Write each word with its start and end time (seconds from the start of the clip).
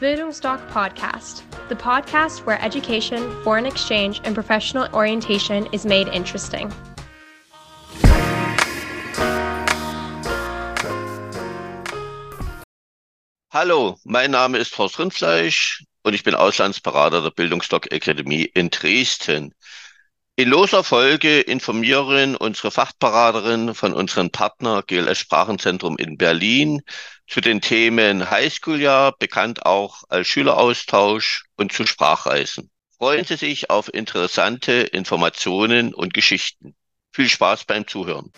Bildungsdoc 0.00 0.64
Podcast, 0.70 1.42
the 1.68 1.74
podcast 1.74 2.46
where 2.46 2.62
education, 2.62 3.18
foreign 3.42 3.66
exchange, 3.66 4.20
and 4.22 4.32
professional 4.32 4.86
orientation 4.94 5.66
is 5.72 5.84
made 5.84 6.06
interesting. 6.06 6.72
Hallo, 13.50 13.96
mein 14.04 14.30
Name 14.30 14.56
ist 14.58 14.78
Horst 14.78 15.00
Rindfleisch 15.00 15.82
und 16.04 16.14
ich 16.14 16.22
bin 16.22 16.36
Auslandsberater 16.36 17.20
der 17.20 17.32
Bildungsdoc 17.32 17.92
Akademie 17.92 18.44
in 18.54 18.70
Dresden. 18.70 19.52
In 20.36 20.50
loser 20.50 20.84
Folge 20.84 21.40
informieren 21.40 22.36
unsere 22.36 22.70
Fachberaterin 22.70 23.74
von 23.74 23.92
unserem 23.94 24.30
Partner 24.30 24.84
GLS 24.86 25.18
Sprachenzentrum 25.18 25.96
in 25.96 26.16
Berlin 26.16 26.82
zu 27.28 27.42
den 27.42 27.60
Themen 27.60 28.30
Highschool-Jahr, 28.30 29.14
bekannt 29.18 29.66
auch 29.66 30.02
als 30.08 30.26
Schüleraustausch 30.28 31.44
und 31.56 31.72
zu 31.72 31.86
Sprachreisen. 31.86 32.70
Freuen 32.96 33.24
Sie 33.24 33.36
sich 33.36 33.70
auf 33.70 33.92
interessante 33.92 34.72
Informationen 34.72 35.94
und 35.94 36.14
Geschichten. 36.14 36.74
Viel 37.12 37.28
Spaß 37.28 37.64
beim 37.66 37.86
Zuhören. 37.86 38.32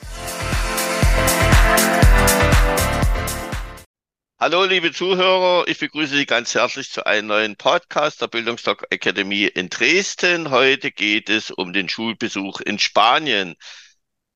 Hallo, 4.38 4.64
liebe 4.64 4.90
Zuhörer, 4.90 5.68
ich 5.68 5.78
begrüße 5.78 6.16
Sie 6.16 6.26
ganz 6.26 6.54
herzlich 6.54 6.90
zu 6.90 7.06
einem 7.06 7.28
neuen 7.28 7.56
Podcast 7.56 8.22
der 8.22 8.26
Bildungsdoc 8.26 8.86
Akademie 8.90 9.44
in 9.44 9.68
Dresden. 9.68 10.50
Heute 10.50 10.90
geht 10.90 11.28
es 11.28 11.50
um 11.50 11.72
den 11.72 11.88
Schulbesuch 11.88 12.60
in 12.60 12.78
Spanien. 12.78 13.54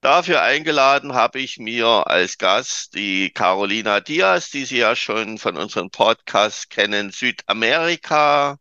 Dafür 0.04 0.42
eingeladen 0.42 1.14
habe 1.14 1.40
ich 1.40 1.56
mir 1.56 1.86
als 1.86 2.36
Gast 2.36 2.94
die 2.94 3.30
Carolina 3.30 4.00
Diaz, 4.00 4.50
die 4.50 4.66
Sie 4.66 4.77
ja 4.77 4.94
schon 4.94 5.38
von 5.38 5.56
unserem 5.56 5.88
Podcast 5.88 6.68
kennen, 6.68 7.10
Südamerika. 7.10 8.58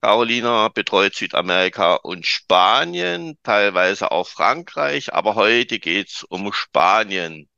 Carolina 0.00 0.68
betreut 0.68 1.16
Südamerika 1.16 1.94
und 1.96 2.26
Spanien, 2.26 3.36
teilweise 3.42 4.12
auch 4.12 4.28
Frankreich, 4.28 5.12
aber 5.12 5.34
heute 5.34 5.80
geht 5.80 6.10
es 6.10 6.22
um 6.22 6.52
Spanien. 6.52 7.48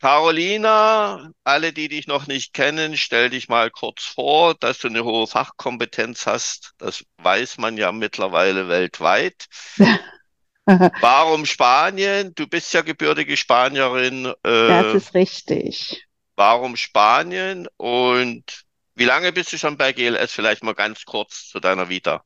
Carolina, 0.00 1.32
alle, 1.44 1.74
die 1.74 1.88
dich 1.88 2.06
noch 2.06 2.26
nicht 2.26 2.54
kennen, 2.54 2.96
stell 2.96 3.28
dich 3.28 3.50
mal 3.50 3.70
kurz 3.70 4.04
vor, 4.04 4.54
dass 4.54 4.78
du 4.78 4.88
eine 4.88 5.04
hohe 5.04 5.26
Fachkompetenz 5.26 6.26
hast. 6.26 6.72
Das 6.78 7.04
weiß 7.18 7.58
man 7.58 7.76
ja 7.76 7.92
mittlerweile 7.92 8.68
weltweit. 8.68 9.48
warum 11.00 11.46
Spanien? 11.46 12.34
Du 12.34 12.46
bist 12.46 12.72
ja 12.72 12.82
gebürtige 12.82 13.36
Spanierin. 13.36 14.26
Äh, 14.26 14.32
das 14.42 14.94
ist 14.94 15.14
richtig. 15.14 16.06
Warum 16.36 16.76
Spanien? 16.76 17.68
Und 17.76 18.64
wie 18.94 19.04
lange 19.04 19.32
bist 19.32 19.52
du 19.52 19.58
schon 19.58 19.76
bei 19.76 19.92
GLS? 19.92 20.32
Vielleicht 20.32 20.62
mal 20.62 20.74
ganz 20.74 21.04
kurz 21.04 21.48
zu 21.48 21.60
deiner 21.60 21.88
Vita. 21.88 22.24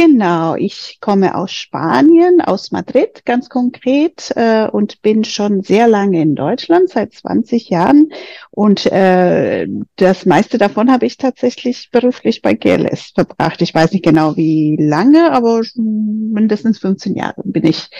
Genau, 0.00 0.54
ich 0.54 0.96
komme 1.02 1.34
aus 1.34 1.52
Spanien, 1.52 2.40
aus 2.40 2.70
Madrid 2.70 3.26
ganz 3.26 3.50
konkret 3.50 4.32
äh, 4.34 4.66
und 4.66 5.02
bin 5.02 5.24
schon 5.24 5.62
sehr 5.62 5.88
lange 5.88 6.22
in 6.22 6.34
Deutschland, 6.34 6.88
seit 6.88 7.12
20 7.12 7.68
Jahren. 7.68 8.10
Und 8.50 8.86
äh, 8.86 9.68
das 9.96 10.24
meiste 10.24 10.56
davon 10.56 10.90
habe 10.90 11.04
ich 11.04 11.18
tatsächlich 11.18 11.90
beruflich 11.90 12.40
bei 12.40 12.54
GLS 12.54 13.12
verbracht. 13.14 13.60
Ich 13.60 13.74
weiß 13.74 13.92
nicht 13.92 14.02
genau 14.02 14.38
wie 14.38 14.78
lange, 14.80 15.32
aber 15.32 15.60
mindestens 15.74 16.78
15 16.78 17.16
Jahre 17.16 17.42
bin 17.44 17.66
ich 17.66 17.90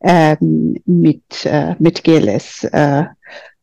ähm, 0.00 0.82
mit, 0.84 1.46
äh, 1.46 1.76
mit 1.78 2.02
GLS 2.02 2.64
äh, 2.64 3.04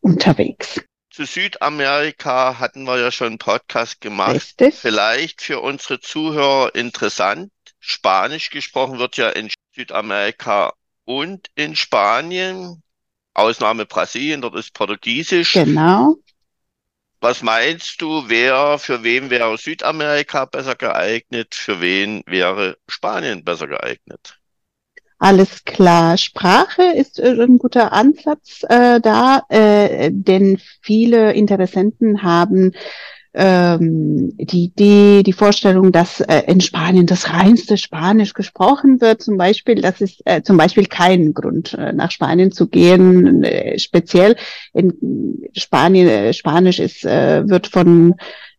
unterwegs. 0.00 0.80
Zu 1.10 1.26
Südamerika 1.26 2.58
hatten 2.58 2.84
wir 2.84 2.98
ja 2.98 3.10
schon 3.10 3.26
einen 3.26 3.38
Podcast 3.38 4.00
gemacht. 4.00 4.34
Richtig. 4.34 4.76
Vielleicht 4.76 5.42
für 5.42 5.60
unsere 5.60 6.00
Zuhörer 6.00 6.74
interessant. 6.74 7.52
Spanisch 7.84 8.50
gesprochen 8.50 9.00
wird 9.00 9.16
ja 9.16 9.28
in 9.30 9.50
Südamerika 9.74 10.72
und 11.04 11.48
in 11.56 11.74
Spanien. 11.74 12.82
Ausnahme 13.34 13.86
Brasilien, 13.86 14.40
dort 14.40 14.54
ist 14.54 14.72
Portugiesisch. 14.72 15.54
Genau. 15.54 16.16
Was 17.20 17.42
meinst 17.42 18.00
du, 18.00 18.28
wer, 18.28 18.78
für 18.78 19.02
wen 19.02 19.30
wäre 19.30 19.58
Südamerika 19.58 20.44
besser 20.44 20.76
geeignet, 20.76 21.54
für 21.54 21.80
wen 21.80 22.22
wäre 22.26 22.76
Spanien 22.88 23.42
besser 23.42 23.66
geeignet? 23.66 24.38
Alles 25.18 25.64
klar. 25.64 26.18
Sprache 26.18 26.82
ist 26.82 27.18
äh, 27.18 27.40
ein 27.40 27.58
guter 27.58 27.92
Ansatz 27.92 28.64
äh, 28.68 29.00
da, 29.00 29.42
äh, 29.48 30.10
denn 30.12 30.60
viele 30.82 31.32
Interessenten 31.32 32.22
haben 32.22 32.74
ähm, 33.34 34.32
die 34.36 34.64
Idee, 34.64 35.22
die 35.22 35.32
Vorstellung, 35.32 35.92
dass 35.92 36.20
äh, 36.20 36.42
in 36.46 36.60
Spanien 36.60 37.06
das 37.06 37.30
reinste 37.30 37.76
Spanisch 37.76 38.34
gesprochen 38.34 39.00
wird, 39.00 39.22
zum 39.22 39.38
Beispiel, 39.38 39.80
das 39.80 40.00
ist 40.00 40.20
äh, 40.24 40.42
zum 40.42 40.56
Beispiel 40.56 40.86
kein 40.86 41.32
Grund, 41.32 41.74
äh, 41.74 41.92
nach 41.92 42.10
Spanien 42.10 42.52
zu 42.52 42.68
gehen. 42.68 43.42
Äh, 43.42 43.78
speziell 43.78 44.36
in 44.74 45.48
Spanien, 45.54 46.08
äh, 46.08 46.32
Spanisch 46.34 46.78
ist, 46.78 47.04
äh, 47.04 47.48
wird 47.48 47.66
von 47.68 48.14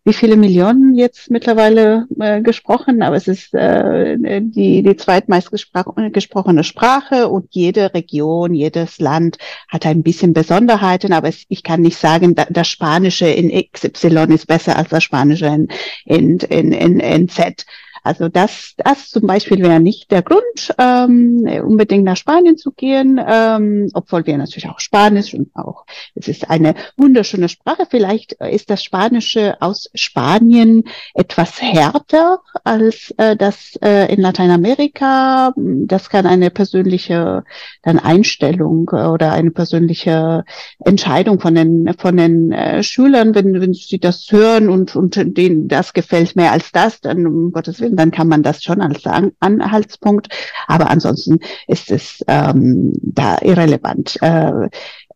wie 0.06 0.14
viele 0.14 0.36
Millionen 0.36 0.96
jetzt 0.96 1.32
mittlerweile 1.32 2.08
äh, 2.20 2.42
gesprochen, 2.42 3.02
aber 3.02 3.16
es 3.16 3.30
ist 3.30 3.54
äh, 3.54 4.18
die, 4.42 4.84
die 4.84 4.96
zweitmeist 4.98 5.50
gesprochene 5.52 6.64
Sprache 6.66 7.30
und 7.30 7.48
jede 7.52 7.94
Region, 7.94 8.54
jedes 8.54 9.00
Land 9.00 9.38
hat 9.70 9.86
ein 9.86 10.04
bisschen 10.04 10.34
Besonderheiten, 10.34 11.14
aber 11.14 11.30
es, 11.30 11.46
ich 11.48 11.64
kann 11.64 11.82
nicht 11.82 11.98
sagen, 11.98 12.36
da, 12.36 12.46
das 12.50 12.68
Spanische 12.68 13.28
in 13.28 13.50
XY 13.50 14.34
ist 14.34 14.48
besser 14.48 14.76
als 14.76 14.90
das 14.90 15.04
Spanische 15.04 15.46
in, 15.46 15.68
in, 16.06 16.40
in, 16.40 16.72
in, 16.74 17.00
in 17.00 17.30
Z. 17.30 17.66
Also 18.04 18.28
das, 18.28 18.74
das 18.78 19.10
zum 19.10 19.26
Beispiel 19.26 19.60
wäre 19.64 19.80
nicht 19.80 20.12
der 20.12 20.22
Grund, 20.22 20.76
ähm, 20.78 21.48
unbedingt 21.66 22.04
nach 22.04 22.18
Spanien 22.18 22.58
zu 22.58 22.72
gehen, 22.72 23.20
ähm, 23.26 23.90
obwohl 23.94 24.26
wir 24.26 24.38
natürlich 24.38 24.70
auch 24.70 24.80
Spanisch 24.80 25.34
und 25.34 25.56
auch, 25.56 25.86
es 26.14 26.28
ist 26.28 26.50
eine 26.50 26.76
wunderschöne 26.98 27.48
Sprache. 27.48 27.88
Vielleicht 27.90 28.34
ist 28.34 28.70
das 28.70 28.84
Spanische 28.84 29.56
aus 29.62 29.90
Spanien 29.94 30.84
etwas 31.14 31.62
härter 31.62 32.42
als 32.66 33.14
äh, 33.18 33.38
das 33.38 33.78
äh, 33.82 34.14
in 34.14 34.20
Lateinamerika. 34.20 35.54
Das 35.56 36.10
kann 36.10 36.26
eine 36.26 36.50
persönliche 36.50 37.44
dann 37.84 38.00
Einstellung 38.00 38.90
oder 38.90 39.32
eine 39.32 39.52
persönliche 39.52 40.44
Entscheidung 40.84 41.40
von 41.40 41.56
den 41.56 41.94
von 41.98 42.18
den 42.18 42.52
äh, 42.52 42.84
Schülern, 42.84 43.34
wenn, 43.34 43.62
wenn 43.62 43.74
sie 43.74 44.00
das 44.00 44.30
hören 44.30 44.70
und 44.70 44.96
und 44.96 45.16
denen 45.16 45.68
das 45.70 45.94
gefällt 45.94 46.36
mehr 46.36 46.52
als 46.52 46.72
das, 46.72 47.00
dann 47.00 47.26
um 47.26 47.52
Gottes 47.52 47.80
Willen 47.80 47.93
dann 47.96 48.12
kann 48.12 48.28
man 48.28 48.44
das 48.44 48.64
schon 48.64 48.82
als 48.82 49.06
An 49.06 49.32
Anhaltspunkt. 49.40 50.30
Aber 50.68 50.90
ansonsten 50.90 51.40
ist 51.68 51.92
es 51.92 52.24
ähm, 52.28 52.94
da 53.02 53.38
irrelevant. 53.42 54.18
Äh, 54.22 54.70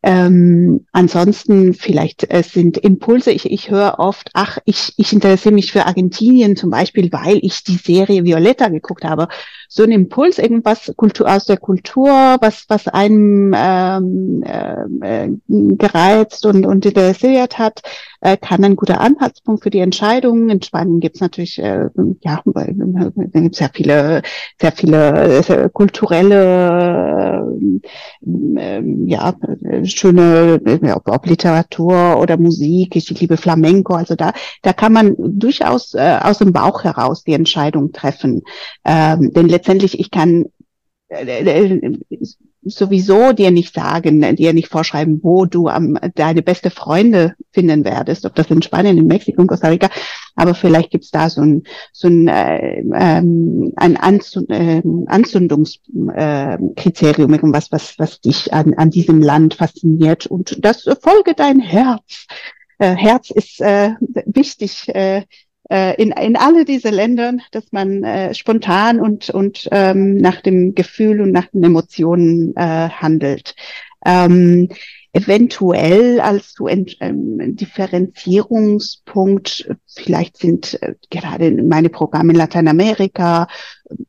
ähm, 0.03 0.85
ansonsten 0.91 1.73
vielleicht 1.73 2.31
äh, 2.31 2.43
sind 2.43 2.77
Impulse. 2.77 3.31
Ich, 3.31 3.49
ich 3.51 3.71
höre 3.71 3.99
oft, 3.99 4.29
ach, 4.33 4.57
ich, 4.65 4.93
ich 4.97 5.11
interessiere 5.11 5.53
mich 5.53 5.71
für 5.71 5.85
Argentinien 5.85 6.55
zum 6.55 6.69
Beispiel, 6.69 7.11
weil 7.11 7.39
ich 7.41 7.63
die 7.63 7.75
Serie 7.75 8.23
Violetta 8.23 8.69
geguckt 8.69 9.03
habe. 9.03 9.27
So 9.67 9.83
ein 9.83 9.91
Impuls, 9.91 10.38
irgendwas 10.38 10.94
Kultur 10.95 11.31
aus 11.31 11.45
der 11.45 11.57
Kultur, 11.57 12.09
was 12.41 12.66
was 12.67 12.88
einem 12.88 13.53
ähm, 13.55 14.44
äh, 14.44 15.29
gereizt 15.47 16.45
und 16.45 16.66
und 16.66 16.85
interessiert 16.85 17.57
hat, 17.57 17.81
äh, 18.22 18.38
kann 18.38 18.63
ein 18.63 18.75
guter 18.75 19.01
Anhaltspunkt 19.01 19.63
für 19.63 19.69
die 19.69 19.79
Entscheidung. 19.79 20.50
In 20.50 20.61
Spanien 20.61 21.00
gibt 21.00 21.16
es 21.16 21.22
natürlich 21.22 21.59
äh, 21.59 21.89
ja 22.22 22.41
da 22.45 23.39
gibt 23.39 23.56
sehr 23.56 23.69
viele 23.73 24.22
sehr 24.59 24.72
viele 24.72 25.44
sehr 25.44 25.69
kulturelle 25.69 27.57
äh, 28.57 28.81
ja 29.06 29.33
schöne, 29.83 30.59
ob, 30.95 31.07
ob 31.09 31.25
Literatur 31.25 32.19
oder 32.19 32.38
Musik, 32.38 32.95
ich 32.95 33.09
liebe 33.09 33.38
Flamenco, 33.38 33.94
also 33.94 34.16
da, 34.16 34.33
da 34.61 34.73
kann 34.73 34.94
man 34.94 35.16
durchaus 35.17 35.94
äh, 35.94 36.19
aus 36.22 36.39
dem 36.39 36.53
Bauch 36.53 36.83
heraus 36.83 37.24
die 37.24 37.33
Entscheidung 37.33 37.92
treffen. 37.92 38.42
Ähm, 38.86 39.31
denn 39.33 39.47
letztendlich, 39.57 40.00
ich 40.00 40.12
kann 40.12 40.45
äh, 41.09 41.25
äh 41.25 41.98
sowieso 42.69 43.31
dir 43.31 43.50
nicht 43.50 43.74
sagen, 43.74 44.36
dir 44.36 44.51
nicht 44.51 44.68
vorschreiben, 44.68 45.21
wo 45.24 45.45
du 45.45 45.69
am, 45.69 45.98
deine 46.15 46.42
beste 46.42 46.69
Freunde 46.69 47.33
finden 47.54 47.86
werdest, 47.86 48.25
ob 48.25 48.36
das 48.36 48.51
in 48.51 48.62
Spanien, 48.62 48.98
in 48.98 49.07
Mexiko, 49.07 49.42
in 49.42 49.48
Costa 49.48 49.69
Rica, 49.69 49.89
aber 50.36 50.54
vielleicht 50.54 50.92
gibt's 50.92 51.09
da 51.09 51.30
so 51.30 51.39
ein, 51.42 51.63
so 51.94 52.09
ein, 52.09 52.27
äh, 52.27 52.83
ähm, 52.94 53.71
ein 53.77 53.95
Anzund, 53.95 54.50
äh, 54.50 54.81
Anzündungskriterium, 55.06 57.31
äh, 57.31 57.36
irgendwas, 57.36 57.71
was, 57.71 57.98
was 58.00 58.19
dich 58.19 58.51
an, 58.51 58.74
an 58.74 58.89
diesem 58.89 59.21
Land 59.21 59.54
fasziniert 59.54 60.27
und 60.27 60.65
das 60.65 60.86
äh, 60.88 60.95
folge 61.00 61.36
dein 61.36 61.62
Herz. 61.62 62.27
Äh, 62.80 62.95
Herz 62.95 63.31
ist 63.31 63.62
äh, 63.62 63.92
wichtig 64.25 64.89
äh, 64.89 65.19
äh, 65.19 65.24
in, 65.69 66.12
in 66.12 66.38
alle 66.38 66.64
diese 66.64 66.90
Ländern, 66.90 67.42
dass 67.52 67.72
man 67.72 68.04
äh, 68.04 68.34
spontan 68.34 69.02
und, 69.02 69.30
und 69.30 69.68
ähm, 69.72 70.18
nach 70.18 70.42
dem 70.42 70.75
Gefühl 70.75 71.22
und 71.22 71.31
nach 71.31 71.48
den 71.48 71.64
Emotionen 71.64 72.56
äh, 72.56 72.90
handelt. 72.90 73.56
Ähm, 74.06 74.69
eventuell 75.18 76.19
als 76.19 76.54
so 76.54 76.68
ein 76.68 76.86
ähm, 77.00 77.56
Differenzierungspunkt, 77.56 79.68
vielleicht 79.88 80.38
sind 80.38 80.80
äh, 80.84 80.94
gerade 81.10 81.50
meine 81.64 81.90
Programme 81.90 82.34
in 82.34 82.38
Lateinamerika 82.38 83.48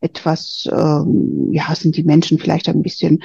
etwas, 0.01 0.69
ähm, 0.71 1.49
ja, 1.53 1.75
sind 1.75 1.97
die 1.97 2.03
Menschen 2.03 2.39
vielleicht 2.39 2.69
ein 2.69 2.83
bisschen 2.83 3.23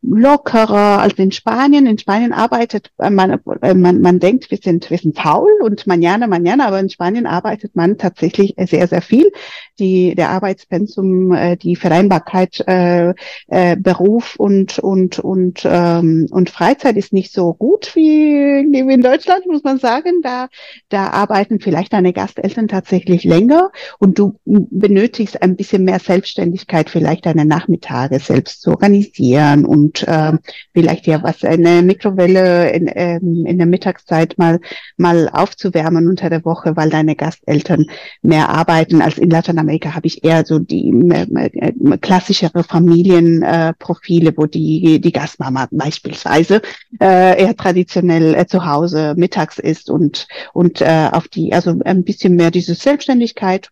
lockerer 0.00 1.00
als 1.00 1.14
in 1.14 1.30
Spanien. 1.30 1.86
In 1.86 1.98
Spanien 1.98 2.32
arbeitet 2.32 2.90
äh, 2.98 3.10
man, 3.10 3.40
äh, 3.62 3.74
man, 3.74 4.00
man 4.00 4.18
denkt, 4.18 4.50
wir 4.50 4.58
sind, 4.62 4.90
wir 4.90 4.98
sind 4.98 5.16
faul 5.16 5.50
und 5.62 5.86
manana, 5.86 6.26
manana, 6.26 6.66
aber 6.66 6.80
in 6.80 6.90
Spanien 6.90 7.26
arbeitet 7.26 7.76
man 7.76 7.98
tatsächlich 7.98 8.54
sehr, 8.58 8.88
sehr 8.88 9.02
viel. 9.02 9.30
Die, 9.78 10.14
der 10.14 10.30
Arbeitspensum, 10.30 11.32
äh, 11.32 11.56
die 11.56 11.76
Vereinbarkeit 11.76 12.62
äh, 12.66 13.14
äh, 13.48 13.76
Beruf 13.76 14.36
und, 14.36 14.78
und, 14.78 15.18
und, 15.18 15.62
ähm, 15.64 16.26
und 16.30 16.50
Freizeit 16.50 16.96
ist 16.96 17.12
nicht 17.12 17.32
so 17.32 17.54
gut 17.54 17.94
wie 17.94 18.60
in 18.60 19.02
Deutschland, 19.02 19.46
muss 19.46 19.62
man 19.62 19.78
sagen. 19.78 20.20
Da, 20.22 20.48
da 20.88 21.08
arbeiten 21.08 21.60
vielleicht 21.60 21.92
deine 21.92 22.12
Gasteltern 22.12 22.68
tatsächlich 22.68 23.24
länger 23.24 23.70
und 23.98 24.18
du 24.18 24.38
benötigst 24.44 25.42
ein 25.42 25.56
bisschen 25.56 25.84
mehr 25.84 26.00
Selbstständigkeit, 26.00 26.90
vielleicht 26.90 27.26
deine 27.26 27.44
Nachmittage 27.44 28.18
selbst 28.18 28.62
zu 28.62 28.70
organisieren 28.70 29.64
und 29.64 29.81
und 29.82 30.06
äh, 30.06 30.32
vielleicht 30.72 31.06
ja 31.06 31.22
was 31.22 31.44
eine 31.44 31.82
Mikrowelle 31.82 32.70
in, 32.70 32.90
ähm, 32.94 33.46
in 33.46 33.58
der 33.58 33.66
Mittagszeit 33.66 34.38
mal 34.38 34.60
mal 34.96 35.28
aufzuwärmen 35.28 36.08
unter 36.08 36.30
der 36.30 36.44
Woche, 36.44 36.76
weil 36.76 36.90
deine 36.90 37.16
Gasteltern 37.16 37.86
mehr 38.22 38.48
arbeiten 38.48 39.02
als 39.02 39.18
in 39.18 39.30
Lateinamerika 39.30 39.94
habe 39.94 40.06
ich 40.06 40.24
eher 40.24 40.44
so 40.44 40.58
die 40.58 40.90
äh, 41.10 41.98
klassischere 41.98 42.62
Familienprofile, 42.62 44.30
äh, 44.30 44.36
wo 44.36 44.46
die 44.46 45.00
die 45.00 45.12
Gastmama 45.12 45.68
beispielsweise 45.70 46.62
äh, 47.00 47.42
eher 47.42 47.56
traditionell 47.56 48.34
äh, 48.34 48.46
zu 48.46 48.64
Hause 48.64 49.14
mittags 49.16 49.58
ist 49.58 49.90
und 49.90 50.28
und 50.52 50.80
äh, 50.80 51.08
auf 51.10 51.28
die 51.28 51.52
also 51.52 51.74
ein 51.84 52.04
bisschen 52.04 52.36
mehr 52.36 52.50
diese 52.50 52.74
Selbstständigkeit 52.74 53.70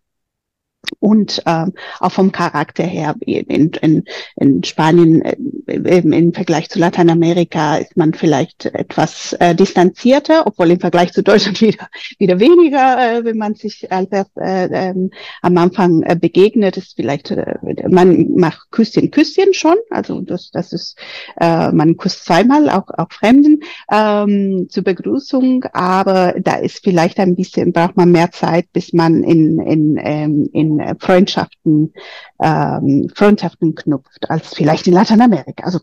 und 0.99 1.43
ähm, 1.47 1.73
auch 2.01 2.13
vom 2.13 2.33
Charakter 2.33 2.83
her 2.83 3.15
in, 3.21 3.71
in, 3.71 4.05
in 4.37 4.65
Spanien 4.65 5.23
äh, 5.23 5.37
im 5.67 6.33
Vergleich 6.33 6.69
zu 6.69 6.79
Lateinamerika 6.79 7.77
ist 7.77 7.97
man 7.97 8.15
vielleicht 8.15 8.67
etwas 8.67 9.35
äh, 9.35 9.55
distanzierter, 9.55 10.47
obwohl 10.47 10.71
im 10.71 10.81
Vergleich 10.81 11.13
zu 11.13 11.23
Deutschland 11.23 11.61
wieder 11.61 11.89
wieder 12.19 12.41
weniger, 12.41 13.19
äh, 13.19 13.25
wenn 13.25 13.39
man 13.39 13.55
sich 13.55 13.93
als 13.93 14.11
äh, 14.11 14.27
ähm, 14.37 15.11
am 15.43 15.57
Anfang 15.59 16.03
äh, 16.03 16.17
begegnet, 16.17 16.77
ist 16.77 16.97
vielleicht 16.97 17.31
äh, 17.31 17.57
man 17.89 18.35
macht 18.35 18.71
Küsschen 18.71 19.11
Küsschen 19.11 19.55
schon, 19.55 19.77
also 19.91 20.21
das 20.21 20.51
das 20.51 20.73
ist 20.73 20.99
äh, 21.41 21.71
man 21.73 21.97
küsst 21.97 22.25
zweimal 22.25 22.69
auch 22.69 22.89
auch 22.97 23.11
Fremden 23.11 23.61
ähm, 23.93 24.67
zur 24.69 24.85
Begrüßung, 24.85 25.65
aber 25.73 26.35
da 26.41 26.57
ist 26.57 26.83
vielleicht 26.83 27.19
ein 27.19 27.37
bisschen 27.37 27.73
braucht 27.73 27.97
man 27.97 28.11
mehr 28.11 28.31
Zeit, 28.33 28.73
bis 28.73 28.93
man 28.93 29.23
in 29.23 29.61
in 29.61 29.99
ähm, 30.03 30.49
in 30.53 30.70
in 30.79 30.99
Freundschaften, 30.99 31.93
ähm, 32.41 33.11
Freundschaften 33.15 33.75
knüpft, 33.75 34.31
als 34.31 34.55
vielleicht 34.55 34.87
in 34.87 34.93
Lateinamerika. 34.95 35.65
Also 35.65 35.81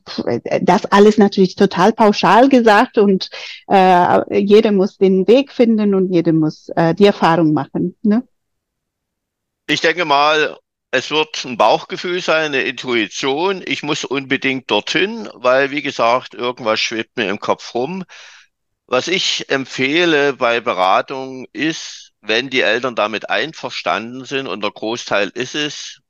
das 0.62 0.86
alles 0.86 1.18
natürlich 1.18 1.56
total 1.56 1.92
pauschal 1.94 2.48
gesagt 2.48 2.98
und 2.98 3.30
äh, 3.68 4.40
jeder 4.40 4.72
muss 4.72 4.98
den 4.98 5.28
Weg 5.28 5.52
finden 5.52 5.94
und 5.96 6.14
jeder 6.14 6.34
muss 6.34 6.70
äh, 6.76 6.94
die 6.94 7.06
Erfahrung 7.06 7.54
machen. 7.54 7.96
Ne? 8.04 8.24
Ich 9.68 9.82
denke 9.82 10.06
mal, 10.06 10.58
es 10.92 11.12
wird 11.12 11.44
ein 11.44 11.58
Bauchgefühl 11.58 12.22
sein, 12.22 12.46
eine 12.46 12.62
Intuition. 12.62 13.62
Ich 13.66 13.84
muss 13.84 14.06
unbedingt 14.06 14.72
dorthin, 14.72 15.28
weil, 15.34 15.72
wie 15.72 15.82
gesagt, 15.82 16.34
irgendwas 16.34 16.80
schwebt 16.80 17.18
mir 17.18 17.30
im 17.30 17.40
Kopf 17.40 17.74
rum. 17.74 18.06
Was 18.86 19.10
ich 19.10 19.50
empfehle 19.50 20.34
bei 20.34 20.62
Beratung 20.62 21.46
ist, 21.52 22.07
wenn 22.28 22.50
die 22.50 22.62
Eltern 22.62 22.96
damit 22.96 23.30
einverstanden 23.30 24.26
sind, 24.26 24.48
und 24.48 24.62
der 24.64 24.72
Großteil 24.72 25.30
ist 25.30 25.56
es, 25.56 26.02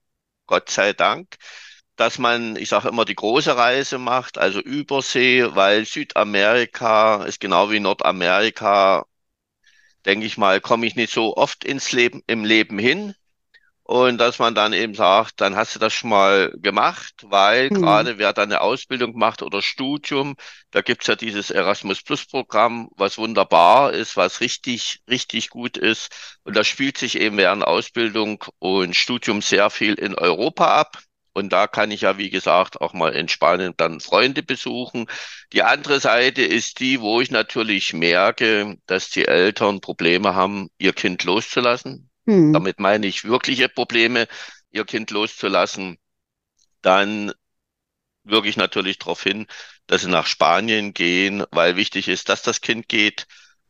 Gott 0.48 0.70
sei 0.70 0.94
Dank, 0.94 1.38
dass 1.98 2.20
man, 2.20 2.56
ich 2.58 2.70
sage 2.70 2.90
immer, 2.90 3.06
die 3.06 3.16
große 3.16 3.58
Reise 3.58 3.98
macht, 3.98 4.38
also 4.38 4.60
Übersee, 4.62 5.56
weil 5.56 5.86
Südamerika 5.86 7.24
ist 7.26 7.40
genau 7.40 7.72
wie 7.72 7.80
Nordamerika, 7.80 9.06
denke 10.06 10.26
ich 10.26 10.38
mal, 10.38 10.62
komme 10.62 10.88
ich 10.88 10.96
nicht 10.96 11.14
so 11.14 11.36
oft 11.38 11.64
ins 11.66 11.92
Leben, 11.92 12.24
im 12.28 12.46
Leben 12.46 12.80
hin. 12.80 13.16
Und 13.88 14.18
dass 14.18 14.38
man 14.38 14.54
dann 14.54 14.74
eben 14.74 14.96
sagt, 14.96 15.40
dann 15.40 15.56
hast 15.56 15.74
du 15.74 15.80
das 15.80 15.94
schon 15.94 16.10
mal 16.10 16.52
gemacht, 16.58 17.14
weil 17.24 17.70
mhm. 17.70 17.76
gerade 17.76 18.18
wer 18.18 18.34
dann 18.34 18.52
eine 18.52 18.60
Ausbildung 18.60 19.18
macht 19.18 19.42
oder 19.42 19.62
Studium, 19.62 20.36
da 20.72 20.82
gibt's 20.82 21.08
ja 21.08 21.16
dieses 21.16 21.52
Erasmus 21.52 22.02
Plus 22.04 22.26
Programm, 22.26 22.90
was 22.98 23.18
wunderbar 23.18 23.94
ist, 23.94 24.18
was 24.18 24.42
richtig, 24.42 25.00
richtig 25.10 25.50
gut 25.50 25.78
ist. 25.78 26.38
Und 26.44 26.58
da 26.58 26.66
spielt 26.66 26.98
sich 26.98 27.18
eben 27.18 27.38
während 27.38 27.64
Ausbildung 27.64 28.44
und 28.60 28.94
Studium 28.94 29.42
sehr 29.42 29.70
viel 29.70 29.94
in 29.94 30.16
Europa 30.16 30.66
ab. 30.66 31.00
Und 31.32 31.54
da 31.54 31.68
kann 31.68 31.90
ich 31.90 32.02
ja, 32.02 32.18
wie 32.18 32.30
gesagt, 32.30 32.82
auch 32.82 32.92
mal 32.92 33.14
in 33.14 33.30
Spanien 33.30 33.74
dann 33.78 34.02
Freunde 34.02 34.44
besuchen. 34.44 35.06
Die 35.54 35.64
andere 35.64 36.02
Seite 36.02 36.42
ist 36.42 36.82
die, 36.82 37.00
wo 37.00 37.22
ich 37.22 37.32
natürlich 37.32 37.94
merke, 37.94 38.76
dass 38.86 39.12
die 39.12 39.26
Eltern 39.26 39.80
Probleme 39.80 40.36
haben, 40.36 40.68
ihr 40.78 40.92
Kind 40.92 41.24
loszulassen 41.24 42.07
hm. 42.28 42.54
damit 42.54 42.80
meine 42.80 43.08
ich 43.08 43.24
wirkliche 43.24 43.70
Probleme, 43.70 44.28
ihr 44.72 44.86
Kind 44.86 45.12
loszulassen, 45.12 45.98
dann 46.82 47.32
wirke 48.24 48.50
ich 48.50 48.58
natürlich 48.58 49.00
darauf 49.00 49.24
hin, 49.24 49.48
dass 49.88 50.02
sie 50.02 50.10
nach 50.10 50.28
Spanien 50.28 50.94
gehen, 50.94 51.46
weil 51.52 51.78
wichtig 51.78 52.08
ist, 52.08 52.30
dass 52.30 52.42
das 52.42 52.62
Kind 52.62 52.90
geht, 52.90 53.26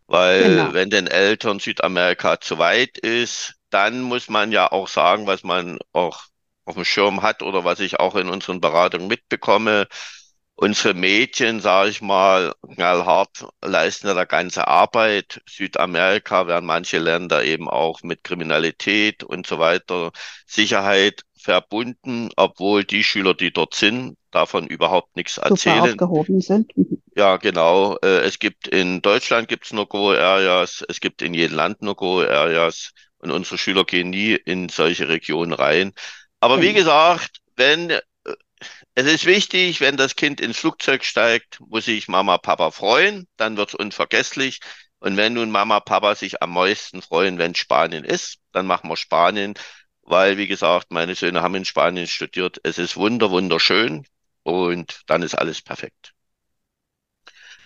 weil 0.08 0.44
genau. 0.44 0.74
wenn 0.74 0.90
den 0.90 1.08
Eltern 1.08 1.60
Südamerika 1.60 2.42
zu 2.42 2.58
weit 2.58 2.98
ist, 2.98 3.56
dann 3.70 4.02
muss 4.02 4.30
man 4.30 4.52
ja 4.52 4.72
auch 4.72 4.88
sagen, 4.88 5.28
was 5.28 5.44
man 5.44 5.78
auch 5.92 6.24
auf 6.66 6.76
dem 6.76 6.86
Schirm 6.86 7.22
hat 7.22 7.44
oder 7.44 7.64
was 7.64 7.80
ich 7.80 8.00
auch 8.00 8.16
in 8.16 8.30
unseren 8.30 8.60
Beratungen 8.62 9.08
mitbekomme, 9.08 9.88
Unsere 10.60 10.96
Mädchen, 10.96 11.60
sage 11.60 11.92
ich 11.92 12.02
mal, 12.02 12.52
knallhart 12.74 13.46
leisten 13.64 14.08
ja 14.08 14.16
da 14.16 14.26
ganze 14.26 14.68
Arbeit. 14.68 15.40
Südamerika 15.48 16.48
werden 16.48 16.66
manche 16.66 16.98
Länder 16.98 17.46
eben 17.46 17.70
auch 17.70 18.02
mit 18.02 18.24
Kriminalität 18.24 19.24
und 19.24 19.46
so 19.46 19.60
weiter, 19.60 20.12
Sicherheit 20.48 21.22
verbunden, 21.40 22.30
obwohl 22.38 22.84
die 22.84 23.04
Schüler, 23.04 23.36
die 23.36 23.54
dort 23.54 23.76
sind, 23.76 24.18
davon 24.32 24.66
überhaupt 24.66 25.16
nichts 25.16 25.38
erzählen. 25.38 25.92
Super 25.92 26.06
aufgehoben 26.06 26.42
sind. 26.42 26.76
Mhm. 26.76 27.04
Ja, 27.16 27.38
genau. 27.38 27.96
Äh, 28.04 28.22
es 28.22 28.40
gibt 28.40 28.68
in 28.68 29.04
Deutschland 29.04 29.50
gibt's 29.50 29.72
nur 29.72 29.88
Go 29.88 30.10
Areas, 30.12 30.84
es 30.90 31.00
gibt 31.00 31.22
in 31.22 31.36
jedem 31.36 31.56
Land 31.56 31.84
nur 31.84 31.96
Go 31.96 32.22
Areas 32.22 32.94
und 33.20 33.30
unsere 33.30 33.60
Schüler 33.60 33.86
gehen 33.86 34.10
nie 34.10 34.34
in 34.34 34.70
solche 34.70 35.08
Regionen 35.08 35.54
rein. 35.54 35.94
Aber 36.40 36.62
wie 36.62 36.74
genau. 36.74 36.80
gesagt, 36.80 37.42
wenn 37.56 37.94
es 38.96 39.06
ist 39.06 39.26
wichtig, 39.26 39.82
wenn 39.82 39.98
das 39.98 40.16
Kind 40.16 40.42
ins 40.42 40.58
Flugzeug 40.58 41.04
steigt, 41.04 41.60
muss 41.60 41.86
sich 41.86 42.08
Mama, 42.08 42.38
Papa 42.38 42.72
freuen, 42.72 43.28
dann 43.38 43.58
wird's 43.58 43.76
unvergesslich. 43.76 44.60
Und 45.00 45.18
wenn 45.18 45.34
nun 45.34 45.52
Mama, 45.52 45.80
Papa 45.80 46.16
sich 46.16 46.42
am 46.42 46.54
meisten 46.54 47.02
freuen, 47.02 47.38
wenn 47.38 47.54
Spanien 47.56 48.04
ist, 48.04 48.40
dann 48.52 48.66
machen 48.66 48.90
wir 48.90 48.98
Spanien, 48.98 49.54
weil, 50.02 50.38
wie 50.38 50.48
gesagt, 50.48 50.92
meine 50.92 51.16
Söhne 51.16 51.42
haben 51.44 51.56
in 51.56 51.66
Spanien 51.66 52.08
studiert. 52.08 52.60
Es 52.64 52.78
ist 52.78 52.98
wunder, 52.98 53.30
wunderschön 53.30 54.08
und 54.44 55.02
dann 55.08 55.22
ist 55.22 55.36
alles 55.36 55.62
perfekt. 55.62 56.14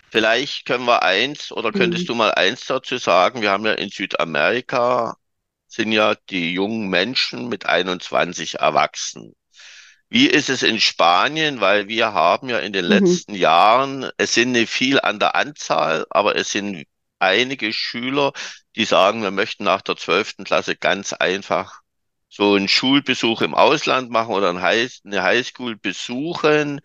Vielleicht 0.09 0.65
können 0.65 0.85
wir 0.85 1.03
eins 1.03 1.53
oder 1.53 1.71
könntest 1.71 2.03
mhm. 2.03 2.07
du 2.07 2.15
mal 2.15 2.33
eins 2.33 2.65
dazu 2.65 2.97
sagen? 2.97 3.41
Wir 3.41 3.51
haben 3.51 3.65
ja 3.65 3.73
in 3.73 3.89
Südamerika 3.89 5.15
sind 5.71 5.93
ja 5.93 6.15
die 6.29 6.53
jungen 6.53 6.89
Menschen 6.89 7.47
mit 7.47 7.65
21 7.65 8.59
erwachsen. 8.59 9.33
Wie 10.11 10.27
ist 10.27 10.49
es 10.49 10.61
in 10.61 10.81
Spanien? 10.81 11.61
Weil 11.61 11.87
wir 11.87 12.11
haben 12.11 12.49
ja 12.49 12.59
in 12.59 12.73
den 12.73 12.83
mhm. 12.83 12.91
letzten 12.91 13.33
Jahren, 13.33 14.11
es 14.17 14.33
sind 14.33 14.51
nicht 14.51 14.69
viel 14.69 14.99
an 14.99 15.19
der 15.19 15.35
Anzahl, 15.35 16.05
aber 16.09 16.35
es 16.35 16.49
sind 16.51 16.85
einige 17.19 17.71
Schüler, 17.71 18.33
die 18.75 18.83
sagen, 18.83 19.23
wir 19.23 19.31
möchten 19.31 19.63
nach 19.63 19.81
der 19.81 19.95
zwölften 19.95 20.43
Klasse 20.43 20.75
ganz 20.75 21.13
einfach 21.13 21.79
so 22.27 22.55
einen 22.55 22.67
Schulbesuch 22.67 23.41
im 23.41 23.55
Ausland 23.55 24.09
machen 24.09 24.33
oder 24.33 24.49
eine 24.49 25.23
Highschool 25.23 25.77
besuchen. 25.77 26.81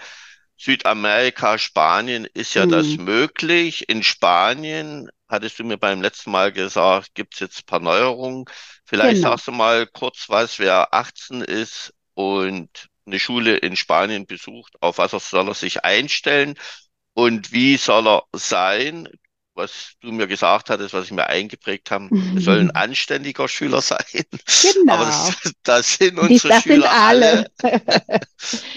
Südamerika, 0.56 1.58
Spanien 1.58 2.28
ist 2.32 2.54
ja 2.54 2.64
mhm. 2.64 2.70
das 2.70 2.86
möglich. 2.96 3.88
In 3.88 4.04
Spanien, 4.04 5.08
hattest 5.28 5.58
du 5.58 5.64
mir 5.64 5.78
beim 5.78 6.00
letzten 6.00 6.30
Mal 6.30 6.52
gesagt, 6.52 7.14
gibt 7.14 7.34
es 7.34 7.40
jetzt 7.40 7.58
ein 7.58 7.66
paar 7.66 7.80
Neuerungen. 7.80 8.44
Vielleicht 8.84 9.16
genau. 9.16 9.30
sagst 9.30 9.48
du 9.48 9.52
mal 9.52 9.88
kurz 9.88 10.26
was, 10.28 10.60
wer 10.60 10.94
18 10.94 11.40
ist 11.40 11.92
und 12.14 12.88
eine 13.06 13.18
Schule 13.18 13.56
in 13.56 13.76
Spanien 13.76 14.26
besucht, 14.26 14.74
auf 14.80 14.98
was 14.98 15.12
soll 15.12 15.48
er 15.48 15.54
sich 15.54 15.84
einstellen 15.84 16.54
und 17.14 17.52
wie 17.52 17.76
soll 17.76 18.06
er 18.06 18.24
sein? 18.32 19.08
Was 19.54 19.94
du 20.02 20.12
mir 20.12 20.26
gesagt 20.26 20.68
hattest, 20.68 20.92
was 20.92 21.06
ich 21.06 21.12
mir 21.12 21.28
eingeprägt 21.28 21.90
habe, 21.90 22.10
er 22.34 22.40
soll 22.42 22.60
ein 22.60 22.70
anständiger 22.74 23.48
Schüler 23.48 23.80
sein. 23.80 24.04
Genau. 24.10 24.92
Aber 24.92 25.06
das, 25.06 25.52
das 25.62 25.94
sind 25.94 26.18
unsere 26.18 26.48
das 26.48 26.62
Schüler 26.62 26.82
sind 26.82 26.84
alle. 26.92 27.50
alle. 27.62 27.80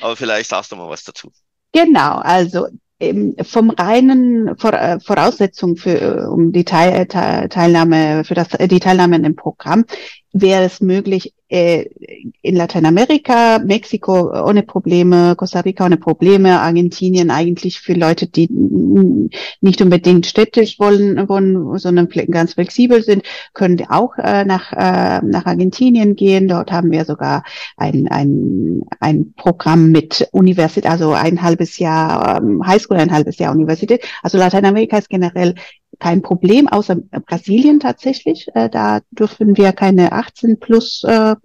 Aber 0.02 0.16
vielleicht 0.16 0.50
sagst 0.50 0.72
du 0.72 0.78
mal 0.78 0.88
was 0.88 1.04
dazu. 1.04 1.34
Genau, 1.74 2.16
also 2.20 2.68
vom 3.44 3.70
reinen 3.70 4.50
äh, 4.58 5.00
Voraussetzung 5.00 5.78
für 5.78 6.30
um 6.30 6.52
die 6.52 6.66
Teilnahme 6.66 8.24
für 8.26 8.34
das 8.34 8.50
die 8.50 8.80
Teilnahme 8.80 9.16
in 9.16 9.24
dem 9.24 9.36
Programm 9.36 9.86
wäre 10.34 10.66
es 10.66 10.82
möglich, 10.82 11.28
äh, 11.28 11.38
in 11.51 12.56
Lateinamerika, 12.56 13.58
Mexiko 13.58 14.32
ohne 14.46 14.62
Probleme, 14.62 15.36
Costa 15.36 15.62
Rica 15.62 15.86
ohne 15.86 15.98
Probleme, 15.98 16.60
Argentinien 16.60 17.32
eigentlich 17.32 17.79
für 17.79 17.94
Leute, 17.94 18.27
die 18.27 18.48
nicht 19.62 19.82
unbedingt 19.82 20.27
städtisch 20.27 20.79
wollen, 20.79 21.27
wollen 21.27 21.77
sondern 21.79 22.08
ganz 22.08 22.53
flexibel 22.53 23.01
sind, 23.01 23.24
können 23.53 23.84
auch 23.89 24.15
äh, 24.20 24.46
nach, 24.46 24.72
äh, 24.74 25.25
nach 25.25 25.48
Argentinien 25.48 26.15
gehen. 26.15 26.48
Dort 26.48 26.72
haben 26.72 26.91
wir 26.91 27.06
sogar 27.06 27.44
ein, 27.77 28.08
ein, 28.10 28.84
ein 29.00 29.34
Programm 29.34 29.89
mit 29.91 30.27
Universität, 30.32 30.89
also 30.89 31.13
ein 31.13 31.41
halbes 31.41 31.79
Jahr 31.79 32.41
ähm, 32.44 32.65
Highschool, 32.65 32.98
ein 32.98 33.12
halbes 33.12 33.39
Jahr 33.39 33.53
Universität. 33.53 34.06
Also 34.22 34.38
Lateinamerika 34.38 35.00
ist 35.00 35.10
generell 35.10 35.56
kein 35.98 36.22
Problem, 36.22 36.67
außer 36.67 36.96
Brasilien 36.96 37.79
tatsächlich. 37.79 38.48
Äh, 38.53 38.69
da 38.69 39.01
dürfen 39.12 39.58
wir 39.58 39.72
keine 39.74 40.12
18 40.12 40.60
plus 40.60 41.03
äh, 41.03 41.36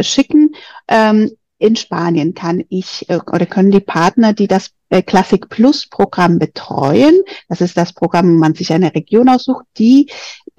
schicken. 0.00 0.54
Ähm, 0.88 1.30
in 1.58 1.76
Spanien 1.76 2.34
kann 2.34 2.64
ich 2.70 3.08
äh, 3.10 3.20
oder 3.30 3.46
können 3.46 3.70
die 3.70 3.80
Partner, 3.80 4.32
die 4.32 4.48
das 4.48 4.70
äh, 4.88 5.02
Classic 5.02 5.48
Plus 5.48 5.86
Programm 5.86 6.38
betreuen, 6.38 7.20
das 7.48 7.60
ist 7.60 7.76
das 7.76 7.92
Programm, 7.92 8.34
wo 8.34 8.38
man 8.38 8.54
sich 8.54 8.72
eine 8.72 8.94
Region 8.94 9.28
aussucht, 9.28 9.66
die 9.78 10.10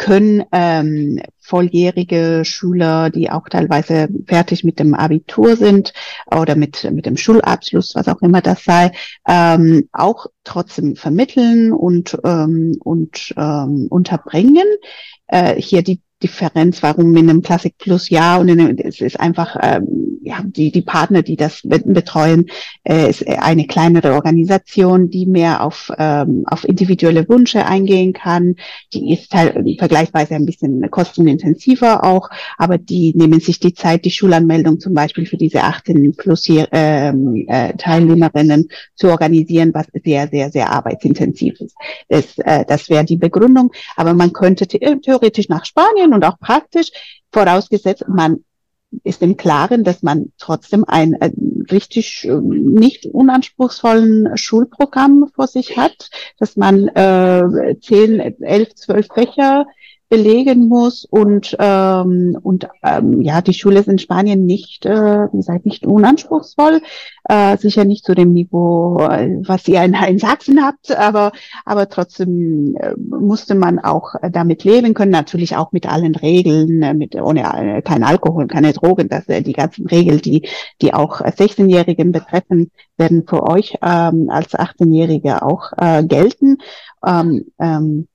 können 0.01 0.43
ähm, 0.51 1.21
volljährige 1.37 2.41
Schüler, 2.43 3.11
die 3.11 3.29
auch 3.29 3.47
teilweise 3.47 4.09
fertig 4.25 4.63
mit 4.63 4.79
dem 4.79 4.95
Abitur 4.95 5.55
sind 5.55 5.93
oder 6.25 6.55
mit, 6.55 6.89
mit 6.91 7.05
dem 7.05 7.17
Schulabschluss, 7.17 7.93
was 7.93 8.07
auch 8.07 8.19
immer 8.23 8.41
das 8.41 8.63
sei, 8.63 8.91
ähm, 9.27 9.87
auch 9.91 10.25
trotzdem 10.43 10.95
vermitteln 10.95 11.71
und, 11.71 12.17
ähm, 12.25 12.77
und 12.83 13.31
ähm, 13.37 13.85
unterbringen. 13.91 14.65
Äh, 15.27 15.61
hier 15.61 15.83
die 15.83 16.01
Differenz, 16.21 16.83
warum 16.83 17.15
in 17.15 17.29
einem 17.29 17.41
Classic 17.41 17.75
Plus 17.77 18.09
ja 18.09 18.37
und 18.37 18.47
in 18.47 18.59
einem, 18.59 18.77
es 18.77 19.01
ist 19.01 19.19
einfach 19.19 19.57
ähm, 19.61 20.19
ja 20.23 20.41
die 20.43 20.71
die 20.71 20.81
Partner, 20.81 21.21
die 21.21 21.35
das 21.35 21.61
betreuen, 21.63 22.45
äh, 22.83 23.09
ist 23.09 23.27
eine 23.27 23.65
kleinere 23.65 24.13
Organisation, 24.13 25.09
die 25.09 25.25
mehr 25.25 25.63
auf 25.63 25.91
ähm, 25.97 26.43
auf 26.47 26.63
individuelle 26.63 27.27
Wünsche 27.27 27.65
eingehen 27.65 28.13
kann. 28.13 28.55
Die 28.93 29.13
ist 29.13 29.33
halt 29.33 29.55
vergleichsweise 29.79 30.35
ein 30.35 30.45
bisschen 30.45 30.89
kostenintensiver 30.91 32.03
auch, 32.03 32.29
aber 32.57 32.77
die 32.77 33.13
nehmen 33.15 33.39
sich 33.39 33.59
die 33.59 33.73
Zeit, 33.73 34.05
die 34.05 34.11
Schulanmeldung 34.11 34.79
zum 34.79 34.93
Beispiel 34.93 35.25
für 35.25 35.37
diese 35.37 35.63
18 35.63 36.15
Plus 36.15 36.45
hier, 36.45 36.67
ähm, 36.71 37.45
äh, 37.47 37.73
Teilnehmerinnen 37.73 38.67
zu 38.95 39.09
organisieren, 39.09 39.71
was 39.73 39.87
sehr 40.03 40.27
sehr 40.27 40.51
sehr 40.51 40.71
arbeitsintensiv 40.71 41.59
ist. 41.59 41.75
Das, 42.09 42.37
äh, 42.39 42.65
das 42.67 42.89
wäre 42.89 43.05
die 43.05 43.17
Begründung, 43.17 43.71
aber 43.95 44.13
man 44.13 44.33
könnte 44.33 44.67
theoretisch 44.67 45.49
nach 45.49 45.65
Spanien 45.65 46.10
und 46.13 46.25
auch 46.25 46.39
praktisch, 46.39 46.91
vorausgesetzt, 47.31 48.05
man 48.07 48.43
ist 49.03 49.21
im 49.21 49.37
Klaren, 49.37 49.83
dass 49.83 50.03
man 50.03 50.33
trotzdem 50.37 50.83
ein, 50.85 51.15
ein 51.21 51.65
richtig 51.71 52.25
äh, 52.25 52.35
nicht 52.35 53.05
unanspruchsvollen 53.05 54.37
Schulprogramm 54.37 55.29
vor 55.33 55.47
sich 55.47 55.77
hat, 55.77 56.09
dass 56.37 56.57
man 56.57 56.89
äh, 56.89 57.77
zehn, 57.79 58.19
elf, 58.19 58.75
zwölf 58.75 59.07
Fächer 59.13 59.65
belegen 60.11 60.67
muss 60.67 61.05
und 61.09 61.55
ähm, 61.57 62.37
und 62.43 62.67
ähm, 62.83 63.21
ja 63.21 63.41
die 63.41 63.53
Schule 63.53 63.79
ist 63.79 63.87
in 63.87 63.97
Spanien 63.97 64.45
nicht 64.45 64.85
äh, 64.85 65.27
wie 65.31 65.37
gesagt 65.37 65.65
nicht 65.65 65.85
unanspruchsvoll 65.85 66.81
äh, 67.29 67.55
sicher 67.55 67.85
nicht 67.85 68.03
zu 68.03 68.13
dem 68.13 68.33
Niveau 68.33 68.97
was 68.97 69.69
ihr 69.69 69.81
in, 69.83 69.93
in 69.93 70.19
Sachsen 70.19 70.65
habt 70.65 70.91
aber 70.91 71.31
aber 71.63 71.87
trotzdem 71.87 72.75
äh, 72.75 72.93
musste 72.97 73.55
man 73.55 73.79
auch 73.79 74.15
damit 74.33 74.65
leben 74.65 74.93
können 74.93 75.11
natürlich 75.11 75.55
auch 75.55 75.71
mit 75.71 75.87
allen 75.87 76.15
Regeln 76.15 76.83
äh, 76.83 76.93
mit 76.93 77.15
ohne 77.15 77.43
äh, 77.43 77.81
kein 77.81 78.03
Alkohol 78.03 78.47
keine 78.47 78.73
Drogen 78.73 79.07
dass 79.07 79.29
äh, 79.29 79.41
die 79.41 79.53
ganzen 79.53 79.87
Regeln 79.87 80.19
die 80.19 80.45
die 80.81 80.93
auch 80.93 81.21
16-Jährigen 81.21 82.11
betreffen 82.11 82.69
werden 82.97 83.23
für 83.25 83.43
euch 83.47 83.77
ähm, 83.81 84.29
als 84.29 84.53
18-Jährige 84.53 85.41
auch 85.41 85.71
äh, 85.77 86.03
gelten. 86.03 86.57
Ähm, 87.05 87.45
ähm, 87.59 88.07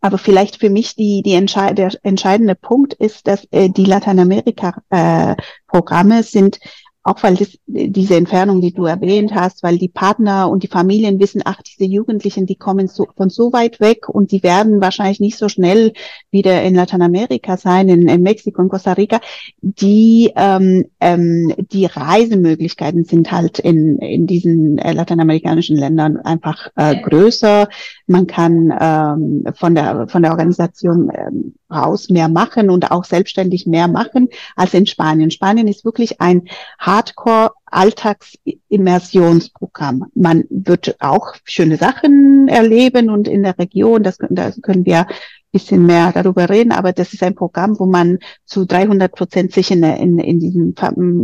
aber 0.00 0.18
vielleicht 0.18 0.60
für 0.60 0.70
mich 0.70 0.96
die, 0.96 1.22
die 1.22 1.34
entscheid 1.34 1.78
der 1.78 1.92
entscheidende 2.02 2.54
Punkt 2.54 2.94
ist, 2.94 3.26
dass 3.26 3.46
äh, 3.50 3.68
die 3.70 3.84
Lateinamerika-Programme 3.84 6.20
äh, 6.20 6.22
sind 6.22 6.60
auch 7.04 7.22
weil 7.22 7.36
das, 7.36 7.58
diese 7.66 8.16
Entfernung, 8.16 8.62
die 8.62 8.72
du 8.72 8.86
erwähnt 8.86 9.34
hast, 9.34 9.62
weil 9.62 9.76
die 9.76 9.90
Partner 9.90 10.48
und 10.48 10.62
die 10.62 10.68
Familien 10.68 11.20
wissen, 11.20 11.42
ach, 11.44 11.60
diese 11.60 11.84
Jugendlichen, 11.84 12.46
die 12.46 12.56
kommen 12.56 12.88
so, 12.88 13.06
von 13.14 13.28
so 13.28 13.52
weit 13.52 13.78
weg 13.78 14.08
und 14.08 14.32
die 14.32 14.42
werden 14.42 14.80
wahrscheinlich 14.80 15.20
nicht 15.20 15.36
so 15.36 15.50
schnell 15.50 15.92
wieder 16.30 16.62
in 16.62 16.74
Lateinamerika 16.74 17.58
sein, 17.58 17.90
in, 17.90 18.08
in 18.08 18.22
Mexiko 18.22 18.62
und 18.62 18.70
Costa 18.70 18.94
Rica. 18.94 19.20
Die, 19.60 20.32
ähm, 20.34 20.86
ähm, 20.98 21.52
die 21.58 21.84
Reisemöglichkeiten 21.84 23.04
sind 23.04 23.30
halt 23.30 23.58
in, 23.58 23.98
in 23.98 24.26
diesen 24.26 24.78
äh, 24.78 24.92
lateinamerikanischen 24.92 25.76
Ländern 25.76 26.16
einfach 26.16 26.68
äh, 26.74 26.96
größer. 27.02 27.68
Man 28.06 28.26
kann 28.26 28.72
ähm, 28.80 29.44
von 29.54 29.74
der 29.74 30.08
von 30.08 30.22
der 30.22 30.32
Organisation 30.32 31.10
ähm, 31.14 31.54
raus 31.70 32.08
mehr 32.08 32.28
machen 32.28 32.70
und 32.70 32.90
auch 32.90 33.04
selbstständig 33.04 33.66
mehr 33.66 33.88
machen 33.88 34.28
als 34.56 34.74
in 34.74 34.86
Spanien. 34.86 35.30
Spanien 35.30 35.68
ist 35.68 35.84
wirklich 35.84 36.20
ein 36.20 36.48
Hardcore 36.94 37.50
Alltagsimmersionsprogramm. 37.74 40.06
Man 40.14 40.44
wird 40.50 40.96
auch 41.00 41.34
schöne 41.44 41.76
Sachen 41.76 42.48
erleben 42.48 43.10
und 43.10 43.28
in 43.28 43.42
der 43.42 43.58
Region, 43.58 44.02
das, 44.02 44.16
das 44.30 44.62
können 44.62 44.86
wir 44.86 45.06
bisschen 45.54 45.86
mehr 45.86 46.12
darüber 46.12 46.50
reden, 46.50 46.72
aber 46.72 46.92
das 46.92 47.14
ist 47.14 47.22
ein 47.22 47.36
Programm, 47.36 47.78
wo 47.78 47.86
man 47.86 48.18
zu 48.44 48.66
300 48.66 49.12
Prozent 49.12 49.52
sich 49.52 49.70
in, 49.70 49.84
in, 49.84 50.18
in 50.18 50.40
diesen 50.40 50.74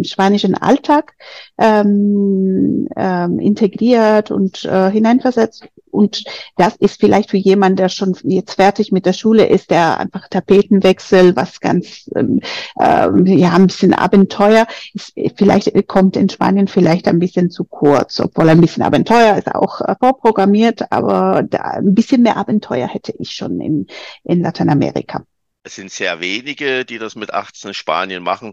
spanischen 0.04 0.54
Alltag 0.54 1.14
ähm, 1.58 2.88
ähm, 2.96 3.40
integriert 3.40 4.30
und 4.30 4.64
äh, 4.64 4.90
hineinversetzt. 4.90 5.68
Und 5.90 6.22
das 6.56 6.76
ist 6.76 7.00
vielleicht 7.00 7.30
für 7.30 7.36
jemanden, 7.36 7.76
der 7.76 7.88
schon 7.88 8.16
jetzt 8.22 8.54
fertig 8.54 8.92
mit 8.92 9.04
der 9.04 9.12
Schule 9.12 9.46
ist, 9.46 9.72
der 9.72 9.98
einfach 9.98 10.28
Tapetenwechsel, 10.28 11.34
was 11.34 11.58
ganz, 11.58 12.08
ähm, 12.14 12.40
ähm, 12.80 13.26
ja, 13.26 13.54
ein 13.54 13.66
bisschen 13.66 13.94
Abenteuer, 13.94 14.68
ist, 14.94 15.12
vielleicht 15.34 15.88
kommt 15.88 16.16
in 16.16 16.28
Spanien 16.40 16.68
vielleicht 16.68 17.06
ein 17.06 17.18
bisschen 17.18 17.50
zu 17.50 17.64
kurz, 17.64 18.18
obwohl 18.18 18.48
ein 18.48 18.62
bisschen 18.62 18.82
Abenteuer 18.82 19.36
ist 19.36 19.54
auch 19.54 19.82
äh, 19.82 19.94
vorprogrammiert, 20.00 20.90
aber 20.90 21.42
da, 21.42 21.58
ein 21.58 21.94
bisschen 21.94 22.22
mehr 22.22 22.38
Abenteuer 22.38 22.88
hätte 22.88 23.12
ich 23.18 23.32
schon 23.32 23.60
in, 23.60 23.86
in 24.24 24.40
Lateinamerika. 24.40 25.26
Es 25.64 25.74
sind 25.74 25.90
sehr 25.90 26.20
wenige, 26.20 26.86
die 26.86 26.96
das 26.96 27.14
mit 27.14 27.34
18 27.34 27.74
Spanien 27.74 28.22
machen, 28.22 28.52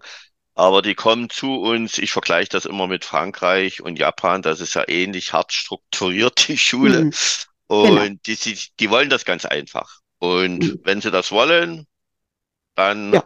aber 0.54 0.82
die 0.82 0.96
kommen 0.96 1.30
zu 1.30 1.62
uns. 1.62 1.98
Ich 1.98 2.12
vergleiche 2.12 2.50
das 2.50 2.66
immer 2.66 2.88
mit 2.88 3.06
Frankreich 3.06 3.82
und 3.82 3.98
Japan. 3.98 4.42
Das 4.42 4.60
ist 4.60 4.74
ja 4.74 4.84
ähnlich 4.90 5.32
hart 5.32 5.54
strukturiert, 5.54 6.50
die 6.50 6.58
Schule. 6.58 7.06
Mhm. 7.06 7.14
Und 7.68 7.88
genau. 7.88 8.18
die, 8.26 8.36
die, 8.36 8.60
die 8.82 8.90
wollen 8.90 9.10
das 9.10 9.24
ganz 9.24 9.46
einfach. 9.46 10.00
Und 10.20 10.60
mhm. 10.60 10.82
wenn 10.84 11.00
sie 11.00 11.12
das 11.12 11.32
wollen, 11.32 11.88
dann 12.76 13.14
ja. 13.14 13.24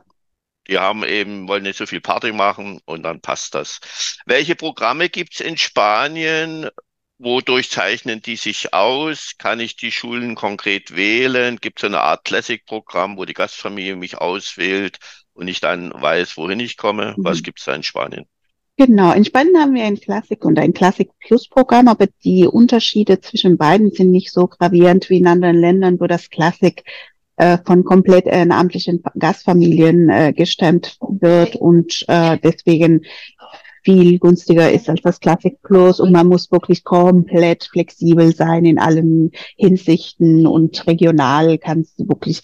Die 0.72 0.80
haben 0.80 1.04
eben, 1.04 1.48
wollen 1.48 1.64
nicht 1.64 1.78
so 1.78 1.86
viel 1.86 2.02
Party 2.02 2.32
machen 2.32 2.80
und 2.86 3.04
dann 3.04 3.22
passt 3.22 3.54
das. 3.54 3.82
Welche 4.26 4.56
Programme 4.56 5.10
gibt's 5.10 5.42
in 5.42 5.58
Spanien? 5.58 6.70
Wodurch 7.18 7.70
zeichnen 7.70 8.22
die 8.22 8.38
sich 8.38 8.74
aus? 8.74 9.34
Kann 9.38 9.60
ich 9.60 9.76
die 9.76 9.92
Schulen 9.92 10.34
konkret 10.34 10.96
wählen? 10.96 11.58
Gibt 11.58 11.80
es 11.80 11.84
eine 11.84 12.02
Art 12.02 12.24
Classic-Programm, 12.24 13.18
wo 13.18 13.26
die 13.26 13.36
Gastfamilie 13.36 13.96
mich 13.96 14.18
auswählt 14.18 14.98
und 15.34 15.48
ich 15.48 15.60
dann 15.60 15.92
weiß, 15.94 16.38
wohin 16.38 16.60
ich 16.60 16.78
komme? 16.78 17.16
Mhm. 17.18 17.24
Was 17.24 17.44
gibt 17.44 17.60
es 17.60 17.66
da 17.66 17.76
in 17.76 17.84
Spanien? 17.84 18.26
Genau, 18.78 19.12
in 19.12 19.26
Spanien 19.26 19.58
haben 19.60 19.76
wir 19.76 19.84
ein 19.84 20.00
Classic 20.00 20.44
und 20.44 20.58
ein 20.58 20.74
Classic 20.74 21.10
Plus 21.20 21.48
Programm, 21.48 21.88
aber 21.88 22.08
die 22.24 22.48
Unterschiede 22.48 23.20
zwischen 23.20 23.58
beiden 23.58 23.92
sind 23.92 24.10
nicht 24.10 24.32
so 24.32 24.48
gravierend 24.48 25.10
wie 25.10 25.18
in 25.18 25.28
anderen 25.28 25.58
Ländern, 25.60 26.00
wo 26.00 26.08
das 26.08 26.30
Classic 26.30 26.84
äh, 27.42 27.58
von 27.66 27.84
komplett 27.84 28.28
ehrenamtlichen 28.28 29.02
Gastfamilien 29.18 30.10
äh, 30.10 30.32
gestemmt 30.32 31.00
wird 31.02 31.56
und 31.56 32.06
äh, 32.08 32.38
deswegen 32.38 33.02
viel 33.82 34.20
günstiger 34.20 34.72
ist 34.72 34.90
als 34.90 35.02
das 35.02 35.20
Classic 35.20 35.62
Plus. 35.62 36.00
Und 36.00 36.12
man 36.12 36.28
muss 36.28 36.52
wirklich 36.52 36.84
komplett 36.84 37.66
flexibel 37.66 38.34
sein 38.36 38.66
in 38.66 38.80
allen 38.80 39.32
Hinsichten. 39.56 40.48
Und 40.48 40.86
regional 40.88 41.58
kannst 41.58 42.00
du 42.00 42.08
wirklich, 42.08 42.42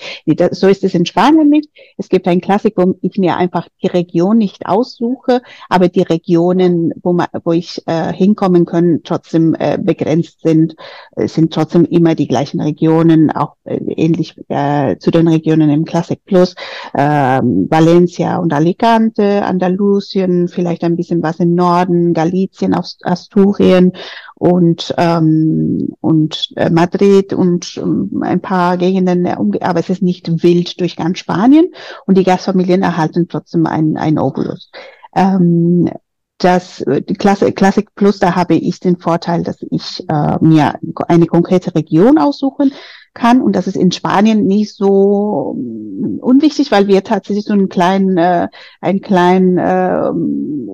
so 0.52 0.68
ist 0.68 0.84
es 0.84 0.94
in 0.94 1.06
Spanien 1.06 1.50
nicht. 1.50 1.70
Es 1.98 2.10
gibt 2.10 2.28
ein 2.28 2.42
Classic, 2.42 2.74
wo 2.76 2.96
ich 3.02 3.18
mir 3.18 3.38
einfach 3.38 3.68
die 3.82 3.88
Region 3.88 4.38
nicht 4.38 4.66
aussuche, 4.66 5.42
aber 5.70 5.90
die 5.90 6.02
Regionen, 6.02 6.94
wo, 7.02 7.14
man, 7.14 7.28
wo 7.44 7.52
ich 7.52 7.82
äh, 7.86 8.14
hinkommen 8.14 8.66
kann, 8.66 9.02
trotzdem 9.04 9.56
äh, 9.60 9.78
begrenzt 9.82 10.42
sind, 10.42 10.76
es 11.16 11.34
sind 11.34 11.54
trotzdem 11.54 11.86
immer 11.86 12.16
die 12.16 12.28
gleichen 12.28 12.62
Regionen, 12.62 13.32
auch 13.32 13.56
äh, 13.64 13.78
ähnlich 13.96 14.36
äh, 14.50 14.98
zu 14.98 15.12
den 15.12 15.28
Regionen 15.28 15.70
im 15.70 15.86
Classic 15.86 16.24
Plus, 16.24 16.56
äh, 16.94 17.42
Valencia 17.42 18.38
und 18.38 18.54
Alicante, 18.54 19.44
Andalusien, 19.44 20.48
vielleicht 20.48 20.84
ein 20.84 20.96
bisschen 20.96 21.24
was 21.28 21.40
im 21.40 21.54
Norden, 21.56 22.14
Galizien, 22.14 22.74
Asturien 22.74 23.94
und, 24.36 24.94
ähm, 24.98 25.90
und 26.02 26.54
äh, 26.56 26.70
Madrid 26.70 27.34
und 27.34 27.78
ähm, 27.78 28.22
ein 28.24 28.42
paar 28.42 28.78
Gegenden, 28.78 29.26
äh, 29.26 29.36
aber 29.62 29.80
es 29.80 29.90
ist 29.90 30.02
nicht 30.02 30.44
wild 30.44 30.80
durch 30.80 30.96
ganz 30.96 31.20
Spanien 31.20 31.72
und 32.06 32.18
die 32.18 32.24
Gastfamilien 32.24 32.82
erhalten 32.82 33.28
trotzdem 33.28 33.66
ein, 33.66 33.98
ein 33.98 34.18
Obolus. 34.18 34.72
Ähm, 35.16 35.90
das 36.40 36.86
die 36.86 37.16
Klasse, 37.16 37.52
Classic 37.52 37.88
Plus, 37.96 38.20
da 38.20 38.36
habe 38.36 38.54
ich 38.54 38.80
den 38.80 38.98
Vorteil, 38.98 39.42
dass 39.42 39.58
ich 39.72 40.08
äh, 40.08 40.38
mir 40.40 40.76
eine 41.08 41.26
konkrete 41.26 41.74
Region 41.74 42.20
aussuchen 42.20 42.72
kann. 43.18 43.42
Und 43.42 43.56
das 43.56 43.68
ist 43.68 43.76
in 43.76 43.92
Spanien 43.92 44.46
nicht 44.46 44.74
so 44.74 45.56
mm, 45.58 46.20
unwichtig, 46.20 46.72
weil 46.72 46.88
wir 46.88 47.04
tatsächlich 47.04 47.46
so 47.46 47.54
einen 47.54 47.68
kleinen, 47.68 48.18
äh, 48.18 48.48
ein 48.80 49.02
kleinen 49.02 49.58
äh, 49.58 50.10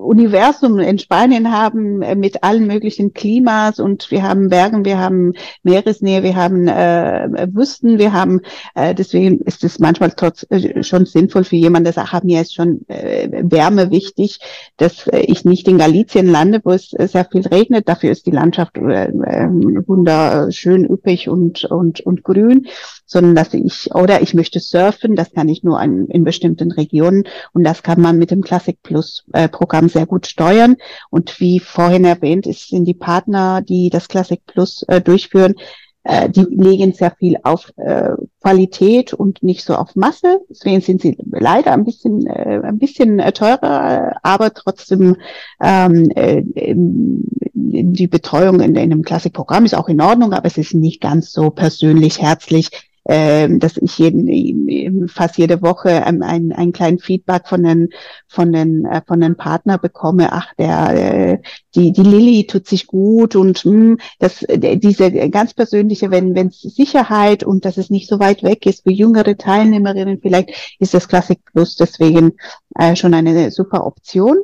Universum 0.04 0.78
in 0.78 0.98
Spanien 0.98 1.50
haben 1.50 2.02
äh, 2.02 2.14
mit 2.14 2.44
allen 2.44 2.66
möglichen 2.66 3.14
Klimas 3.14 3.80
und 3.80 4.10
wir 4.10 4.22
haben 4.22 4.48
Bergen, 4.48 4.84
wir 4.84 4.98
haben 4.98 5.32
Meeresnähe, 5.62 6.22
wir 6.22 6.36
haben 6.36 6.68
äh, 6.68 7.48
Wüsten, 7.52 7.98
wir 7.98 8.12
haben, 8.12 8.40
äh, 8.74 8.94
deswegen 8.94 9.40
ist 9.40 9.64
es 9.64 9.78
manchmal 9.78 10.12
trotz, 10.12 10.46
äh, 10.50 10.82
schon 10.82 11.06
sinnvoll 11.06 11.44
für 11.44 11.56
jemanden, 11.56 11.84
der 11.84 11.94
sagt, 11.94 12.14
ah, 12.14 12.20
mir 12.22 12.42
ist 12.42 12.54
schon 12.54 12.82
äh, 12.88 13.28
Wärme 13.42 13.90
wichtig, 13.90 14.38
dass 14.76 15.06
äh, 15.08 15.20
ich 15.20 15.44
nicht 15.44 15.66
in 15.68 15.78
Galicien 15.78 16.26
lande, 16.26 16.60
wo 16.62 16.70
es 16.70 16.92
äh, 16.92 17.08
sehr 17.08 17.24
viel 17.24 17.46
regnet. 17.46 17.88
Dafür 17.88 18.10
ist 18.10 18.26
die 18.26 18.30
Landschaft 18.30 18.76
äh, 18.76 19.06
äh, 19.06 19.48
wunderschön 19.86 20.84
üppig 20.84 21.28
und, 21.28 21.64
und, 21.64 22.00
und 22.00 22.22
grün, 22.34 22.66
sondern 23.06 23.34
dass 23.34 23.54
ich, 23.54 23.94
oder 23.94 24.22
ich 24.22 24.34
möchte 24.34 24.60
surfen, 24.60 25.16
das 25.16 25.32
kann 25.32 25.48
ich 25.48 25.62
nur 25.62 25.78
an, 25.78 26.06
in 26.06 26.24
bestimmten 26.24 26.72
Regionen 26.72 27.24
und 27.52 27.64
das 27.64 27.82
kann 27.82 28.00
man 28.00 28.18
mit 28.18 28.30
dem 28.30 28.42
Classic 28.42 28.76
Plus 28.82 29.24
äh, 29.32 29.48
Programm 29.48 29.88
sehr 29.88 30.06
gut 30.06 30.26
steuern. 30.26 30.76
Und 31.10 31.40
wie 31.40 31.60
vorhin 31.60 32.04
erwähnt, 32.04 32.46
ist, 32.46 32.68
sind 32.68 32.84
die 32.84 32.94
Partner, 32.94 33.62
die 33.62 33.90
das 33.90 34.08
Classic 34.08 34.44
Plus 34.46 34.82
äh, 34.88 35.00
durchführen, 35.00 35.54
äh, 36.04 36.28
die 36.28 36.46
legen 36.50 36.92
sehr 36.92 37.10
viel 37.12 37.36
auf 37.42 37.72
äh, 37.76 38.10
Qualität 38.42 39.12
und 39.14 39.42
nicht 39.42 39.64
so 39.64 39.74
auf 39.74 39.96
Masse. 39.96 40.40
Deswegen 40.48 40.80
sind 40.80 41.02
sie 41.02 41.16
leider 41.24 41.72
ein 41.72 41.84
bisschen, 41.84 42.26
äh, 42.26 42.60
ein 42.62 42.78
bisschen 42.78 43.18
äh, 43.18 43.32
teurer, 43.32 44.12
aber 44.22 44.52
trotzdem 44.52 45.16
ähm, 45.62 46.10
äh, 46.14 46.42
die 46.44 48.06
Betreuung 48.06 48.60
in, 48.60 48.76
in 48.76 48.92
einem 48.92 49.02
Klassikprogramm 49.02 49.64
ist 49.64 49.74
auch 49.74 49.88
in 49.88 50.00
Ordnung, 50.00 50.32
aber 50.32 50.46
es 50.46 50.58
ist 50.58 50.74
nicht 50.74 51.00
ganz 51.00 51.32
so 51.32 51.50
persönlich, 51.50 52.20
herzlich 52.20 52.70
äh, 53.04 53.48
dass 53.58 53.76
ich 53.76 53.98
jeden, 53.98 55.08
fast 55.08 55.36
jede 55.38 55.62
Woche 55.62 56.04
ein, 56.04 56.22
ein, 56.22 56.52
ein 56.52 56.72
kleinen 56.72 56.98
Feedback 56.98 57.48
von 57.48 57.62
den 57.62 57.90
von 58.28 58.52
den 58.52 58.84
äh, 58.86 59.02
von 59.06 59.20
den 59.20 59.36
Partner 59.36 59.78
bekomme. 59.78 60.32
Ach, 60.32 60.54
der 60.58 61.32
äh, 61.34 61.38
die 61.74 61.92
die 61.92 62.02
Lilly 62.02 62.46
tut 62.46 62.66
sich 62.66 62.86
gut 62.86 63.36
und 63.36 63.64
mh, 63.64 63.72
hm, 63.72 63.98
das 64.18 64.42
äh, 64.42 64.76
diese 64.76 65.10
ganz 65.30 65.54
persönliche, 65.54 66.10
wenn 66.10 66.34
wenn 66.34 66.50
Sicherheit 66.50 67.44
und 67.44 67.64
dass 67.64 67.76
es 67.76 67.90
nicht 67.90 68.08
so 68.08 68.18
weit 68.18 68.42
weg 68.42 68.66
ist 68.66 68.84
für 68.84 68.92
jüngere 68.92 69.36
Teilnehmerinnen, 69.36 70.20
vielleicht 70.20 70.76
ist 70.78 70.94
das 70.94 71.08
Classic 71.08 71.38
Plus 71.52 71.76
deswegen 71.76 72.32
äh, 72.76 72.96
schon 72.96 73.14
eine 73.14 73.50
super 73.50 73.86
Option. 73.86 74.38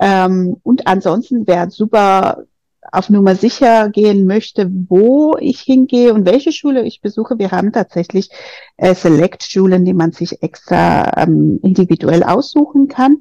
Ähm, 0.00 0.56
und 0.62 0.86
ansonsten 0.86 1.46
wäre 1.46 1.70
super 1.70 2.44
auf 2.92 3.10
Nummer 3.10 3.34
sicher 3.34 3.88
gehen 3.88 4.26
möchte, 4.26 4.70
wo 4.88 5.36
ich 5.38 5.60
hingehe 5.60 6.12
und 6.12 6.26
welche 6.26 6.52
Schule 6.52 6.84
ich 6.84 7.00
besuche. 7.00 7.38
Wir 7.38 7.50
haben 7.50 7.72
tatsächlich 7.72 8.30
äh, 8.76 8.94
Select-Schulen, 8.94 9.84
die 9.84 9.94
man 9.94 10.12
sich 10.12 10.42
extra 10.42 11.22
ähm, 11.22 11.60
individuell 11.62 12.22
aussuchen 12.22 12.88
kann 12.88 13.18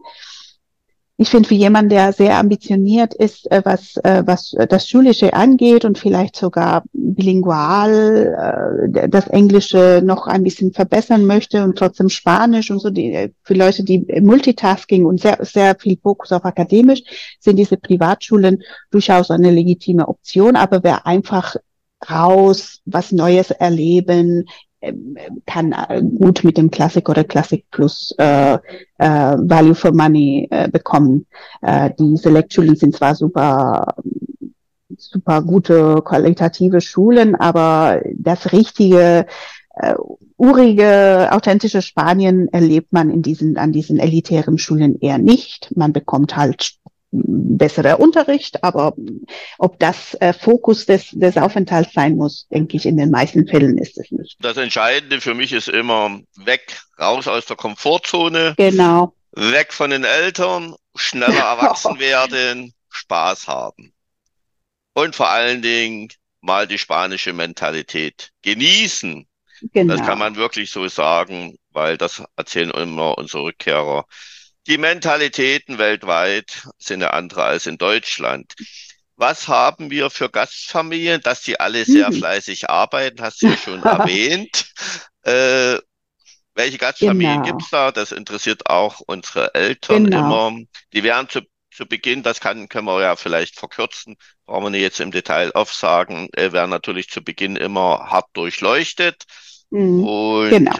ich 1.21 1.29
finde, 1.29 1.49
für 1.49 1.55
jemand, 1.55 1.91
der 1.91 2.13
sehr 2.13 2.37
ambitioniert 2.37 3.13
ist, 3.13 3.51
äh, 3.51 3.61
was, 3.65 3.97
äh, 4.05 4.23
was 4.25 4.55
das 4.69 4.87
Schulische 4.87 5.33
angeht 5.33 5.83
und 5.83 5.97
vielleicht 5.97 6.37
sogar 6.37 6.83
bilingual 6.93 8.87
äh, 8.95 9.09
das 9.09 9.27
Englische 9.27 10.01
noch 10.01 10.27
ein 10.27 10.43
bisschen 10.43 10.71
verbessern 10.71 11.25
möchte 11.25 11.65
und 11.65 11.77
trotzdem 11.77 12.07
Spanisch 12.07 12.71
und 12.71 12.79
so, 12.79 12.89
die, 12.89 13.33
für 13.43 13.53
Leute, 13.53 13.83
die 13.83 14.05
Multitasking 14.21 15.05
und 15.05 15.19
sehr, 15.19 15.39
sehr 15.41 15.75
viel 15.77 15.99
Fokus 16.01 16.31
auf 16.31 16.45
akademisch, 16.45 17.03
sind 17.41 17.57
diese 17.57 17.75
Privatschulen 17.75 18.63
durchaus 18.89 19.29
eine 19.29 19.51
legitime 19.51 20.07
Option. 20.07 20.55
Aber 20.55 20.83
wer 20.83 21.05
einfach 21.05 21.57
raus, 22.09 22.79
was 22.85 23.11
Neues 23.11 23.51
erleben, 23.51 24.45
kann 25.45 25.73
äh, 25.73 26.01
gut 26.01 26.43
mit 26.43 26.57
dem 26.57 26.71
Classic 26.71 27.07
oder 27.09 27.23
Classic 27.23 27.65
Plus 27.71 28.13
äh, 28.17 28.53
äh, 28.53 28.59
Value 28.97 29.75
for 29.75 29.93
Money 29.93 30.47
äh, 30.51 30.69
bekommen. 30.69 31.25
Äh, 31.61 31.91
die 31.99 32.15
Select-Schulen 32.15 32.75
sind 32.75 32.95
zwar 32.95 33.15
super 33.15 33.95
super 34.97 35.41
gute 35.41 36.01
qualitative 36.03 36.81
Schulen, 36.81 37.35
aber 37.35 38.01
das 38.15 38.51
richtige 38.51 39.25
äh, 39.75 39.95
urige, 40.37 41.29
authentische 41.31 41.81
Spanien 41.81 42.47
erlebt 42.49 42.91
man 42.91 43.09
in 43.09 43.21
diesen, 43.21 43.57
an 43.57 43.71
diesen 43.71 43.97
elitären 43.97 44.57
Schulen 44.57 44.99
eher 44.99 45.17
nicht. 45.17 45.75
Man 45.75 45.93
bekommt 45.93 46.35
halt 46.35 46.78
besserer 47.11 47.99
Unterricht, 47.99 48.63
aber 48.63 48.95
ob 49.57 49.79
das 49.79 50.13
äh, 50.15 50.33
Fokus 50.33 50.85
des, 50.85 51.09
des 51.11 51.37
Aufenthalts 51.37 51.93
sein 51.93 52.15
muss, 52.15 52.47
denke 52.49 52.77
ich, 52.77 52.85
in 52.85 52.97
den 52.97 53.09
meisten 53.09 53.47
Fällen 53.47 53.77
ist 53.77 53.97
es 53.97 54.11
nicht. 54.11 54.37
Das 54.39 54.57
Entscheidende 54.57 55.19
für 55.19 55.33
mich 55.33 55.51
ist 55.51 55.69
immer 55.69 56.19
weg, 56.35 56.79
raus 56.99 57.27
aus 57.27 57.45
der 57.45 57.55
Komfortzone. 57.55 58.53
Genau. 58.57 59.13
Weg 59.31 59.73
von 59.73 59.89
den 59.89 60.03
Eltern, 60.03 60.75
schneller 60.95 61.33
erwachsen 61.57 61.99
werden, 61.99 62.73
Spaß 62.89 63.47
haben. 63.47 63.93
Und 64.93 65.15
vor 65.15 65.29
allen 65.29 65.61
Dingen 65.61 66.09
mal 66.41 66.67
die 66.67 66.77
spanische 66.77 67.33
Mentalität 67.33 68.31
genießen. 68.41 69.27
Genau. 69.73 69.95
Das 69.95 70.05
kann 70.05 70.19
man 70.19 70.35
wirklich 70.35 70.71
so 70.71 70.87
sagen, 70.87 71.57
weil 71.71 71.97
das 71.97 72.23
erzählen 72.35 72.71
immer 72.71 73.17
unsere 73.17 73.43
Rückkehrer 73.43 74.05
die 74.69 74.77
Mentalitäten 74.77 75.79
weltweit 75.79 76.67
sind 76.77 77.01
ja 77.01 77.09
andere 77.09 77.43
als 77.43 77.65
in 77.65 77.79
Deutschland. 77.79 78.53
Was 79.15 79.47
haben 79.47 79.89
wir 79.89 80.11
für 80.11 80.29
Gastfamilien, 80.29 81.21
dass 81.21 81.41
die 81.41 81.59
alle 81.59 81.83
sehr 81.85 82.11
mhm. 82.11 82.17
fleißig 82.17 82.69
arbeiten, 82.69 83.21
hast 83.21 83.41
du 83.41 83.47
ja 83.47 83.57
schon 83.57 83.81
erwähnt. 83.83 84.71
Äh, 85.23 85.79
welche 86.53 86.77
Gastfamilien 86.77 87.41
genau. 87.41 87.57
gibt's 87.57 87.71
da? 87.71 87.91
Das 87.91 88.11
interessiert 88.11 88.69
auch 88.69 89.01
unsere 89.07 89.55
Eltern 89.55 90.05
genau. 90.05 90.49
immer. 90.49 90.65
Die 90.93 91.03
werden 91.03 91.27
zu, 91.29 91.41
zu 91.73 91.87
Beginn, 91.87 92.21
das 92.21 92.39
kann, 92.39 92.69
können 92.69 92.85
wir 92.85 93.01
ja 93.01 93.15
vielleicht 93.15 93.57
verkürzen, 93.57 94.17
brauchen 94.45 94.65
wir 94.65 94.69
nicht 94.69 94.81
jetzt 94.81 94.99
im 94.99 95.09
Detail 95.09 95.51
aufsagen, 95.53 96.29
äh, 96.33 96.51
werden 96.51 96.69
natürlich 96.69 97.09
zu 97.09 97.23
Beginn 97.23 97.55
immer 97.55 98.11
hart 98.11 98.27
durchleuchtet. 98.33 99.23
Mhm. 99.71 100.03
Und 100.03 100.49
genau. 100.49 100.75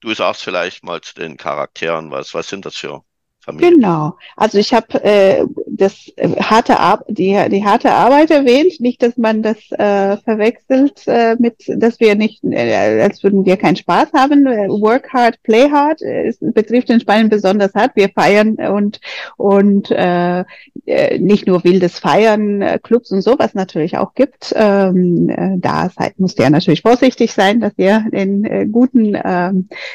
du 0.00 0.14
sagst 0.14 0.44
vielleicht 0.44 0.84
mal 0.84 1.00
zu 1.00 1.14
den 1.14 1.36
Charakteren 1.36 2.12
was. 2.12 2.32
Was 2.32 2.48
sind 2.48 2.64
das 2.64 2.76
für 2.76 3.02
Familie. 3.44 3.72
Genau. 3.72 4.16
Also 4.36 4.58
ich 4.58 4.72
habe 4.72 5.02
äh, 5.04 5.44
das 5.76 6.12
äh, 6.16 6.28
harte 6.40 6.78
Ar 6.78 7.04
die, 7.08 7.38
die 7.50 7.64
harte 7.64 7.90
Arbeit 7.90 8.30
erwähnt, 8.30 8.80
nicht, 8.80 9.02
dass 9.02 9.16
man 9.16 9.42
das 9.42 9.56
äh, 9.72 10.16
verwechselt 10.18 11.02
äh, 11.06 11.36
mit, 11.38 11.64
dass 11.66 12.00
wir 12.00 12.14
nicht, 12.14 12.44
äh, 12.44 13.00
als 13.00 13.22
würden 13.22 13.44
wir 13.44 13.56
keinen 13.56 13.76
Spaß 13.76 14.12
haben. 14.12 14.44
Work 14.44 15.12
hard, 15.12 15.42
play 15.42 15.70
hard, 15.70 16.00
es 16.02 16.38
betrifft 16.40 16.90
in 16.90 17.00
Spanien 17.00 17.28
besonders 17.28 17.74
hart. 17.74 17.92
Wir 17.94 18.08
feiern 18.08 18.54
und 18.54 19.00
und 19.36 19.90
äh, 19.90 20.44
äh 20.86 21.18
nicht 21.18 21.46
nur 21.46 21.64
wildes 21.64 21.98
Feiern, 21.98 22.62
äh, 22.62 22.78
Clubs 22.82 23.10
und 23.10 23.22
so, 23.22 23.36
was 23.38 23.54
natürlich 23.54 23.96
auch 23.96 24.14
gibt. 24.14 24.52
Ähm, 24.56 25.28
äh, 25.28 25.58
da 25.58 25.90
seid, 25.90 26.18
musst 26.20 26.38
ihr 26.38 26.50
natürlich 26.50 26.82
vorsichtig 26.82 27.32
sein, 27.32 27.60
dass 27.60 27.72
ihr 27.76 28.04
in 28.12 28.44
äh, 28.44 28.66
guten, 28.66 29.14
äh, 29.14 29.52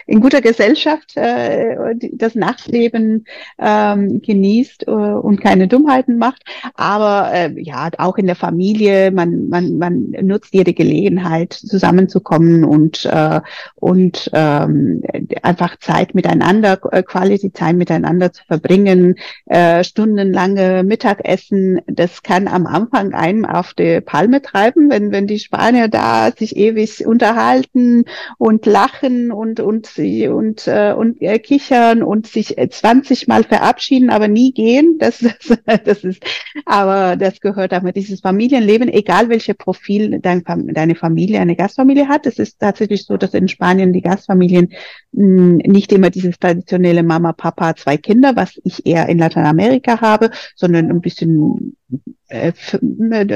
in 0.08 0.20
guter 0.20 0.42
Gesellschaft 0.42 1.15
äh, 1.15 1.96
das 2.13 2.36
Nachtleben 2.36 3.26
ähm, 3.58 4.22
genießt 4.22 4.88
äh, 4.88 4.92
und 4.92 5.39
keine 5.42 5.68
Dummheiten 5.69 6.17
macht. 6.17 6.43
Aber 6.75 7.32
äh, 7.34 7.53
ja, 7.62 7.89
auch 7.97 8.17
in 8.17 8.25
der 8.25 8.36
Familie, 8.36 9.12
man, 9.12 9.49
man, 9.49 9.77
man 9.77 10.12
nutzt 10.21 10.53
jede 10.53 10.73
Gelegenheit, 10.73 11.53
zusammenzukommen 11.53 12.63
und, 12.63 13.05
äh, 13.05 13.41
und 13.75 14.29
ähm, 14.34 15.03
einfach 15.41 15.77
Zeit 15.79 16.15
miteinander, 16.15 16.79
äh, 16.91 17.03
Quality 17.03 17.51
Time 17.51 17.75
miteinander 17.75 18.32
zu 18.34 18.43
verbringen, 18.45 19.15
äh, 19.45 19.84
stundenlange 19.84 20.84
Mittagessen. 20.84 21.82
Das 21.88 22.23
kann 22.23 22.47
am 22.47 22.65
Anfang 22.65 23.13
einem 23.13 23.45
auf 23.45 23.73
die 23.73 24.01
Palme 24.01 24.41
treiben, 24.41 24.89
wenn, 24.89 25.12
wenn 25.12 25.27
die 25.27 25.39
Spanier 25.39 25.88
da 25.88 26.32
sich 26.32 26.55
ewig 26.55 27.05
unterhalten 27.05 28.05
und 28.38 28.65
lachen 28.65 29.32
und, 29.32 29.60
und, 29.60 29.97
und, 29.97 30.67
äh, 30.67 30.93
und 30.93 31.21
äh, 31.21 31.39
kichern 31.39 32.03
und 32.03 32.27
sich 32.27 32.55
20 32.58 33.27
Mal 33.27 33.43
verabschieden, 33.43 34.10
aber 34.10 34.27
nie 34.27 34.51
gehen. 34.53 34.97
Das, 34.99 35.19
das 35.19 35.59
das 35.86 36.04
ist, 36.04 36.24
aber 36.65 37.15
das 37.15 37.39
gehört 37.39 37.72
damit. 37.72 37.95
Dieses 37.95 38.22
Familienleben, 38.22 38.89
egal 38.89 39.30
welche 39.30 39.54
Profil 39.54 40.19
dein, 40.19 40.43
deine 40.45 40.95
Familie, 40.95 41.39
eine 41.39 41.56
Gastfamilie 41.56 42.08
hat, 42.08 42.26
es 42.26 42.39
ist 42.39 42.60
tatsächlich 42.60 43.06
so, 43.06 43.17
dass 43.17 43.34
in 43.34 43.48
Spanien 43.48 43.93
die 43.93 44.02
Gastfamilien 44.02 44.74
mh, 45.12 45.24
hm, 45.24 45.58
nicht 45.58 45.91
immer 45.91 46.10
dieses 46.10 46.38
traditionelle 46.39 47.04
Mama, 47.04 47.34
Papa, 47.34 47.76
zwei 47.76 47.98
Kinder, 47.98 48.36
was 48.36 48.60
ich 48.63 48.86
eher 48.86 49.08
in 49.10 49.17
Lateinamerika 49.19 50.02
habe, 50.02 50.32
sondern 50.56 50.89
ein 50.89 51.02
bisschen 51.02 51.76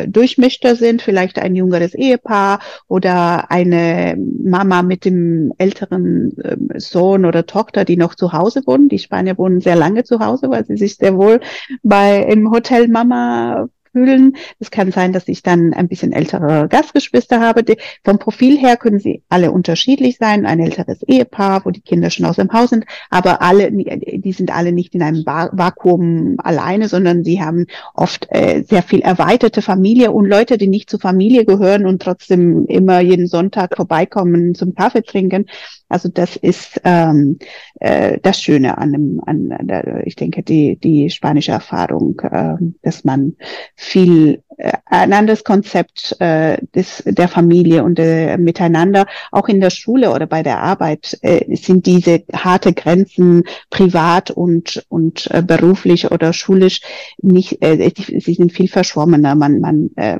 Durchmischter 0.08 0.76
sind, 0.76 1.02
vielleicht 1.02 1.40
ein 1.40 1.56
jüngeres 1.56 1.96
Ehepaar 1.96 2.60
oder 2.88 3.50
eine 3.50 4.16
Mama 4.18 4.84
mit 4.84 5.06
dem 5.06 5.52
älteren 5.58 6.36
ähm, 6.44 6.70
Sohn 6.76 7.26
oder 7.26 7.48
Tochter, 7.48 7.86
die 7.86 7.98
noch 7.98 8.14
zu 8.14 8.34
Hause 8.34 8.62
wohnen. 8.66 8.90
Die 8.90 9.00
Spanier 9.00 9.38
wohnen 9.38 9.62
sehr 9.62 9.76
lange 9.76 10.04
zu 10.04 10.20
Hause, 10.20 10.50
weil 10.52 10.66
sie 10.66 10.78
sich 10.78 10.96
sehr 10.96 11.18
wohl 11.18 11.40
bei 11.82 12.22
im 12.24 12.52
Hotel 12.52 12.88
Mama 12.88 13.68
fühlen. 13.94 14.36
Es 14.60 14.72
kann 14.72 14.92
sein, 14.92 15.14
dass 15.14 15.28
ich 15.28 15.44
dann 15.44 15.74
ein 15.74 15.88
bisschen 15.88 16.12
ältere 16.12 16.68
Gastgeschwister 16.68 17.40
habe. 17.40 17.64
Die, 17.64 17.78
vom 18.04 18.20
Profil 18.20 18.58
her 18.58 18.76
können 18.76 19.00
sie 19.00 19.24
alle 19.30 19.52
unterschiedlich 19.52 20.18
sein. 20.18 20.46
Ein 20.46 20.60
älteres 20.60 21.02
Ehepaar, 21.04 21.64
wo 21.64 21.72
die 21.72 21.82
Kinder 21.82 22.10
schon 22.10 22.26
aus 22.26 22.36
dem 22.36 22.52
Haus 22.52 22.72
sind, 22.72 22.86
aber 23.10 23.42
alle, 23.42 23.72
die 23.72 24.34
sind 24.34 24.54
alle 24.54 24.72
nicht 24.72 24.96
in 24.96 25.02
einem 25.02 25.26
Vakuum 25.26 26.36
alleine, 26.40 26.90
sondern 26.90 27.24
sie 27.24 27.42
haben 27.42 27.68
oft 27.94 28.28
äh, 28.30 28.64
sehr 28.68 28.84
viel 28.84 29.02
erweiterte 29.02 29.62
Familie 29.62 30.12
und 30.12 30.26
Leute, 30.26 30.58
die 30.58 30.68
nicht 30.68 30.90
zur 30.90 31.00
Familie 31.00 31.46
gehören 31.46 31.86
und 31.86 32.02
trotzdem 32.02 32.66
immer 32.66 33.00
jeden 33.00 33.28
Sonntag 33.28 33.76
vorbeikommen 33.76 34.56
zum 34.56 34.74
Kaffee 34.76 35.04
trinken. 35.04 35.46
Also 35.94 36.10
das 36.10 36.36
ist 36.36 36.82
ähm, 36.86 37.38
äh, 37.80 38.18
das 38.24 38.42
Schöne 38.42 38.80
an, 38.80 38.94
dem, 38.94 39.22
an 39.24 39.56
der, 39.62 40.08
ich 40.08 40.16
denke, 40.16 40.42
die, 40.42 40.76
die 40.78 41.12
spanische 41.12 41.52
Erfahrung, 41.52 42.20
äh, 42.22 42.56
dass 42.82 43.04
man 43.04 43.36
viel 43.84 44.42
äh, 44.58 44.72
ein 44.86 45.14
anderes 45.14 45.44
Konzept 45.44 46.16
äh, 46.20 46.58
des, 46.76 47.04
der 47.06 47.28
Familie 47.28 47.84
und 47.84 48.00
äh, 48.00 48.38
miteinander, 48.38 49.06
auch 49.32 49.48
in 49.50 49.60
der 49.60 49.70
Schule 49.70 50.12
oder 50.12 50.26
bei 50.26 50.42
der 50.42 50.60
Arbeit, 50.62 51.18
äh, 51.22 51.56
sind 51.56 51.86
diese 51.86 52.24
harte 52.34 52.74
Grenzen 52.74 53.44
privat 53.70 54.32
und, 54.32 54.86
und 54.90 55.30
äh, 55.32 55.42
beruflich 55.42 56.12
oder 56.12 56.34
schulisch 56.34 56.82
nicht, 57.22 57.62
äh, 57.62 57.92
sie 57.96 58.34
sind 58.34 58.54
viel 58.54 58.70
verschwommener. 58.70 59.36
Man, 59.36 59.60
man 59.60 59.90
äh, 59.96 60.18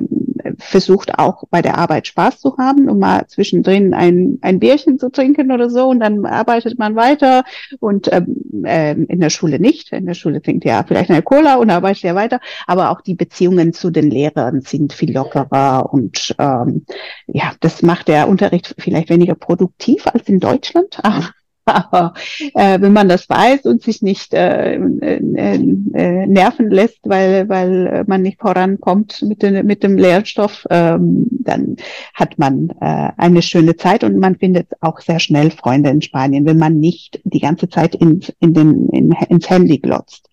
versucht 0.58 1.18
auch 1.18 1.44
bei 1.50 1.62
der 1.62 1.78
Arbeit 1.78 2.06
Spaß 2.06 2.40
zu 2.40 2.56
haben, 2.58 2.88
um 2.88 2.98
mal 2.98 3.26
zwischendrin 3.26 3.94
ein, 3.94 4.38
ein 4.42 4.58
Bierchen 4.58 4.98
zu 4.98 5.10
trinken 5.10 5.50
oder 5.52 5.70
so 5.70 5.88
und 5.88 6.00
dann 6.00 6.24
arbeitet 6.26 6.78
man 6.78 6.96
weiter 6.96 7.44
und 7.80 8.12
ähm, 8.12 8.64
äh, 8.64 8.92
in 8.92 9.20
der 9.20 9.30
Schule 9.30 9.58
nicht. 9.58 9.92
In 9.92 10.06
der 10.06 10.14
Schule 10.14 10.42
trinkt 10.42 10.64
ja 10.64 10.84
vielleicht 10.86 11.10
eine 11.10 11.22
Cola 11.22 11.56
und 11.56 11.70
arbeitet 11.70 12.02
ja 12.02 12.14
weiter, 12.14 12.40
aber 12.66 12.90
auch 12.90 13.00
die 13.00 13.14
Beziehungen 13.14 13.72
zu 13.72 13.90
den 13.90 14.10
Lehrern 14.10 14.60
sind 14.60 14.92
viel 14.92 15.12
lockerer 15.12 15.92
und 15.92 16.34
ähm, 16.38 16.84
ja, 17.26 17.52
das 17.60 17.82
macht 17.82 18.08
der 18.08 18.28
Unterricht 18.28 18.74
vielleicht 18.78 19.10
weniger 19.10 19.34
produktiv 19.34 20.06
als 20.06 20.28
in 20.28 20.40
Deutschland. 20.40 20.98
Aber 21.02 21.30
äh, 22.54 22.80
wenn 22.80 22.92
man 22.92 23.08
das 23.08 23.28
weiß 23.28 23.64
und 23.64 23.82
sich 23.82 24.02
nicht 24.02 24.34
äh, 24.34 24.74
äh, 24.74 25.16
äh, 25.16 26.26
nerven 26.26 26.70
lässt, 26.70 27.00
weil, 27.04 27.48
weil 27.48 28.04
man 28.06 28.22
nicht 28.22 28.40
vorankommt 28.40 29.22
mit, 29.22 29.42
den, 29.42 29.64
mit 29.66 29.82
dem 29.82 29.96
Lehrstoff, 29.96 30.66
ähm, 30.70 31.26
dann 31.30 31.76
hat 32.12 32.38
man 32.38 32.70
äh, 32.80 33.12
eine 33.16 33.42
schöne 33.42 33.76
Zeit 33.76 34.04
und 34.04 34.18
man 34.18 34.36
findet 34.36 34.68
auch 34.80 35.00
sehr 35.00 35.20
schnell 35.20 35.50
Freunde 35.50 35.90
in 35.90 36.02
Spanien, 36.02 36.44
wenn 36.44 36.58
man 36.58 36.78
nicht 36.78 37.20
die 37.24 37.40
ganze 37.40 37.68
Zeit 37.68 37.94
in, 37.94 38.20
in 38.40 38.52
den, 38.52 38.88
in, 38.90 39.12
ins 39.28 39.48
Handy 39.48 39.78
glotzt. 39.78 40.28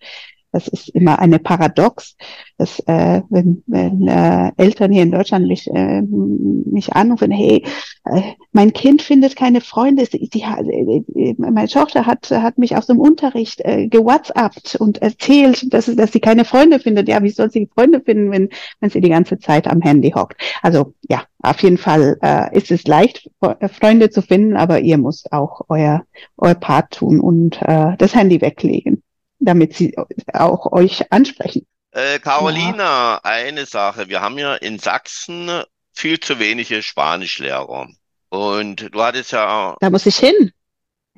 Das 0.52 0.68
ist 0.68 0.90
immer 0.90 1.18
eine 1.18 1.38
Paradox, 1.38 2.14
dass 2.58 2.78
äh, 2.80 3.22
wenn, 3.30 3.62
wenn 3.66 4.06
äh, 4.06 4.52
Eltern 4.58 4.92
hier 4.92 5.02
in 5.02 5.10
Deutschland 5.10 5.48
mich, 5.48 5.66
äh, 5.68 6.02
mich 6.02 6.92
anrufen, 6.92 7.30
hey, 7.30 7.64
äh, 8.04 8.20
mein 8.52 8.74
Kind 8.74 9.00
findet 9.00 9.34
keine 9.34 9.62
Freunde, 9.62 10.04
die, 10.04 10.28
die, 10.28 10.42
äh, 10.42 11.34
meine 11.38 11.68
Tochter 11.68 12.04
hat, 12.04 12.30
hat 12.30 12.58
mich 12.58 12.76
aus 12.76 12.86
dem 12.86 13.00
Unterricht 13.00 13.62
äh, 13.62 13.88
gewhatsappt 13.88 14.76
und 14.76 15.00
erzählt, 15.00 15.72
dass, 15.72 15.86
dass 15.86 16.12
sie 16.12 16.20
keine 16.20 16.44
Freunde 16.44 16.80
findet. 16.80 17.08
Ja, 17.08 17.22
wie 17.22 17.30
soll 17.30 17.50
sie 17.50 17.70
Freunde 17.74 18.02
finden, 18.02 18.30
wenn, 18.30 18.50
wenn 18.80 18.90
sie 18.90 19.00
die 19.00 19.08
ganze 19.08 19.38
Zeit 19.38 19.66
am 19.66 19.80
Handy 19.80 20.10
hockt? 20.10 20.36
Also 20.60 20.92
ja, 21.08 21.24
auf 21.42 21.62
jeden 21.62 21.78
Fall 21.78 22.18
äh, 22.22 22.54
ist 22.54 22.70
es 22.70 22.86
leicht, 22.86 23.30
Freunde 23.40 24.10
zu 24.10 24.20
finden, 24.20 24.56
aber 24.56 24.80
ihr 24.80 24.98
müsst 24.98 25.32
auch 25.32 25.62
euer, 25.68 26.02
euer 26.36 26.54
Part 26.54 26.92
tun 26.92 27.20
und 27.20 27.60
äh, 27.62 27.96
das 27.96 28.14
Handy 28.14 28.40
weglegen 28.42 29.01
damit 29.44 29.74
sie 29.74 29.96
auch 30.32 30.72
euch 30.72 31.10
ansprechen. 31.12 31.66
Äh, 31.92 32.18
Carolina, 32.20 33.14
ja. 33.14 33.20
eine 33.22 33.66
Sache. 33.66 34.08
Wir 34.08 34.20
haben 34.20 34.38
ja 34.38 34.54
in 34.54 34.78
Sachsen 34.78 35.62
viel 35.92 36.20
zu 36.20 36.38
wenige 36.38 36.82
Spanischlehrer. 36.82 37.88
Und 38.30 38.94
du 38.94 39.02
hattest 39.02 39.32
ja. 39.32 39.76
Da 39.80 39.90
muss 39.90 40.06
ich 40.06 40.16
hin. 40.16 40.52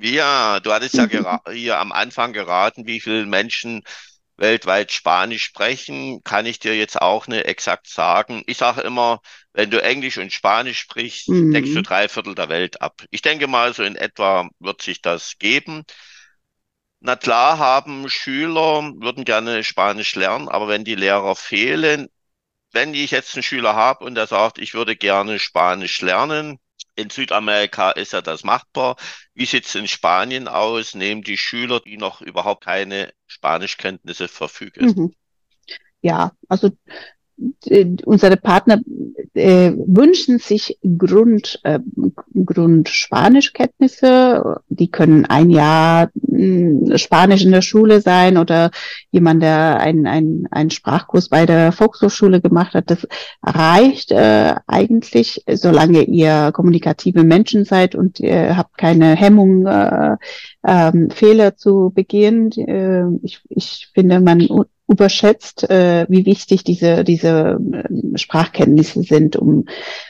Ja, 0.00 0.58
du 0.60 0.72
hattest 0.72 0.94
ja 0.94 1.06
hier 1.52 1.78
am 1.78 1.92
Anfang 1.92 2.32
geraten, 2.32 2.86
wie 2.86 3.00
viele 3.00 3.26
Menschen 3.26 3.82
weltweit 4.36 4.90
Spanisch 4.90 5.44
sprechen, 5.44 6.22
kann 6.24 6.46
ich 6.46 6.58
dir 6.58 6.76
jetzt 6.76 7.00
auch 7.00 7.28
nicht 7.28 7.44
exakt 7.44 7.86
sagen. 7.86 8.42
Ich 8.46 8.56
sage 8.56 8.80
immer, 8.80 9.20
wenn 9.52 9.70
du 9.70 9.80
Englisch 9.80 10.18
und 10.18 10.32
Spanisch 10.32 10.80
sprichst, 10.80 11.28
mhm. 11.28 11.52
deckst 11.52 11.74
du 11.74 11.82
drei 11.82 12.08
Viertel 12.08 12.34
der 12.34 12.48
Welt 12.48 12.82
ab. 12.82 13.04
Ich 13.10 13.22
denke 13.22 13.46
mal, 13.46 13.72
so 13.74 13.84
in 13.84 13.94
etwa 13.94 14.48
wird 14.58 14.82
sich 14.82 15.00
das 15.00 15.38
geben. 15.38 15.84
Na 17.06 17.16
klar 17.16 17.58
haben 17.58 18.08
Schüler, 18.08 18.94
würden 18.96 19.26
gerne 19.26 19.62
Spanisch 19.62 20.14
lernen, 20.14 20.48
aber 20.48 20.68
wenn 20.68 20.84
die 20.84 20.94
Lehrer 20.94 21.36
fehlen, 21.36 22.08
wenn 22.72 22.94
ich 22.94 23.10
jetzt 23.10 23.34
einen 23.34 23.42
Schüler 23.42 23.76
habe 23.76 24.06
und 24.06 24.14
der 24.14 24.26
sagt, 24.26 24.58
ich 24.58 24.72
würde 24.72 24.96
gerne 24.96 25.38
Spanisch 25.38 26.00
lernen, 26.00 26.58
in 26.94 27.10
Südamerika 27.10 27.90
ist 27.90 28.14
ja 28.14 28.22
das 28.22 28.42
machbar. 28.42 28.96
Wie 29.34 29.44
sieht 29.44 29.66
es 29.66 29.74
in 29.74 29.86
Spanien 29.86 30.48
aus? 30.48 30.94
Nehmen 30.94 31.20
die 31.20 31.36
Schüler, 31.36 31.80
die 31.80 31.98
noch 31.98 32.22
überhaupt 32.22 32.64
keine 32.64 33.12
Spanischkenntnisse 33.26 34.26
verfügen? 34.26 34.86
Mhm. 34.86 35.14
Ja, 36.00 36.32
also 36.48 36.70
unsere 38.04 38.36
Partner 38.36 38.80
äh, 39.34 39.72
wünschen 39.76 40.38
sich 40.38 40.78
Grund, 40.96 41.60
äh, 41.64 41.80
Grund 42.44 42.88
Spanischkenntnisse. 42.88 44.60
Die 44.68 44.90
können 44.90 45.26
ein 45.26 45.50
Jahr 45.50 46.10
mh, 46.14 46.88
hm, 46.88 46.98
Spanisch 46.98 47.44
in 47.44 47.50
der 47.50 47.62
Schule 47.62 48.00
sein 48.00 48.36
oder 48.36 48.70
jemand, 49.10 49.42
der 49.42 49.80
einen 49.80 50.06
ein, 50.06 50.46
ein 50.50 50.70
Sprachkurs 50.70 51.28
bei 51.28 51.46
der 51.46 51.72
Volkshochschule 51.72 52.40
gemacht 52.40 52.74
hat. 52.74 52.90
Das 52.90 53.06
reicht 53.42 54.12
äh, 54.12 54.54
eigentlich, 54.66 55.42
solange 55.50 56.02
ihr 56.02 56.52
kommunikative 56.52 57.24
Menschen 57.24 57.64
seid 57.64 57.94
und 57.94 58.20
ihr 58.20 58.56
habt 58.56 58.78
keine 58.78 59.16
Hemmung, 59.16 59.66
äh, 59.66 60.16
äh, 60.62 60.92
Fehler 61.10 61.56
zu 61.56 61.90
begehen. 61.94 62.52
Äh, 62.52 63.04
ich, 63.22 63.40
ich 63.48 63.88
finde, 63.92 64.20
man 64.20 64.46
überschätzt, 64.86 65.68
äh, 65.70 66.06
wie 66.08 66.26
wichtig 66.26 66.62
diese, 66.64 67.04
diese 67.04 67.58
äh, 67.72 68.18
Sprachkenntnisse 68.18 69.02
sind, 69.02 69.36
um, 69.36 69.64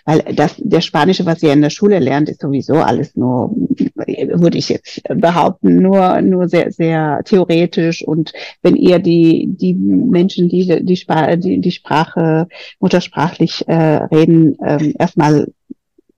weil 0.05 0.21
das, 0.35 0.55
der 0.59 0.81
Spanische, 0.81 1.27
was 1.27 1.43
ihr 1.43 1.53
in 1.53 1.63
der 1.63 1.71
Schule 1.71 2.01
lernt, 2.01 2.29
ist 2.29 2.41
sowieso 2.41 2.75
alles 2.75 3.15
nur, 3.15 3.55
würde 3.55 4.59
ich 4.59 4.69
jetzt 4.69 5.03
behaupten, 5.09 5.77
nur, 5.77 6.21
nur 6.23 6.49
sehr, 6.49 6.73
sehr 6.73 7.23
theoretisch. 7.25 8.07
Und 8.07 8.33
wenn 8.63 8.75
ihr 8.77 8.99
die, 8.99 9.49
die 9.49 9.75
Menschen, 9.75 10.49
die 10.49 10.67
die, 10.83 11.07
die, 11.39 11.61
die 11.61 11.71
Sprache 11.71 12.49
muttersprachlich 12.81 13.67
äh, 13.69 13.75
reden, 13.75 14.59
äh, 14.61 14.93
erstmal 14.99 15.47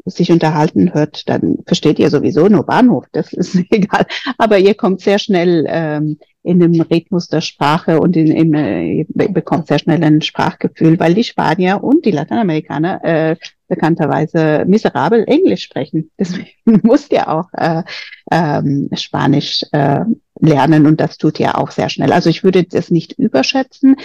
sich 0.06 0.30
unterhalten 0.30 0.94
hört, 0.94 1.28
dann 1.28 1.58
versteht 1.66 1.98
ihr 1.98 2.10
sowieso 2.10 2.48
nur 2.48 2.64
Bahnhof, 2.64 3.04
das 3.12 3.32
ist 3.32 3.54
egal. 3.70 4.06
Aber 4.38 4.58
ihr 4.58 4.74
kommt 4.74 5.00
sehr 5.00 5.18
schnell 5.18 5.66
ähm, 5.68 6.18
in 6.42 6.60
dem 6.60 6.80
Rhythmus 6.80 7.28
der 7.28 7.40
Sprache 7.40 7.98
und 7.98 8.16
in, 8.16 8.28
in, 8.28 8.54
äh, 8.54 9.04
bekommt 9.08 9.66
sehr 9.66 9.80
schnell 9.80 10.02
ein 10.02 10.22
Sprachgefühl, 10.22 10.98
weil 11.00 11.14
die 11.14 11.24
Spanier 11.24 11.82
und 11.82 12.04
die 12.04 12.12
Lateinamerikaner 12.12 13.04
äh, 13.04 13.36
bekannterweise 13.66 14.64
miserabel 14.66 15.24
Englisch 15.26 15.64
sprechen. 15.64 16.10
Deswegen 16.18 16.80
muss 16.82 17.10
ihr 17.10 17.28
auch 17.28 17.48
äh, 17.52 17.82
ähm, 18.30 18.88
Spanisch 18.94 19.64
äh, 19.72 20.04
lernen 20.38 20.86
und 20.86 21.00
das 21.00 21.18
tut 21.18 21.40
ihr 21.40 21.58
auch 21.58 21.72
sehr 21.72 21.88
schnell. 21.88 22.12
Also 22.12 22.30
ich 22.30 22.44
würde 22.44 22.62
das 22.62 22.92
nicht 22.92 23.18
überschätzen 23.18 23.96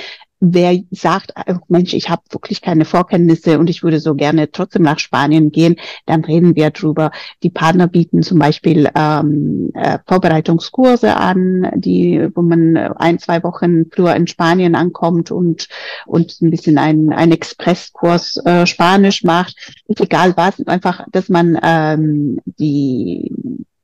wer 0.42 0.78
sagt, 0.90 1.34
oh 1.48 1.60
Mensch, 1.68 1.94
ich 1.94 2.10
habe 2.10 2.24
wirklich 2.32 2.62
keine 2.62 2.84
Vorkenntnisse 2.84 3.60
und 3.60 3.70
ich 3.70 3.84
würde 3.84 4.00
so 4.00 4.16
gerne 4.16 4.52
trotzdem 4.52 4.82
nach 4.82 5.00
Spanien 5.00 5.52
gehen, 5.52 5.76
dann 6.08 6.26
reden 6.26 6.56
wir 6.56 6.72
drüber. 6.72 7.12
Die 7.44 7.52
Partner 7.52 7.88
bieten 7.88 8.24
zum 8.24 8.40
Beispiel 8.40 8.90
ähm, 8.96 9.70
äh, 9.76 10.00
Vorbereitungskurse 10.08 11.16
an, 11.16 11.72
die, 11.76 12.28
wo 12.34 12.42
man 12.42 12.76
ein, 12.76 13.20
zwei 13.20 13.44
Wochen 13.44 13.86
früher 13.92 14.16
in 14.16 14.28
Spanien 14.28 14.76
ankommt 14.76 15.32
und 15.32 15.68
und 16.06 16.42
ein 16.42 16.50
bisschen 16.50 16.78
ein, 16.78 17.14
ein 17.14 17.32
Expresskurs 17.32 18.38
äh, 18.46 18.66
Spanisch 18.66 19.24
macht. 19.24 19.56
Ist 19.88 20.02
egal 20.02 20.36
was, 20.36 20.60
einfach, 20.68 21.06
dass 21.12 21.30
man 21.30 21.58
ähm, 21.62 22.40
die 22.46 23.32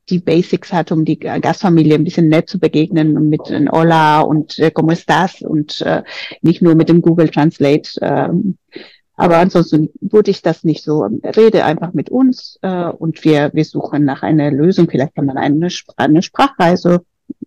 die 0.09 0.19
Basics 0.19 0.71
hat, 0.71 0.91
um 0.91 1.05
die 1.05 1.19
Gastfamilie 1.19 1.95
ein 1.95 2.03
bisschen 2.03 2.29
nett 2.29 2.49
zu 2.49 2.59
begegnen 2.59 3.17
und 3.17 3.29
mit 3.29 3.49
ein 3.49 3.69
Hola 3.69 4.21
und 4.21 4.57
äh, 4.59 4.71
¿cómo 4.71 4.91
estás 4.91 5.43
und 5.43 5.81
äh, 5.81 6.03
nicht 6.41 6.61
nur 6.61 6.75
mit 6.75 6.89
dem 6.89 7.01
Google 7.01 7.29
Translate. 7.29 7.89
Ähm, 8.01 8.57
aber 9.17 9.37
ansonsten 9.37 9.89
würde 9.99 10.29
ich 10.29 10.43
das 10.43 10.63
nicht 10.63 10.83
so. 10.83 11.07
Rede 11.23 11.65
einfach 11.65 11.93
mit 11.93 12.09
uns 12.11 12.59
äh, 12.61 12.89
und 12.89 13.25
wir, 13.25 13.49
wir 13.53 13.65
suchen 13.65 14.05
nach 14.05 14.21
einer 14.21 14.51
Lösung. 14.51 14.87
Vielleicht 14.89 15.15
kann 15.15 15.25
man 15.25 15.37
eine, 15.37 15.69
eine 15.97 16.21
Sprachreise 16.21 17.01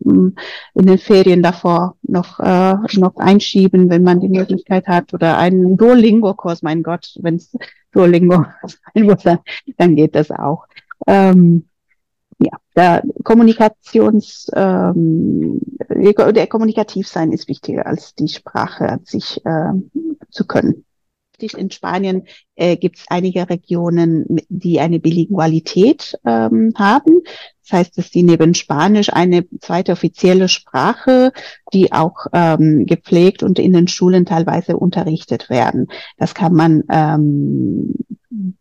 hm, 0.05 0.35
in 0.75 0.87
den 0.87 0.99
Ferien 0.99 1.44
davor 1.44 1.96
noch, 2.03 2.40
äh, 2.40 2.75
noch 2.99 3.16
einschieben, 3.16 3.88
wenn 3.88 4.03
man 4.03 4.20
die 4.20 4.29
Möglichkeit 4.29 4.88
hat. 4.88 5.14
Oder 5.14 5.38
einen 5.38 5.77
Duolingo-Kurs, 5.77 6.62
mein 6.62 6.83
Gott, 6.83 7.14
wenn 7.20 7.37
es 7.37 7.57
Duolingo 7.92 8.44
sein 8.94 9.05
muss, 9.05 9.23
dann 9.77 9.94
geht 9.94 10.16
das 10.16 10.33
auch. 10.33 10.66
Ähm, 11.07 11.69
ja, 12.40 12.59
der 12.74 13.03
Kommunikations, 13.22 14.50
ähm, 14.55 15.61
der 15.88 16.46
Kommunikativsein 16.46 17.33
ist 17.33 17.48
wichtiger 17.48 17.87
als 17.87 18.14
die 18.14 18.29
Sprache 18.29 18.88
an 18.88 19.05
sich 19.05 19.44
äh, 19.44 19.72
zu 20.31 20.46
können. 20.46 20.85
In 21.38 21.70
Spanien 21.70 22.26
äh, 22.61 22.77
gibt 22.77 22.99
es 22.99 23.05
einige 23.09 23.49
Regionen, 23.49 24.27
die 24.49 24.81
eine 24.81 25.01
Bilingualität 25.01 26.18
ähm, 26.27 26.73
haben. 26.77 27.23
Das 27.62 27.79
heißt, 27.79 27.99
dass 27.99 28.11
die 28.11 28.23
neben 28.23 28.55
Spanisch 28.55 29.11
eine 29.11 29.46
zweite 29.61 29.92
offizielle 29.92 30.49
Sprache, 30.49 31.33
die 31.73 31.92
auch 31.92 32.27
ähm, 32.33 32.85
gepflegt 32.85 33.42
und 33.42 33.59
in 33.59 33.73
den 33.73 33.88
Schulen 33.88 34.27
teilweise 34.27 34.77
unterrichtet 34.77 35.49
werden. 35.49 35.87
Das 36.18 36.35
kann 36.35 36.53
man 36.53 36.85
ähm, 36.90 37.94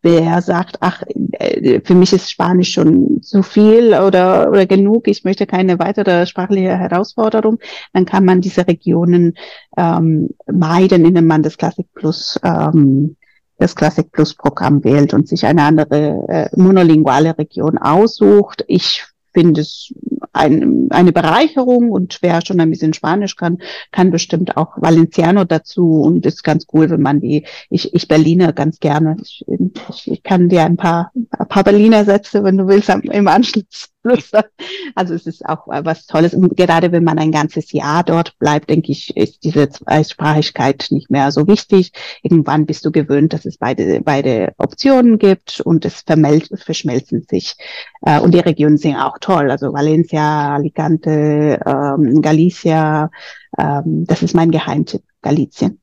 wer 0.02 0.42
sagt, 0.42 0.78
ach, 0.80 1.04
äh, 1.34 1.82
für 1.84 1.96
mich 1.96 2.14
ist 2.14 2.32
Spanisch 2.32 2.72
schon 2.72 3.22
zu 3.22 3.44
viel 3.44 3.94
oder, 3.94 4.50
oder 4.50 4.66
genug, 4.66 5.08
ich 5.08 5.24
möchte 5.24 5.46
keine 5.46 5.80
weitere 5.80 6.26
sprachliche 6.26 6.78
Herausforderung, 6.78 7.60
dann 7.94 8.06
kann 8.06 8.26
man 8.26 8.42
diese 8.42 8.68
Regionen 8.68 9.36
ähm, 9.78 10.30
meiden, 10.52 11.06
indem 11.06 11.28
man 11.28 11.44
das 11.44 11.58
Classic 11.58 11.88
Plus 11.94 12.40
ähm, 12.44 13.16
das 13.60 13.76
Classic 13.76 14.12
Plus 14.12 14.34
Programm 14.34 14.84
wählt 14.84 15.14
und 15.14 15.28
sich 15.28 15.46
eine 15.46 15.64
andere 15.64 16.26
äh, 16.28 16.50
monolinguale 16.56 17.38
Region 17.38 17.78
aussucht. 17.78 18.64
Ich 18.68 19.06
finde 19.34 19.62
es 19.62 19.94
ein, 20.34 20.88
eine 20.90 21.12
Bereicherung 21.12 21.92
und 21.92 22.20
wer 22.22 22.44
schon 22.46 22.60
ein 22.60 22.70
bisschen 22.70 22.94
Spanisch 22.94 23.36
kann, 23.36 23.60
kann 23.92 24.12
bestimmt 24.12 24.58
auch 24.58 24.82
Valenciano 24.82 25.44
dazu 25.44 26.02
und 26.02 26.26
ist 26.26 26.44
ganz 26.44 26.66
cool, 26.74 26.90
wenn 26.90 27.02
man 27.02 27.20
die, 27.20 27.46
ich, 27.70 27.94
ich 27.94 28.08
Berliner 28.08 28.54
ganz 28.54 28.80
gerne. 28.80 29.18
Ich, 29.22 29.46
ich, 29.90 30.12
ich 30.12 30.24
kann 30.24 30.50
dir 30.50 30.64
ein 30.64 30.78
paar, 30.78 31.12
ein 31.38 31.48
paar 31.48 31.64
Berliner 31.64 32.06
Sätze, 32.06 32.44
wenn 32.44 32.58
du 32.58 32.68
willst, 32.68 32.90
im 32.90 33.28
Anschluss 33.28 33.90
flüstern. 34.02 34.44
Also 34.96 35.14
es 35.14 35.28
ist 35.28 35.46
auch 35.46 35.68
was 35.68 36.08
Tolles. 36.08 36.34
Und 36.34 36.58
gerade 36.58 36.92
wenn 36.92 37.04
man 37.04 37.20
ein 37.20 37.32
ganzes 37.32 37.72
Jahr 37.72 38.04
dort 38.04 38.38
bleibt, 38.40 38.70
denke 38.70 38.92
ich, 38.92 39.16
ist 39.16 39.44
diese 39.44 39.70
Zweisprachigkeit 39.70 40.88
nicht 40.90 41.12
mehr 41.12 41.32
so 41.32 41.48
wichtig. 41.48 41.92
Irgendwann 42.24 42.66
bist 42.66 42.86
du 42.86 42.92
gewöhnt, 42.92 43.34
dass 43.34 43.46
es 43.46 43.58
beide, 43.58 44.02
beide 44.02 44.54
Optionen 44.58 45.20
gibt 45.20 45.62
und 45.62 45.86
es 45.86 46.04
verschmelzen 46.64 47.26
sich. 47.30 47.56
Äh, 48.02 48.20
und 48.20 48.34
die 48.34 48.40
Regionen 48.40 48.78
sind 48.78 48.96
auch 48.96 49.20
toll. 49.20 49.52
Also 49.52 49.74
Valencia, 49.74 50.56
Alicante, 50.56 51.60
ähm, 51.66 52.22
Galicia, 52.22 53.12
ähm, 53.58 54.06
das 54.06 54.24
ist 54.24 54.36
mein 54.36 54.52
Geheimtipp, 54.52 55.04
Galicien 55.22 55.80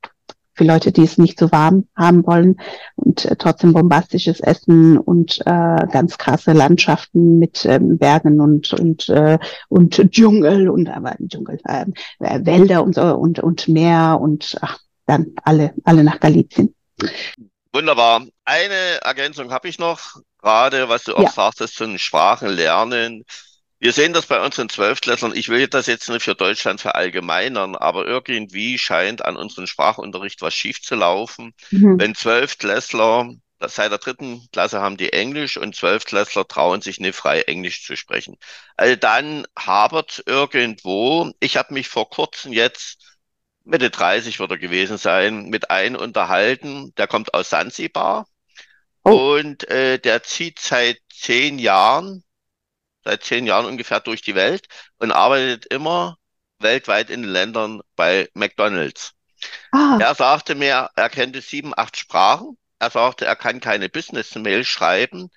für 0.57 0.63
Leute, 0.63 0.91
die 0.91 1.03
es 1.03 1.17
nicht 1.17 1.39
so 1.39 1.51
warm 1.51 1.87
haben 1.95 2.25
wollen 2.25 2.59
und 2.95 3.25
äh, 3.25 3.35
trotzdem 3.35 3.73
bombastisches 3.73 4.39
Essen 4.39 4.97
und 4.97 5.39
äh, 5.41 5.87
ganz 5.91 6.17
krasse 6.17 6.53
Landschaften 6.53 7.39
mit 7.39 7.65
ähm, 7.65 7.97
Bergen 7.97 8.41
und 8.41 8.73
und 8.73 9.07
äh, 9.09 9.37
und 9.69 10.11
Dschungel 10.11 10.69
und 10.69 10.89
aber 10.89 11.15
Dschungel 11.27 11.59
äh, 11.65 11.85
Wälder 12.19 12.83
und 12.83 12.95
so 12.95 13.03
und 13.15 13.39
und 13.39 13.67
Meer 13.67 14.19
und 14.19 14.57
ach, 14.61 14.79
dann 15.05 15.27
alle 15.43 15.73
alle 15.83 16.03
nach 16.03 16.19
Galizien. 16.19 16.73
Wunderbar. 17.71 18.25
Eine 18.43 19.01
Ergänzung 19.03 19.51
habe 19.51 19.67
ich 19.67 19.77
noch, 19.77 20.15
gerade 20.41 20.89
was 20.89 21.03
du 21.03 21.15
auch 21.15 21.23
ja. 21.23 21.29
sagtest, 21.29 21.75
zum 21.75 21.97
Sprachenlernen. 21.97 23.23
Wir 23.79 23.93
sehen 23.93 24.13
das 24.13 24.25
bei 24.25 24.43
unseren 24.43 24.69
Zwölftklässlern. 24.69 25.35
Ich 25.35 25.49
will 25.49 25.67
das 25.67 25.85
jetzt 25.85 26.09
nicht 26.09 26.23
für 26.23 26.33
Deutschland 26.33 26.81
verallgemeinern, 26.81 27.75
aber 27.75 28.07
irgendwie 28.07 28.79
scheint 28.79 29.23
an 29.23 29.37
unserem 29.37 29.67
Sprachunterricht 29.67 30.41
was 30.41 30.55
schief 30.55 30.81
zu 30.81 30.95
laufen. 30.95 31.53
Mhm. 31.69 31.99
Wenn 31.99 32.15
Zwölftklässler, 32.15 33.29
seit 33.59 33.91
der 33.91 33.99
dritten 33.99 34.47
Klasse 34.51 34.81
haben 34.81 34.97
die 34.97 35.13
Englisch 35.13 35.57
und 35.57 35.75
Zwölftklässler 35.75 36.47
trauen 36.47 36.81
sich 36.81 36.99
nicht 36.99 37.15
frei 37.15 37.41
Englisch 37.41 37.83
zu 37.83 37.95
sprechen. 37.95 38.37
Also 38.77 38.95
dann 38.95 39.45
habert 39.57 40.23
irgendwo. 40.25 41.31
Ich 41.39 41.55
habe 41.55 41.73
mich 41.73 41.87
vor 41.87 42.09
kurzem 42.09 42.53
jetzt 42.53 42.97
Mitte 43.67 43.89
30 43.89 44.39
wird 44.39 44.51
er 44.51 44.57
gewesen 44.57 44.97
sein, 44.97 45.49
mit 45.49 45.69
einem 45.69 45.97
unterhalten, 45.97 46.93
der 46.95 47.05
kommt 47.05 47.33
aus 47.33 47.49
Sansibar 47.49 48.25
oh. 49.03 49.35
und 49.35 49.69
äh, 49.69 49.99
der 49.99 50.23
zieht 50.23 50.59
seit 50.59 50.99
zehn 51.13 51.59
Jahren 51.59 52.23
seit 53.07 53.23
zehn 53.23 53.45
Jahren 53.45 53.65
ungefähr 53.65 54.01
durch 54.01 54.21
die 54.21 54.35
Welt 54.35 54.67
und 54.99 55.13
arbeitet 55.13 55.65
immer 55.67 56.17
weltweit 56.59 57.09
in 57.09 57.21
den 57.21 57.31
Ländern 57.31 57.81
bei 57.95 58.29
McDonald's. 58.33 59.13
Ah. 59.71 59.97
Er 60.01 60.13
sagte 60.13 60.55
mir, 60.55 60.89
er 60.95 61.09
kennt 61.09 61.41
sieben, 61.41 61.73
acht 61.77 61.95
Sprachen. 61.95 62.57
Er 62.79 62.89
sagte, 62.89 63.25
er 63.25 63.37
kann 63.37 63.61
keine 63.61 63.87
Business-Mail 63.87 64.65
schreiben, 64.65 65.29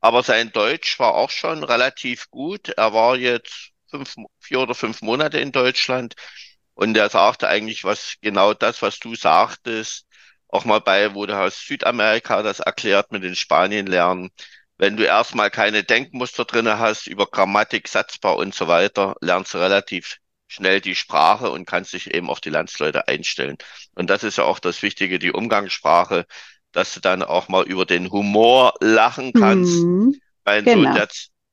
aber 0.00 0.22
sein 0.22 0.52
Deutsch 0.52 0.98
war 0.98 1.14
auch 1.14 1.30
schon 1.30 1.64
relativ 1.64 2.30
gut. 2.30 2.70
Er 2.70 2.94
war 2.94 3.16
jetzt 3.16 3.70
fünf, 3.90 4.14
vier 4.40 4.60
oder 4.60 4.74
fünf 4.74 5.02
Monate 5.02 5.38
in 5.38 5.52
Deutschland 5.52 6.14
und 6.74 6.96
er 6.96 7.10
sagte 7.10 7.48
eigentlich, 7.48 7.84
was 7.84 8.14
genau 8.22 8.54
das, 8.54 8.80
was 8.80 8.98
du 8.98 9.14
sagtest, 9.14 10.06
auch 10.48 10.64
mal 10.64 10.80
bei, 10.80 11.14
wo 11.14 11.26
du 11.26 11.38
aus 11.38 11.60
Südamerika 11.60 12.42
das 12.42 12.60
erklärt 12.60 13.12
mit 13.12 13.22
den 13.22 13.34
Spanien 13.34 13.86
lernen 13.86 14.30
wenn 14.78 14.96
du 14.96 15.04
erstmal 15.04 15.50
keine 15.50 15.84
Denkmuster 15.84 16.44
drinne 16.44 16.78
hast 16.78 17.06
über 17.06 17.26
Grammatik, 17.26 17.88
Satzbau 17.88 18.38
und 18.38 18.54
so 18.54 18.68
weiter, 18.68 19.16
lernst 19.20 19.54
du 19.54 19.58
relativ 19.58 20.18
schnell 20.46 20.80
die 20.80 20.94
Sprache 20.94 21.50
und 21.50 21.66
kannst 21.66 21.92
dich 21.92 22.14
eben 22.14 22.30
auf 22.30 22.40
die 22.40 22.50
Landsleute 22.50 23.06
einstellen. 23.06 23.56
Und 23.94 24.08
das 24.08 24.24
ist 24.24 24.38
ja 24.38 24.44
auch 24.44 24.60
das 24.60 24.82
Wichtige, 24.82 25.18
die 25.18 25.32
Umgangssprache, 25.32 26.26
dass 26.72 26.94
du 26.94 27.00
dann 27.00 27.22
auch 27.22 27.48
mal 27.48 27.64
über 27.64 27.84
den 27.84 28.10
Humor 28.10 28.72
lachen 28.80 29.32
kannst. 29.32 29.82
Mhm, 29.82 30.14
mein 30.44 30.64
genau. 30.64 30.84
Sohn, 30.84 30.94
der 30.94 31.08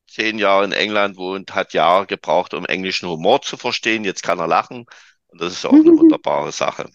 zehn 0.07 0.39
Jahre 0.39 0.63
in 0.63 0.71
England 0.71 1.17
wohnt, 1.17 1.53
hat 1.53 1.73
Jahre 1.73 2.05
gebraucht, 2.05 2.53
um 2.53 2.65
englischen 2.65 3.09
Humor 3.09 3.41
zu 3.41 3.57
verstehen. 3.57 4.05
Jetzt 4.05 4.23
kann 4.23 4.39
er 4.39 4.47
lachen. 4.47 4.85
Und 5.27 5.41
das 5.41 5.53
ist 5.53 5.65
auch 5.65 5.73
eine 5.73 5.83
wunderbare 5.97 6.51
Sache. 6.51 6.89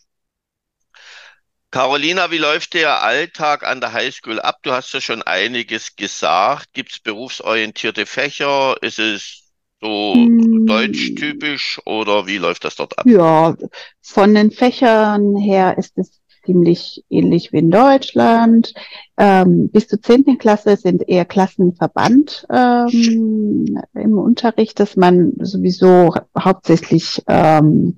Carolina, 1.71 2.31
wie 2.33 2.39
läuft 2.39 2.75
der 2.75 3.03
Alltag 3.03 3.65
an 3.65 3.81
der 3.81 3.93
Highschool 3.93 4.41
ab? 4.41 4.59
Du 4.63 4.73
hast 4.73 4.93
ja 4.93 5.01
schon 5.01 5.23
einiges 5.23 5.95
gesagt. 5.95 6.73
Gibt 6.73 6.93
es 6.93 6.99
berufsorientierte 6.99 8.07
Fächer? 8.07 8.77
Ist 8.83 8.99
es 8.99 9.53
so 9.81 10.15
hm. 10.15 10.67
deutschtypisch 10.67 11.81
oder 11.87 12.27
wie 12.27 12.39
läuft 12.39 12.65
das 12.65 12.75
dort 12.75 12.99
ab? 12.99 13.07
Ja, 13.07 13.57
von 14.03 14.35
den 14.35 14.51
Fächern 14.51 15.37
her 15.37 15.79
ist 15.79 15.97
es 15.97 16.21
ziemlich 16.45 17.05
ähnlich 17.09 17.53
wie 17.53 17.59
in 17.59 17.71
Deutschland. 17.71 18.75
Ähm, 19.17 19.69
bis 19.71 19.87
zur 19.87 20.03
zehnten 20.03 20.39
Klasse 20.39 20.77
sind 20.77 21.09
eher 21.09 21.25
Klassenverband 21.25 22.47
ähm, 22.53 23.81
im 23.95 24.19
Unterricht, 24.19 24.81
dass 24.81 24.97
man 24.97 25.35
sowieso 25.41 26.15
hauptsächlich 26.37 27.23
ähm, 27.29 27.95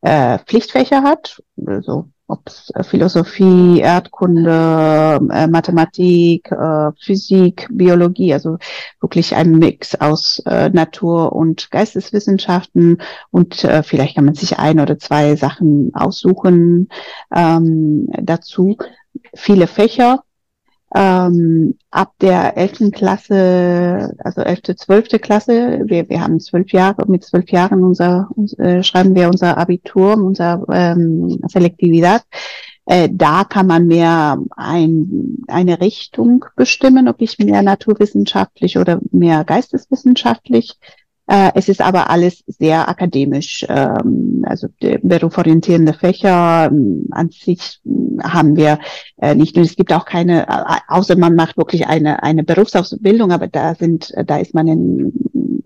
äh, 0.00 0.38
Pflichtfächer 0.38 1.02
hat, 1.02 1.42
also 1.66 2.08
ob 2.30 2.46
es 2.46 2.70
äh, 2.74 2.82
Philosophie, 2.82 3.80
Erdkunde, 3.80 5.20
äh, 5.32 5.46
Mathematik, 5.46 6.50
äh, 6.52 6.92
Physik, 7.00 7.66
Biologie, 7.70 8.32
also 8.32 8.58
wirklich 9.00 9.34
ein 9.34 9.52
Mix 9.52 9.94
aus 9.94 10.42
Natur- 10.44 11.32
und 11.32 11.70
Geisteswissenschaften 11.70 13.00
und 13.30 13.66
vielleicht 13.82 14.14
kann 14.14 14.24
man 14.24 14.34
sich 14.34 14.58
ein 14.58 14.78
oder 14.80 14.98
zwei 14.98 15.36
Sachen 15.36 15.90
aussuchen 15.94 16.88
ähm, 17.34 18.08
dazu. 18.20 18.76
Viele 19.34 19.66
Fächer, 19.66 20.22
ähm, 20.94 21.76
ab 21.90 22.12
der 22.20 22.56
elften 22.56 22.90
Klasse, 22.90 24.14
also 24.18 24.40
elfte, 24.40 24.74
zwölfte 24.76 25.18
Klasse, 25.18 25.82
wir, 25.84 26.08
wir 26.08 26.20
haben 26.20 26.40
zwölf 26.40 26.72
Jahre, 26.72 27.06
mit 27.06 27.24
zwölf 27.24 27.50
Jahren 27.50 27.84
unser, 27.84 28.28
äh, 28.58 28.82
schreiben 28.82 29.14
wir 29.14 29.28
unser 29.28 29.56
Abitur, 29.58 30.14
unser 30.14 30.64
ähm, 30.72 31.40
Selektivität. 31.48 32.22
Äh, 32.86 33.08
da 33.12 33.44
kann 33.44 33.68
man 33.68 33.86
mehr 33.86 34.38
ein, 34.56 35.36
eine 35.46 35.80
Richtung 35.80 36.44
bestimmen, 36.56 37.06
ob 37.06 37.20
ich 37.20 37.38
mehr 37.38 37.62
naturwissenschaftlich 37.62 38.78
oder 38.78 39.00
mehr 39.12 39.44
geisteswissenschaftlich 39.44 40.76
äh, 41.30 41.52
es 41.54 41.68
ist 41.68 41.80
aber 41.80 42.10
alles 42.10 42.42
sehr 42.48 42.88
akademisch, 42.88 43.64
ähm, 43.68 44.44
also 44.48 44.66
beruforientierende 44.80 45.92
Fächer 45.92 46.68
ähm, 46.72 47.06
an 47.12 47.30
sich 47.30 47.80
haben 48.20 48.56
wir 48.56 48.80
äh, 49.22 49.36
nicht. 49.36 49.56
Und 49.56 49.62
es 49.62 49.76
gibt 49.76 49.92
auch 49.92 50.06
keine, 50.06 50.48
äh, 50.48 50.78
außer 50.88 51.16
man 51.16 51.36
macht 51.36 51.56
wirklich 51.56 51.86
eine, 51.86 52.24
eine 52.24 52.42
Berufsausbildung, 52.42 53.30
aber 53.30 53.46
da 53.46 53.76
sind, 53.76 54.12
da 54.26 54.38
ist 54.38 54.54
man 54.54 54.66
in, 54.66 55.12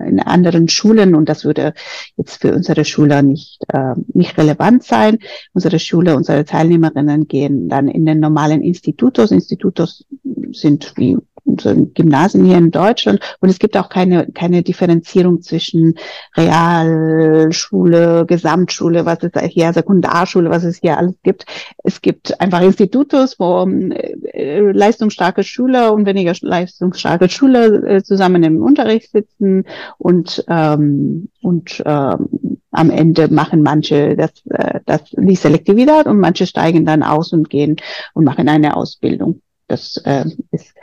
in 0.04 0.20
anderen 0.20 0.68
Schulen 0.68 1.14
und 1.14 1.30
das 1.30 1.46
würde 1.46 1.72
jetzt 2.18 2.42
für 2.42 2.52
unsere 2.52 2.84
Schüler 2.84 3.22
nicht, 3.22 3.62
äh, 3.68 3.94
nicht 4.12 4.36
relevant 4.36 4.82
sein. 4.82 5.18
Unsere 5.54 5.78
Schule, 5.78 6.14
unsere 6.14 6.44
Teilnehmerinnen 6.44 7.26
gehen 7.26 7.70
dann 7.70 7.88
in 7.88 8.04
den 8.04 8.20
normalen 8.20 8.60
Institutos. 8.60 9.30
Institutos 9.30 10.04
sind 10.52 10.92
wie 10.96 11.16
unseren 11.44 11.92
Gymnasien 11.94 12.44
hier 12.44 12.58
in 12.58 12.70
Deutschland. 12.70 13.20
Und 13.40 13.48
es 13.48 13.58
gibt 13.58 13.76
auch 13.76 13.88
keine, 13.88 14.26
keine 14.32 14.62
Differenzierung 14.62 15.42
zwischen 15.42 15.94
Realschule, 16.36 18.24
Gesamtschule, 18.26 19.06
was 19.06 19.22
es 19.22 19.32
hier, 19.50 19.72
Sekundarschule, 19.72 20.50
was 20.50 20.64
es 20.64 20.78
hier 20.78 20.98
alles 20.98 21.14
gibt. 21.22 21.46
Es 21.82 22.00
gibt 22.00 22.40
einfach 22.40 22.62
Institutos, 22.62 23.38
wo 23.38 23.66
äh, 23.66 24.60
leistungsstarke 24.60 25.42
Schüler 25.42 25.92
und 25.92 26.06
weniger 26.06 26.34
leistungsstarke 26.40 27.28
Schüler 27.28 27.84
äh, 27.84 28.02
zusammen 28.02 28.42
im 28.42 28.62
Unterricht 28.62 29.12
sitzen 29.12 29.64
und, 29.98 30.44
ähm, 30.48 31.28
und 31.42 31.82
ähm, 31.84 32.58
am 32.70 32.90
Ende 32.90 33.28
machen 33.28 33.62
manche 33.62 34.16
das, 34.16 34.32
äh, 34.50 34.80
das, 34.84 35.02
die 35.12 35.36
Selektivität 35.36 36.06
und 36.06 36.18
manche 36.18 36.46
steigen 36.46 36.84
dann 36.84 37.02
aus 37.02 37.32
und 37.32 37.48
gehen 37.48 37.76
und 38.14 38.24
machen 38.24 38.48
eine 38.48 38.76
Ausbildung. 38.76 39.40
Das 39.68 39.96
äh, 40.04 40.24
ist 40.50 40.74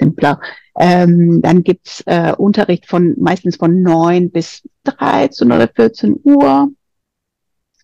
simpler. 0.00 0.40
Ähm, 0.78 1.40
dann 1.42 1.62
gibt's 1.62 2.02
äh, 2.06 2.32
Unterricht 2.36 2.86
von 2.86 3.14
meistens 3.18 3.56
von 3.56 3.82
neun 3.82 4.30
bis 4.30 4.62
13 4.84 5.52
oder 5.52 5.68
14 5.68 6.20
Uhr. 6.24 6.70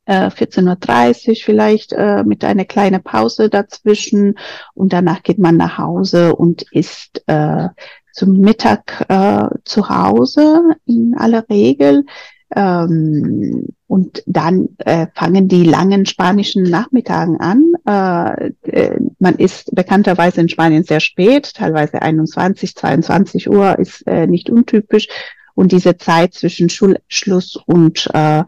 Äh, 0.06 0.28
14.30 0.28 1.28
Uhr 1.28 1.34
vielleicht 1.36 1.92
äh, 1.92 2.22
mit 2.24 2.44
einer 2.44 2.64
kleinen 2.64 3.02
Pause 3.02 3.50
dazwischen 3.50 4.38
und 4.74 4.92
danach 4.92 5.22
geht 5.24 5.38
man 5.38 5.56
nach 5.56 5.78
Hause 5.78 6.36
und 6.36 6.62
isst 6.70 7.24
äh, 7.26 7.68
zum 8.12 8.38
Mittag 8.38 9.04
äh, 9.08 9.48
zu 9.64 9.88
Hause 9.88 10.62
in 10.86 11.16
aller 11.18 11.44
Regel. 11.50 12.06
Ähm, 12.54 13.66
und 13.88 14.22
dann 14.26 14.68
äh, 14.78 15.06
fangen 15.14 15.48
die 15.48 15.64
langen 15.64 16.06
spanischen 16.06 16.64
Nachmittagen 16.64 17.40
an. 17.40 17.72
Äh, 17.86 18.52
äh, 18.70 19.00
man 19.18 19.36
ist 19.36 19.74
bekannterweise 19.74 20.40
in 20.40 20.48
Spanien 20.48 20.84
sehr 20.84 21.00
spät, 21.00 21.54
teilweise 21.54 22.02
21, 22.02 22.74
22 22.74 23.48
Uhr 23.50 23.78
ist 23.78 24.06
äh, 24.06 24.26
nicht 24.26 24.50
untypisch. 24.50 25.08
Und 25.54 25.72
diese 25.72 25.96
Zeit 25.96 26.34
zwischen 26.34 26.68
Schulschluss 26.68 27.56
und 27.66 28.10
äh, 28.12 28.44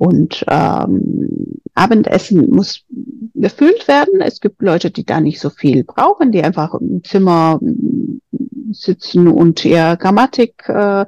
und 0.00 0.46
ähm, 0.48 1.60
Abendessen 1.74 2.50
muss 2.50 2.84
gefüllt 3.34 3.86
werden. 3.86 4.22
Es 4.22 4.40
gibt 4.40 4.62
Leute, 4.62 4.90
die 4.90 5.04
da 5.04 5.20
nicht 5.20 5.40
so 5.40 5.50
viel 5.50 5.84
brauchen, 5.84 6.32
die 6.32 6.42
einfach 6.42 6.72
im 6.72 7.04
Zimmer 7.04 7.60
sitzen 8.72 9.28
und 9.28 9.64
eher 9.64 9.96
Grammatik 9.96 10.68
äh, 10.68 11.04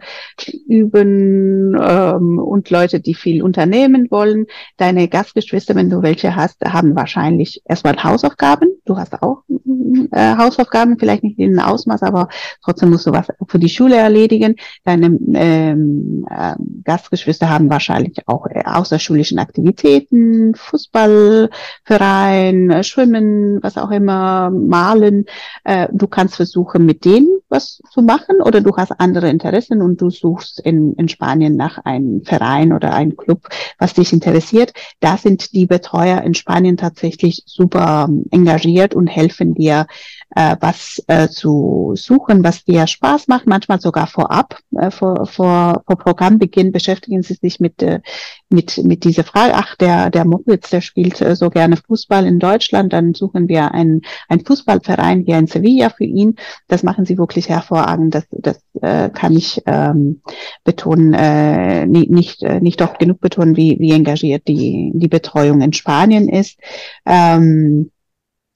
üben 0.69 1.75
ähm, 1.81 2.39
und 2.39 2.69
Leute, 2.71 3.01
die 3.01 3.15
viel 3.15 3.43
unternehmen 3.43 4.11
wollen. 4.11 4.47
Deine 4.77 5.09
Gastgeschwister, 5.09 5.75
wenn 5.75 5.89
du 5.89 6.03
welche 6.03 6.37
hast, 6.37 6.63
haben 6.65 6.95
wahrscheinlich 6.95 7.63
erstmal 7.65 8.03
Hausaufgaben. 8.03 8.69
Du 8.85 8.99
hast 8.99 9.23
auch 9.23 9.43
äh, 10.11 10.37
Hausaufgaben, 10.37 10.99
vielleicht 10.99 11.23
nicht 11.23 11.39
in 11.39 11.61
Ausmaß, 11.61 12.03
aber 12.03 12.29
trotzdem 12.65 12.91
musst 12.91 13.07
du 13.07 13.13
was 13.13 13.29
für 13.47 13.59
die 13.59 13.69
Schule 13.69 13.97
erledigen. 13.97 14.57
Deine 14.85 15.19
ähm, 15.35 16.27
äh, 16.29 16.55
Gastgeschwister 16.85 17.49
haben 17.49 17.71
wahrscheinlich 17.71 18.27
auch 18.27 18.47
äh, 18.47 18.63
außerschulischen 18.83 19.39
Aktivitäten, 19.39 20.55
Fußballverein, 20.57 22.83
Schwimmen, 22.83 23.63
was 23.63 23.79
auch 23.79 23.93
immer, 23.93 24.51
Malen. 24.51 25.27
Äh, 25.63 25.87
du 25.93 26.09
kannst 26.09 26.35
versuchen, 26.37 26.85
mit 26.85 27.05
denen 27.05 27.29
was 27.49 27.81
zu 27.93 28.03
machen 28.03 28.41
oder 28.43 28.61
du 28.61 28.77
hast 28.77 28.93
andere 28.99 29.29
Interessen 29.29 29.83
und 29.83 30.01
du 30.01 30.11
suchst 30.11 30.59
in, 30.59 30.95
in 30.95 31.09
Spanien 31.09 31.55
nach 31.55 31.79
einem 31.79 32.25
Verein 32.25 32.73
oder 32.73 32.95
einem 32.95 33.17
Club, 33.17 33.49
was 33.79 33.95
dich 33.95 34.13
interessiert. 34.13 34.73
Da 35.01 35.17
sind 35.17 35.53
die 35.53 35.67
Betreuer 35.67 36.23
in 36.23 36.35
Spanien 36.35 36.77
tatsächlich 36.77 37.43
super 37.47 38.07
ähm, 38.09 38.25
engagiert 38.31 38.95
und 38.95 39.07
helfen 39.07 39.55
dir 39.55 39.87
äh, 40.35 40.57
was 40.61 41.03
äh, 41.07 41.29
zu 41.29 41.93
suchen, 41.95 42.43
was 42.45 42.65
dir 42.65 42.87
Spaß 42.87 43.29
macht, 43.29 43.47
manchmal 43.47 43.81
sogar 43.81 44.07
vorab, 44.07 44.59
äh, 44.79 44.91
vor, 44.91 45.27
vor, 45.27 45.83
vor 45.87 45.97
Programmbeginn 45.99 46.73
beschäftigen 46.73 47.23
sie 47.23 47.35
sich 47.35 47.61
mit, 47.61 47.83
äh, 47.83 48.01
mit, 48.49 48.79
mit 48.85 49.05
dieser 49.05 49.25
Frage, 49.25 49.55
ach, 49.55 49.77
der, 49.77 50.11
der 50.11 50.25
Moritz, 50.25 50.71
der 50.71 50.81
spielt 50.81 51.21
äh, 51.21 51.37
so 51.37 51.51
gerne 51.51 51.77
Fußball 51.77 52.27
in 52.27 52.39
Deutschland, 52.39 52.93
dann 52.93 53.15
suchen 53.15 53.49
wir 53.49 53.73
einen, 53.73 54.03
einen 54.29 54.45
Fußballverein 54.45 55.25
hier 55.27 55.39
in 55.39 55.47
Sevilla 55.47 55.91
für 55.91 56.05
ihn. 56.05 56.37
Das 56.69 56.83
machen 56.83 57.05
sie 57.05 57.19
wirklich 57.19 57.49
hervorragend, 57.49 58.15
das, 58.15 58.25
das 58.31 58.61
äh, 58.81 59.11
kann 59.11 59.37
ich 59.37 59.63
ähm, 59.67 60.23
betonen, 60.65 61.13
äh, 61.15 61.87
nicht, 61.87 62.11
nicht, 62.11 62.43
äh, 62.43 62.61
nicht 62.61 62.81
oft 62.81 62.99
genug 62.99 63.21
betonen, 63.21 63.57
wie, 63.57 63.77
wie 63.79 63.93
engagiert 63.93 64.49
die, 64.49 64.93
die 64.95 65.09
Betreuung 65.09 65.61
in 65.61 65.73
Spanien 65.73 66.29
ist. 66.29 66.59
Ähm, 67.05 67.91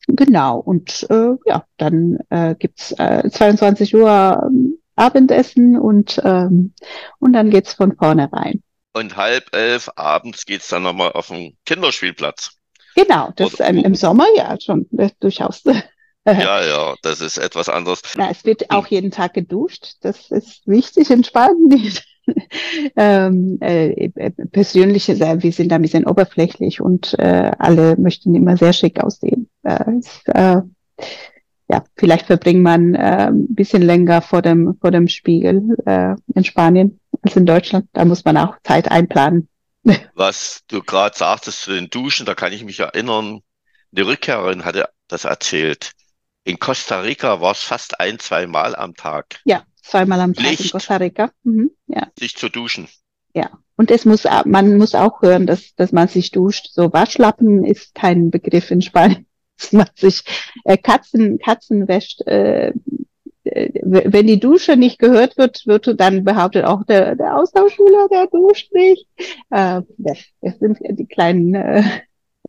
Genau, 0.07 0.59
und 0.59 1.07
äh, 1.11 1.33
ja, 1.47 1.65
dann 1.79 2.19
äh, 2.31 2.55
gibt's 2.55 2.93
äh, 2.93 3.29
22 3.29 3.95
Uhr 3.95 4.43
ähm, 4.47 4.79
Abendessen 4.95 5.79
und, 5.79 6.21
ähm, 6.25 6.73
und 7.19 7.33
dann 7.33 7.51
geht's 7.51 7.75
von 7.75 7.97
vorne 7.97 8.33
rein. 8.33 8.63
Und 8.95 9.17
halb 9.17 9.55
elf 9.55 9.91
abends 9.97 10.47
geht's 10.47 10.69
dann 10.69 10.85
nochmal 10.85 11.13
auf 11.13 11.29
den 11.29 11.57
Kinderspielplatz. 11.67 12.53
Genau, 12.95 13.31
das 13.37 13.61
ähm, 13.61 13.79
im 13.79 13.95
Sommer 13.95 14.27
ja 14.37 14.59
schon, 14.59 14.87
äh, 14.97 15.11
durchaus. 15.21 15.65
Ja, 15.65 15.85
ja, 16.65 16.95
das 17.03 17.21
ist 17.21 17.37
etwas 17.37 17.69
anderes. 17.69 18.01
Na, 18.17 18.31
es 18.31 18.45
wird 18.45 18.71
auch 18.71 18.87
jeden 18.87 19.11
Tag 19.11 19.35
geduscht. 19.35 19.97
Das 20.01 20.31
ist 20.31 20.67
wichtig 20.67 21.11
in 21.11 21.25
Spanien. 21.25 21.99
ähm, 22.97 23.59
äh, 23.61 24.11
äh 24.15 24.31
persönliche, 24.31 25.13
äh, 25.13 25.43
wir 25.43 25.53
sind 25.53 25.71
da 25.71 25.77
ein 25.77 25.83
bisschen 25.83 26.07
oberflächlich 26.07 26.81
und 26.81 27.19
äh, 27.19 27.53
alle 27.59 27.97
möchten 27.97 28.35
immer 28.35 28.57
sehr 28.57 28.73
schick 28.73 29.03
aussehen. 29.03 29.49
Äh, 29.63 29.99
ist, 29.99 30.29
äh, 30.29 30.63
ja, 31.69 31.85
vielleicht 31.97 32.27
verbringt 32.27 32.63
man 32.63 32.95
äh, 32.95 33.29
ein 33.29 33.55
bisschen 33.55 33.83
länger 33.83 34.23
vor 34.23 34.43
dem 34.43 34.77
vor 34.81 34.91
dem 34.91 35.09
Spiegel 35.09 35.77
äh, 35.85 36.15
in 36.35 36.45
Spanien 36.45 37.01
als 37.23 37.37
in 37.37 37.47
Deutschland. 37.47 37.89
Da 37.93 38.05
muss 38.05 38.25
man 38.25 38.37
auch 38.37 38.57
Zeit 38.63 38.91
einplanen. 38.91 39.49
Was 40.15 40.63
du 40.69 40.83
gerade 40.83 41.17
sagtest 41.17 41.63
zu 41.63 41.73
den 41.73 41.91
Duschen, 41.91 42.27
da 42.27 42.35
kann 42.35 42.53
ich 42.53 42.65
mich 42.65 42.81
erinnern. 42.81 43.41
Eine 43.95 44.07
Rückkehrerin 44.07 44.65
hatte 44.65 44.89
das 45.09 45.25
erzählt. 45.25 45.93
In 46.45 46.59
Costa 46.59 47.01
Rica 47.01 47.41
war 47.41 47.53
es 47.53 47.63
fast 47.63 47.99
ein, 47.99 48.19
zwei 48.19 48.47
Mal 48.47 48.77
am 48.77 48.95
Tag. 48.95 49.41
Ja, 49.45 49.65
zweimal 49.87 50.21
am 50.21 50.35
Tag 50.35 50.61
in 50.61 50.71
Costa 50.71 50.97
Rica. 50.97 51.31
Mhm, 51.45 51.71
ja. 51.87 52.09
Sich 52.19 52.37
zu 52.37 52.49
duschen. 52.49 52.89
Ja. 53.35 53.51
Und 53.77 53.91
es 53.91 54.05
muss, 54.07 54.25
man 54.47 54.79
muss 54.79 54.95
auch 54.95 55.21
hören, 55.21 55.47
dass, 55.47 55.75
dass 55.75 55.93
man 55.93 56.09
sich 56.09 56.31
duscht. 56.31 56.69
So 56.73 56.93
Waschlappen 56.93 57.65
ist 57.65 57.95
kein 57.95 58.31
Begriff 58.31 58.71
in 58.71 58.81
Spanien 58.81 59.27
man 59.73 59.89
sich 59.95 60.23
äh, 60.65 60.77
Katzen, 60.77 61.39
Katzen 61.39 61.89
wäscht. 61.89 62.27
Äh, 62.27 62.73
äh 63.45 63.71
wenn 63.83 64.27
die 64.27 64.41
Dusche 64.41 64.77
nicht 64.77 64.99
gehört 64.99 65.37
wird, 65.37 65.67
wird 65.67 66.01
dann 66.01 66.25
behauptet 66.25 66.65
auch 66.65 66.85
der, 66.85 67.17
der 67.17 67.37
Austauschschüler, 67.37 68.09
der 68.11 68.27
duscht 68.27 68.73
nicht. 68.73 69.07
Äh, 69.51 69.83
das 69.99 70.19
sind 70.59 70.79
die 70.81 71.07
kleinen 71.07 71.55
äh, 71.55 71.83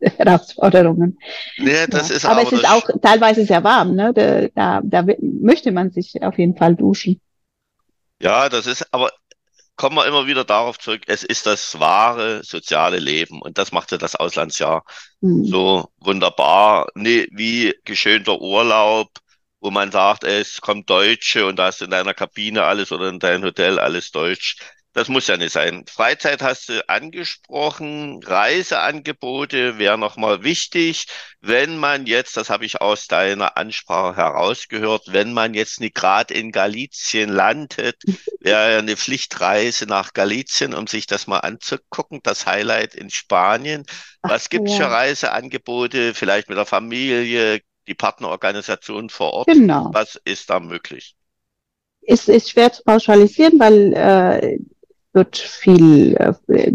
Herausforderungen. 0.00 1.18
Ja, 1.56 1.86
das 1.86 2.08
ja. 2.08 2.16
ist 2.16 2.24
aber, 2.24 2.40
aber 2.40 2.46
es 2.46 2.52
ist 2.52 2.68
auch 2.68 2.88
teilweise 3.02 3.44
sehr 3.44 3.64
warm. 3.64 3.94
Ne? 3.94 4.12
Da, 4.14 4.48
da, 4.54 4.80
da 4.82 5.14
möchte 5.20 5.72
man 5.72 5.90
sich 5.90 6.22
auf 6.22 6.38
jeden 6.38 6.56
Fall 6.56 6.76
duschen. 6.76 7.20
Ja, 8.20 8.48
das 8.48 8.66
ist, 8.66 8.92
aber 8.92 9.10
kommen 9.76 9.96
wir 9.96 10.06
immer 10.06 10.26
wieder 10.26 10.44
darauf 10.44 10.78
zurück, 10.78 11.02
es 11.06 11.22
ist 11.22 11.46
das 11.46 11.78
wahre 11.78 12.42
soziale 12.44 12.98
Leben 12.98 13.40
und 13.40 13.58
das 13.58 13.72
macht 13.72 13.92
ja 13.92 13.98
das 13.98 14.16
Auslandsjahr 14.16 14.84
mhm. 15.20 15.44
so 15.44 15.88
wunderbar. 15.98 16.88
Nee, 16.94 17.28
wie 17.30 17.74
geschönter 17.84 18.40
Urlaub, 18.40 19.08
wo 19.60 19.70
man 19.70 19.92
sagt, 19.92 20.24
es 20.24 20.60
kommt 20.60 20.90
Deutsche 20.90 21.46
und 21.46 21.56
da 21.56 21.68
ist 21.68 21.80
in 21.80 21.90
deiner 21.90 22.14
Kabine 22.14 22.64
alles 22.64 22.92
oder 22.92 23.08
in 23.08 23.20
deinem 23.20 23.44
Hotel 23.44 23.78
alles 23.78 24.10
Deutsch. 24.10 24.56
Das 24.94 25.08
muss 25.08 25.26
ja 25.26 25.36
nicht 25.36 25.52
sein. 25.52 25.84
Freizeit 25.86 26.42
hast 26.42 26.70
du 26.70 26.88
angesprochen, 26.88 28.20
Reiseangebote 28.24 29.78
wäre 29.78 29.98
nochmal 29.98 30.42
wichtig, 30.42 31.06
wenn 31.40 31.76
man 31.76 32.06
jetzt, 32.06 32.36
das 32.36 32.50
habe 32.50 32.64
ich 32.64 32.80
aus 32.80 33.06
deiner 33.06 33.56
Ansprache 33.56 34.16
herausgehört, 34.16 35.04
wenn 35.08 35.32
man 35.32 35.54
jetzt 35.54 35.80
nicht 35.80 35.94
gerade 35.94 36.34
in 36.34 36.52
Galizien 36.52 37.28
landet, 37.28 38.02
wäre 38.40 38.78
eine 38.78 38.96
Pflichtreise 38.96 39.86
nach 39.86 40.14
Galizien, 40.14 40.74
um 40.74 40.86
sich 40.86 41.06
das 41.06 41.26
mal 41.26 41.40
anzugucken, 41.40 42.20
das 42.22 42.46
Highlight 42.46 42.94
in 42.94 43.10
Spanien. 43.10 43.84
Was 44.22 44.48
gibt 44.48 44.68
es 44.68 44.78
ja. 44.78 44.86
für 44.86 44.92
Reiseangebote, 44.92 46.14
vielleicht 46.14 46.48
mit 46.48 46.58
der 46.58 46.66
Familie, 46.66 47.60
die 47.86 47.94
Partnerorganisation 47.94 49.10
vor 49.10 49.32
Ort? 49.32 49.48
Genau. 49.48 49.90
Was 49.92 50.20
ist 50.24 50.50
da 50.50 50.60
möglich? 50.60 51.14
Es 52.02 52.26
ist 52.26 52.50
schwer 52.50 52.72
zu 52.72 52.82
pauschalisieren, 52.84 53.60
weil 53.60 53.92
äh, 53.92 54.58
wird 55.18 55.36
viel 55.36 56.14
äh, 56.14 56.72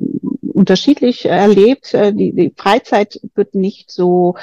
unterschiedlich 0.54 1.26
erlebt. 1.26 1.94
Äh, 1.94 2.14
die, 2.14 2.34
die 2.34 2.54
Freizeit 2.56 3.22
wird 3.36 3.56
nicht 3.56 3.90
so 3.90 4.36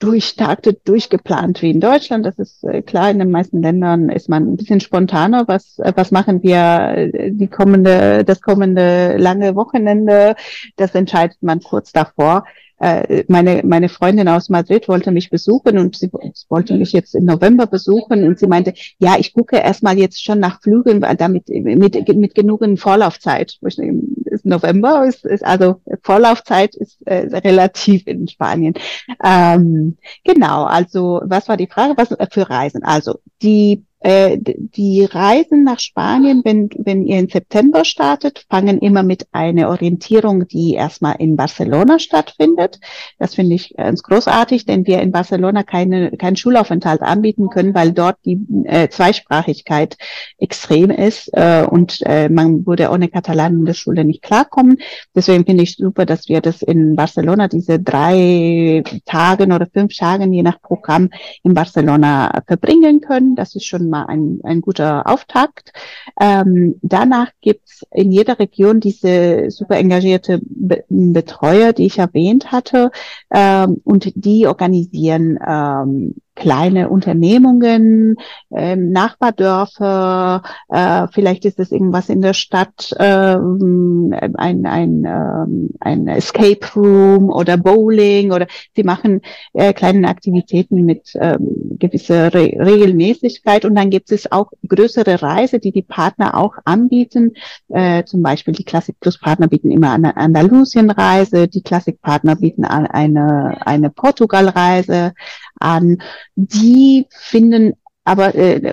durchtaktet, 0.00 0.88
durchgeplant 0.88 1.62
wie 1.62 1.70
in 1.70 1.80
Deutschland. 1.80 2.26
Das 2.26 2.38
ist 2.38 2.64
äh, 2.64 2.82
klar, 2.82 3.10
in 3.10 3.20
den 3.20 3.30
meisten 3.30 3.62
Ländern 3.62 4.08
ist 4.08 4.28
man 4.28 4.42
ein 4.52 4.56
bisschen 4.56 4.80
spontaner. 4.80 5.46
Was, 5.46 5.78
äh, 5.78 5.92
was 5.94 6.10
machen 6.10 6.42
wir 6.42 7.12
die 7.30 7.48
kommende, 7.48 8.24
das 8.24 8.40
kommende 8.40 9.16
lange 9.16 9.54
Wochenende? 9.54 10.34
Das 10.76 10.94
entscheidet 10.96 11.38
man 11.40 11.60
kurz 11.60 11.92
davor 11.92 12.44
äh, 12.80 13.24
meine, 13.28 13.62
meine 13.64 13.88
Freundin 13.88 14.26
aus 14.28 14.48
Madrid 14.48 14.88
wollte 14.88 15.10
mich 15.10 15.28
besuchen 15.28 15.78
und 15.78 15.96
sie 15.96 16.10
wollte 16.48 16.74
mich 16.76 16.92
jetzt 16.92 17.14
im 17.14 17.26
November 17.26 17.66
besuchen 17.66 18.24
und 18.24 18.38
sie 18.38 18.46
meinte, 18.46 18.72
ja, 18.98 19.16
ich 19.18 19.34
gucke 19.34 19.56
erstmal 19.56 19.98
jetzt 19.98 20.24
schon 20.24 20.40
nach 20.40 20.62
Flügen, 20.62 21.04
damit 21.18 21.48
mit, 21.48 22.08
mit 22.16 22.34
genügend 22.34 22.80
Vorlaufzeit. 22.80 23.58
Ist 23.60 24.46
November 24.46 25.04
ist, 25.06 25.26
ist 25.26 25.44
also 25.44 25.82
Vorlaufzeit 26.02 26.74
ist 26.74 27.06
äh, 27.06 27.26
relativ 27.36 28.06
in 28.06 28.26
Spanien. 28.28 28.74
Ähm, 29.22 29.98
genau, 30.24 30.64
also 30.64 31.20
was 31.24 31.48
war 31.48 31.58
die 31.58 31.66
Frage? 31.66 31.94
Was 31.96 32.16
für 32.32 32.48
Reisen? 32.48 32.82
Also 32.82 33.18
die 33.42 33.84
äh, 34.00 34.38
die 34.40 35.04
Reisen 35.04 35.62
nach 35.64 35.78
Spanien, 35.78 36.40
wenn, 36.44 36.70
wenn 36.78 37.04
ihr 37.04 37.18
im 37.18 37.28
September 37.28 37.84
startet, 37.84 38.46
fangen 38.48 38.78
immer 38.78 39.02
mit 39.02 39.26
einer 39.32 39.68
Orientierung, 39.68 40.48
die 40.48 40.74
erstmal 40.74 41.16
in 41.18 41.36
Barcelona 41.36 41.98
stattfindet. 41.98 42.80
Das 43.18 43.34
finde 43.34 43.56
ich 43.56 43.74
ganz 43.76 44.02
großartig, 44.02 44.64
denn 44.64 44.86
wir 44.86 45.02
in 45.02 45.12
Barcelona 45.12 45.62
keine, 45.64 46.12
keinen 46.12 46.36
Schulaufenthalt 46.36 47.02
anbieten 47.02 47.50
können, 47.50 47.74
weil 47.74 47.92
dort 47.92 48.16
die 48.24 48.40
äh, 48.64 48.88
Zweisprachigkeit 48.88 49.98
extrem 50.38 50.90
ist 50.90 51.28
äh, 51.34 51.66
und 51.68 52.00
äh, 52.06 52.30
man 52.30 52.66
würde 52.66 52.90
ohne 52.90 53.08
Katalan 53.08 53.60
in 53.60 53.64
der 53.66 53.74
Schule 53.74 54.04
nicht 54.04 54.22
klarkommen. 54.22 54.78
Deswegen 55.14 55.44
finde 55.44 55.64
ich 55.64 55.76
super, 55.76 56.06
dass 56.06 56.28
wir 56.28 56.40
das 56.40 56.62
in 56.62 56.96
Barcelona, 56.96 57.48
diese 57.48 57.78
drei 57.78 58.82
Tagen 59.04 59.52
oder 59.52 59.66
fünf 59.66 59.94
Tagen, 59.94 60.32
je 60.32 60.42
nach 60.42 60.60
Programm, 60.62 61.10
in 61.42 61.52
Barcelona 61.52 62.42
verbringen 62.46 63.02
können. 63.02 63.36
Das 63.36 63.54
ist 63.54 63.66
schon 63.66 63.89
mal 63.90 64.06
ein, 64.06 64.40
ein 64.44 64.60
guter 64.60 65.06
Auftakt. 65.06 65.72
Ähm, 66.20 66.76
danach 66.82 67.30
gibt's 67.40 67.84
in 67.90 68.12
jeder 68.12 68.38
Region 68.38 68.80
diese 68.80 69.50
super 69.50 69.76
engagierte 69.76 70.40
Be 70.42 70.84
Betreuer, 70.88 71.72
die 71.72 71.86
ich 71.86 71.98
erwähnt 71.98 72.52
hatte, 72.52 72.90
ähm, 73.30 73.80
und 73.84 74.12
die 74.14 74.46
organisieren 74.46 75.38
ähm, 75.46 76.14
kleine 76.40 76.88
Unternehmungen, 76.88 78.16
ähm, 78.50 78.92
Nachbardörfer, 78.92 80.42
äh, 80.70 81.06
vielleicht 81.12 81.44
ist 81.44 81.60
es 81.60 81.70
irgendwas 81.70 82.08
in 82.08 82.22
der 82.22 82.32
Stadt, 82.32 82.94
ähm, 82.98 84.14
ein, 84.38 84.64
ein, 84.64 85.04
ähm, 85.04 85.68
ein 85.80 86.08
Escape 86.08 86.66
Room 86.74 87.28
oder 87.28 87.58
Bowling 87.58 88.32
oder 88.32 88.46
sie 88.74 88.84
machen 88.84 89.20
äh, 89.52 89.74
kleine 89.74 90.08
Aktivitäten 90.08 90.86
mit 90.86 91.12
ähm, 91.14 91.76
gewisser 91.78 92.32
Re 92.32 92.52
Regelmäßigkeit 92.58 93.66
und 93.66 93.74
dann 93.74 93.90
gibt 93.90 94.10
es 94.10 94.32
auch 94.32 94.50
größere 94.66 95.22
Reise, 95.22 95.58
die 95.58 95.72
die 95.72 95.82
Partner 95.82 96.38
auch 96.38 96.54
anbieten. 96.64 97.34
Äh, 97.68 98.04
zum 98.04 98.22
Beispiel 98.22 98.54
die 98.54 98.64
Classic 98.64 98.98
Plus 98.98 99.18
Partner 99.18 99.46
bieten 99.46 99.70
immer 99.70 99.92
eine 99.92 100.16
Andalusien-Reise, 100.16 101.48
die 101.48 101.62
Classic 101.62 102.00
Partner 102.00 102.36
bieten 102.36 102.64
eine, 102.64 103.58
eine 103.66 103.90
Portugal-Reise 103.90 105.12
an. 105.60 106.02
Die 106.34 107.06
finden 107.10 107.74
aber 108.04 108.34
äh, 108.34 108.72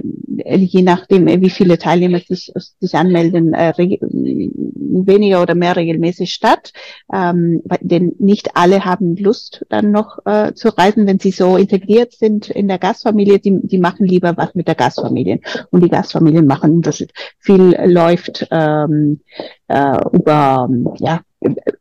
je 0.56 0.82
nachdem, 0.82 1.28
wie 1.28 1.50
viele 1.50 1.78
Teilnehmer 1.78 2.20
sich, 2.20 2.52
sich 2.80 2.96
anmelden, 2.96 3.54
äh, 3.54 3.74
weniger 3.78 5.42
oder 5.42 5.54
mehr 5.54 5.76
regelmäßig 5.76 6.34
statt. 6.34 6.72
Ähm, 7.14 7.62
denn 7.82 8.16
nicht 8.20 8.56
alle 8.56 8.86
haben 8.86 9.16
Lust, 9.18 9.66
dann 9.70 9.92
noch 9.92 10.26
äh, 10.26 10.54
zu 10.54 10.70
reisen, 10.70 11.06
wenn 11.08 11.20
sie 11.20 11.32
so 11.32 11.58
integriert 11.58 12.14
sind 12.14 12.50
in 12.50 12.68
der 12.68 12.80
Gastfamilie. 12.80 13.40
Die, 13.40 13.60
die 13.62 13.78
machen 13.78 14.06
lieber 14.06 14.36
was 14.38 14.56
mit 14.56 14.68
der 14.68 14.76
Gastfamilie. 14.76 15.40
Und 15.72 15.84
die 15.84 15.90
Gastfamilien 15.90 16.48
machen 16.48 16.72
Unterschied. 16.72 17.12
Viel 17.40 17.78
läuft 17.86 18.48
ähm, 18.50 19.20
äh, 19.68 19.98
über 20.14 20.70
ja, 21.00 21.22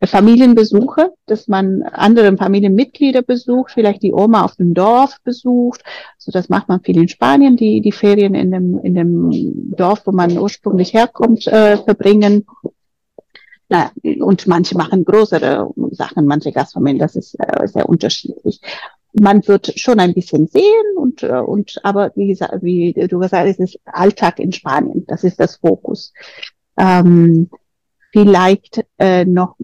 Familienbesuche, 0.04 1.12
dass 1.26 1.48
man 1.48 1.82
andere 1.82 2.36
Familienmitglieder 2.36 3.22
besucht, 3.22 3.72
vielleicht 3.72 4.02
die 4.02 4.12
Oma 4.12 4.44
auf 4.44 4.56
dem 4.56 4.74
Dorf 4.74 5.18
besucht. 5.24 5.82
So, 6.18 6.30
das 6.30 6.48
macht 6.48 6.68
man 6.68 6.80
viel 6.80 6.98
in 6.98 7.08
Spanien, 7.08 7.56
die 7.56 7.80
die 7.80 7.92
Ferien 7.92 8.34
in 8.34 8.50
dem 8.50 8.78
in 8.80 8.94
dem 8.94 9.30
Dorf, 9.76 10.02
wo 10.06 10.12
man 10.12 10.36
ursprünglich 10.38 10.92
herkommt, 10.94 11.46
äh, 11.46 11.76
verbringen. 11.78 12.46
Na, 13.68 13.90
und 14.20 14.46
manche 14.46 14.76
machen 14.76 15.04
größere 15.04 15.68
Sachen, 15.90 16.26
manche 16.26 16.52
Gastfamilien, 16.52 17.00
das 17.00 17.16
ist 17.16 17.34
äh, 17.40 17.66
sehr 17.66 17.88
unterschiedlich. 17.88 18.60
Man 19.12 19.46
wird 19.48 19.72
schon 19.78 19.98
ein 19.98 20.14
bisschen 20.14 20.46
sehen 20.46 20.96
und, 20.96 21.22
äh, 21.22 21.40
und 21.40 21.80
aber 21.82 22.12
wie 22.14 22.38
wie 22.60 22.92
du 22.92 23.18
gesagt 23.18 23.48
hast, 23.48 23.58
ist 23.58 23.80
Alltag 23.86 24.38
in 24.38 24.52
Spanien, 24.52 25.04
das 25.08 25.24
ist 25.24 25.40
das 25.40 25.56
Fokus. 25.56 26.12
Ähm, 26.78 27.48
vielleicht 28.16 28.82
äh, 28.96 29.26
noch 29.26 29.56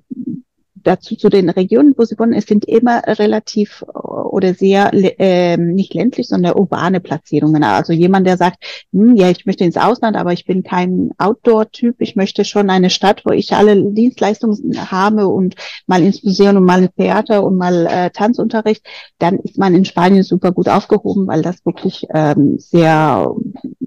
dazu 0.83 1.17
zu 1.17 1.29
den 1.29 1.49
Regionen, 1.49 1.95
wo 1.97 2.05
sie 2.05 2.19
wohnen, 2.19 2.33
es 2.33 2.47
sind 2.47 2.65
immer 2.65 3.03
relativ 3.07 3.85
äh, 3.95 3.99
oder 3.99 4.55
sehr 4.55 4.91
äh, 4.93 5.57
nicht 5.57 5.95
ländlich, 5.95 6.29
sondern 6.29 6.55
urbane 6.55 7.01
Platzierungen. 7.01 7.63
Also 7.65 7.93
jemand, 7.93 8.27
der 8.27 8.37
sagt, 8.37 8.63
hm, 8.93 9.17
ja, 9.17 9.31
ich 9.31 9.47
möchte 9.47 9.65
ins 9.65 9.77
Ausland, 9.77 10.17
aber 10.17 10.33
ich 10.33 10.45
bin 10.45 10.63
kein 10.63 11.11
Outdoor-Typ, 11.19 11.97
ich 12.01 12.17
möchte 12.17 12.45
schon 12.45 12.71
eine 12.71 12.91
Stadt, 12.91 13.23
wo 13.25 13.33
ich 13.33 13.53
alle 13.53 13.83
Dienstleistungen 13.93 14.91
habe 14.91 15.29
und 15.29 15.55
mal 15.87 16.03
ins 16.03 16.23
Museum 16.23 16.57
und 16.57 16.65
mal 16.65 16.83
ins 16.83 16.95
Theater 16.95 17.45
und 17.45 17.57
mal 17.57 17.87
äh, 17.87 18.11
Tanzunterricht, 18.11 18.85
dann 19.19 19.39
ist 19.39 19.59
man 19.59 19.75
in 19.75 19.85
Spanien 19.85 20.23
super 20.23 20.53
gut 20.53 20.69
aufgehoben, 20.69 21.27
weil 21.27 21.43
das 21.43 21.65
wirklich 21.65 22.07
ähm, 22.15 22.59
sehr 22.59 23.35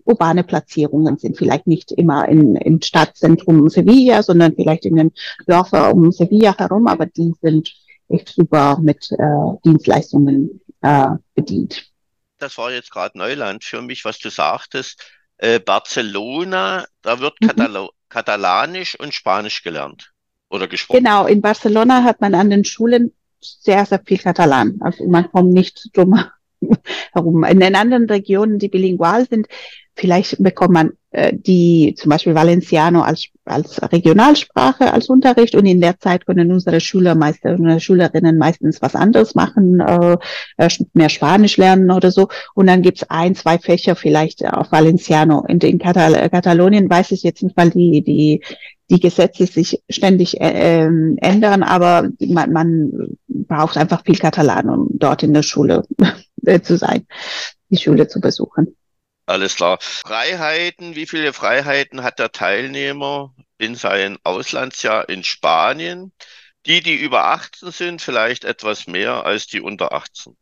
urbane 0.05 0.43
Platzierungen 0.43 1.17
sind. 1.17 1.37
Vielleicht 1.37 1.67
nicht 1.67 1.91
immer 1.91 2.27
in, 2.29 2.55
im 2.55 2.81
Stadtzentrum 2.81 3.69
Sevilla, 3.69 4.23
sondern 4.23 4.53
vielleicht 4.55 4.85
in 4.85 4.95
den 4.95 5.11
Dörfern 5.47 5.93
um 5.93 6.11
Sevilla 6.11 6.57
herum, 6.57 6.84
aber 6.87 7.05
die 7.05 7.33
sind 7.41 7.73
echt 8.09 8.29
super 8.29 8.77
mit 8.79 9.11
äh, 9.11 9.57
Dienstleistungen 9.63 10.61
äh, 10.81 11.07
bedient. 11.33 11.91
Das 12.37 12.57
war 12.57 12.71
jetzt 12.71 12.91
gerade 12.91 13.17
Neuland 13.17 13.63
für 13.63 13.81
mich, 13.81 14.05
was 14.05 14.19
du 14.19 14.29
sagtest. 14.29 15.03
Äh, 15.37 15.59
Barcelona, 15.59 16.85
da 17.01 17.19
wird 17.19 17.35
mhm. 17.41 17.89
Katalanisch 18.09 18.99
und 18.99 19.13
Spanisch 19.13 19.63
gelernt 19.63 20.13
oder 20.49 20.67
gesprochen. 20.67 21.03
Genau, 21.03 21.25
in 21.25 21.41
Barcelona 21.41 22.03
hat 22.03 22.21
man 22.21 22.35
an 22.35 22.49
den 22.49 22.63
Schulen 22.63 23.13
sehr, 23.41 23.85
sehr 23.85 24.01
viel 24.05 24.17
Katalan. 24.17 24.77
Also 24.81 25.05
man 25.05 25.29
kommt 25.31 25.53
nicht 25.53 25.89
drum 25.93 26.19
herum. 27.13 27.43
In 27.43 27.59
den 27.59 27.75
anderen 27.75 28.09
Regionen, 28.09 28.59
die 28.59 28.69
bilingual 28.69 29.27
sind, 29.27 29.47
vielleicht 29.95 30.41
bekommt 30.41 30.73
man 30.73 30.91
äh, 31.15 31.33
die 31.33 31.95
zum 31.97 32.09
Beispiel 32.09 32.35
Valenciano 32.35 33.01
als, 33.01 33.27
als 33.45 33.81
Regionalsprache 33.81 34.91
als 34.91 35.07
Unterricht 35.07 35.55
und 35.55 35.65
in 35.65 35.79
der 35.79 35.97
Zeit 35.97 36.25
können 36.25 36.51
unsere 36.51 36.81
Schüler 36.81 37.15
unsere 37.15 37.79
Schülerinnen 37.79 38.37
meistens 38.37 38.81
was 38.81 38.95
anderes 38.95 39.33
machen, 39.33 39.79
äh, 39.79 40.17
äh 40.57 40.69
mehr 40.93 41.07
Spanisch 41.07 41.55
lernen 41.55 41.89
oder 41.89 42.11
so. 42.11 42.27
Und 42.53 42.67
dann 42.67 42.81
gibt's 42.81 43.05
ein, 43.09 43.33
zwei 43.33 43.57
Fächer 43.57 43.95
vielleicht 43.95 44.45
auf 44.45 44.73
Valenciano. 44.73 45.45
In, 45.47 45.59
in 45.59 45.79
Katal 45.79 46.29
Katalonien 46.29 46.89
weiß 46.89 47.11
ich 47.11 47.23
jetzt 47.23 47.43
nicht, 47.43 47.55
weil 47.55 47.69
die, 47.69 48.03
die, 48.03 48.43
die 48.89 48.99
Gesetze 48.99 49.45
sich 49.45 49.81
ständig 49.89 50.41
äh, 50.41 50.83
ähm, 50.83 51.17
ändern, 51.21 51.63
aber 51.63 52.09
man, 52.19 52.51
man 52.51 52.91
braucht 53.29 53.77
einfach 53.77 54.03
viel 54.03 54.17
Katalan, 54.17 54.69
um 54.69 54.89
dort 54.91 55.23
in 55.23 55.33
der 55.33 55.43
Schule 55.43 55.83
äh, 56.45 56.59
zu 56.59 56.77
sein, 56.77 57.05
die 57.69 57.77
Schule 57.77 58.09
zu 58.09 58.19
besuchen. 58.19 58.75
Alles 59.25 59.55
klar. 59.55 59.77
Freiheiten, 59.81 60.95
wie 60.95 61.07
viele 61.07 61.33
Freiheiten 61.33 62.03
hat 62.03 62.19
der 62.19 62.31
Teilnehmer 62.31 63.33
in 63.57 63.75
seinem 63.75 64.17
Auslandsjahr 64.23 65.09
in 65.09 65.23
Spanien? 65.23 66.11
Die, 66.65 66.81
die 66.81 66.95
über 66.95 67.25
18 67.25 67.71
sind, 67.71 68.01
vielleicht 68.01 68.43
etwas 68.43 68.87
mehr 68.87 69.25
als 69.25 69.47
die 69.47 69.61
unter 69.61 69.93
18. 69.93 70.35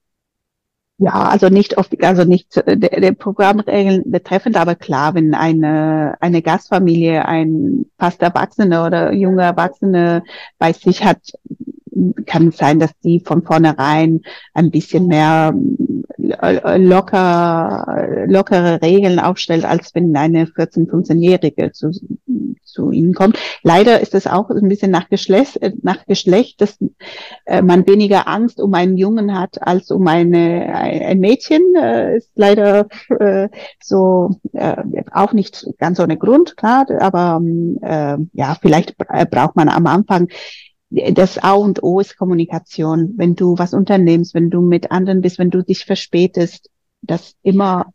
Ja, 0.98 1.28
also 1.28 1.50
nicht 1.50 1.78
oft, 1.78 2.02
also 2.04 2.24
nicht 2.24 2.56
der, 2.56 2.76
der 2.78 3.12
Programmregeln 3.14 4.10
betreffend, 4.10 4.56
aber 4.56 4.76
klar, 4.76 5.16
wenn 5.16 5.34
eine, 5.34 6.16
eine 6.22 6.42
Gastfamilie 6.42 7.26
ein 7.26 7.86
fast 7.98 8.22
Erwachsene 8.22 8.86
oder 8.86 9.12
junge 9.12 9.42
Erwachsene 9.42 10.24
bei 10.60 10.72
sich 10.72 11.04
hat, 11.04 11.20
kann 12.26 12.50
es 12.50 12.58
sein, 12.58 12.80
dass 12.80 12.92
die 13.04 13.20
von 13.20 13.44
vornherein 13.44 14.22
ein 14.54 14.72
bisschen 14.72 15.08
mehr 15.08 15.54
äh, 16.18 16.78
locker, 16.78 18.26
lockere 18.28 18.82
Regeln 18.82 19.20
aufstellt, 19.20 19.66
als 19.66 19.94
wenn 19.94 20.16
eine 20.16 20.46
14-, 20.46 20.90
15-Jährige 20.90 21.72
zu, 21.72 21.92
zu 22.64 22.92
ihnen 22.92 23.14
kommt. 23.14 23.38
Leider 23.62 24.00
ist 24.00 24.16
es 24.16 24.28
auch 24.28 24.50
ein 24.50 24.70
bisschen 24.70 24.92
nach 24.92 25.10
Geschlecht, 25.10 25.62
äh, 25.62 25.74
nach 25.82 26.06
Geschlecht, 26.06 26.62
dass 26.62 26.78
äh, 27.46 27.62
man 27.62 27.88
weniger 27.88 28.28
Angst 28.28 28.62
um 28.62 28.74
einen 28.74 28.98
Jungen 28.98 29.38
hat 29.38 29.62
als 29.62 29.92
um 29.92 30.08
eine, 30.08 30.74
ein 30.74 31.20
Mädchen. 31.20 31.62
Ist 32.16 32.32
leider 32.36 32.88
so 33.82 34.40
auch 35.12 35.34
nicht 35.34 35.68
ganz 35.78 36.00
ohne 36.00 36.18
Grund, 36.18 36.58
klar, 36.58 36.86
aber 37.00 37.42
ja, 38.34 38.58
vielleicht 38.62 38.98
braucht 38.98 39.56
man 39.56 39.70
am 39.70 39.88
Anfang 39.88 40.28
das 40.94 41.38
A 41.38 41.54
und 41.54 41.82
O 41.82 42.00
ist 42.00 42.18
Kommunikation. 42.18 43.14
Wenn 43.18 43.36
du 43.36 43.58
was 43.58 43.74
unternimmst, 43.74 44.34
wenn 44.34 44.50
du 44.50 44.62
mit 44.62 44.92
anderen 44.92 45.22
bist, 45.22 45.40
wenn 45.40 45.50
du 45.50 45.64
dich 45.64 45.86
verspätest, 45.86 46.70
das 47.02 47.36
immer 47.42 47.88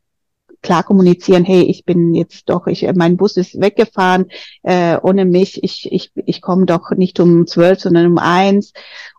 klar 0.63 0.83
kommunizieren, 0.83 1.45
hey, 1.45 1.63
ich 1.63 1.85
bin 1.85 2.15
jetzt 2.15 2.49
doch, 2.51 2.67
ich, 2.67 2.87
mein 2.95 3.17
Bus 3.17 3.37
ist 3.37 3.61
weggefahren, 3.61 4.27
äh, 4.63 4.99
ohne 5.01 5.25
mich, 5.25 5.63
ich, 5.63 5.91
ich, 5.93 6.11
ich 6.15 6.43
komme 6.43 6.67
doch 6.67 6.91
nicht 6.91 7.21
um 7.21 7.47
zwölf, 7.47 7.81
sondern 7.81 8.07
um 8.07 8.19
eins. 8.19 8.73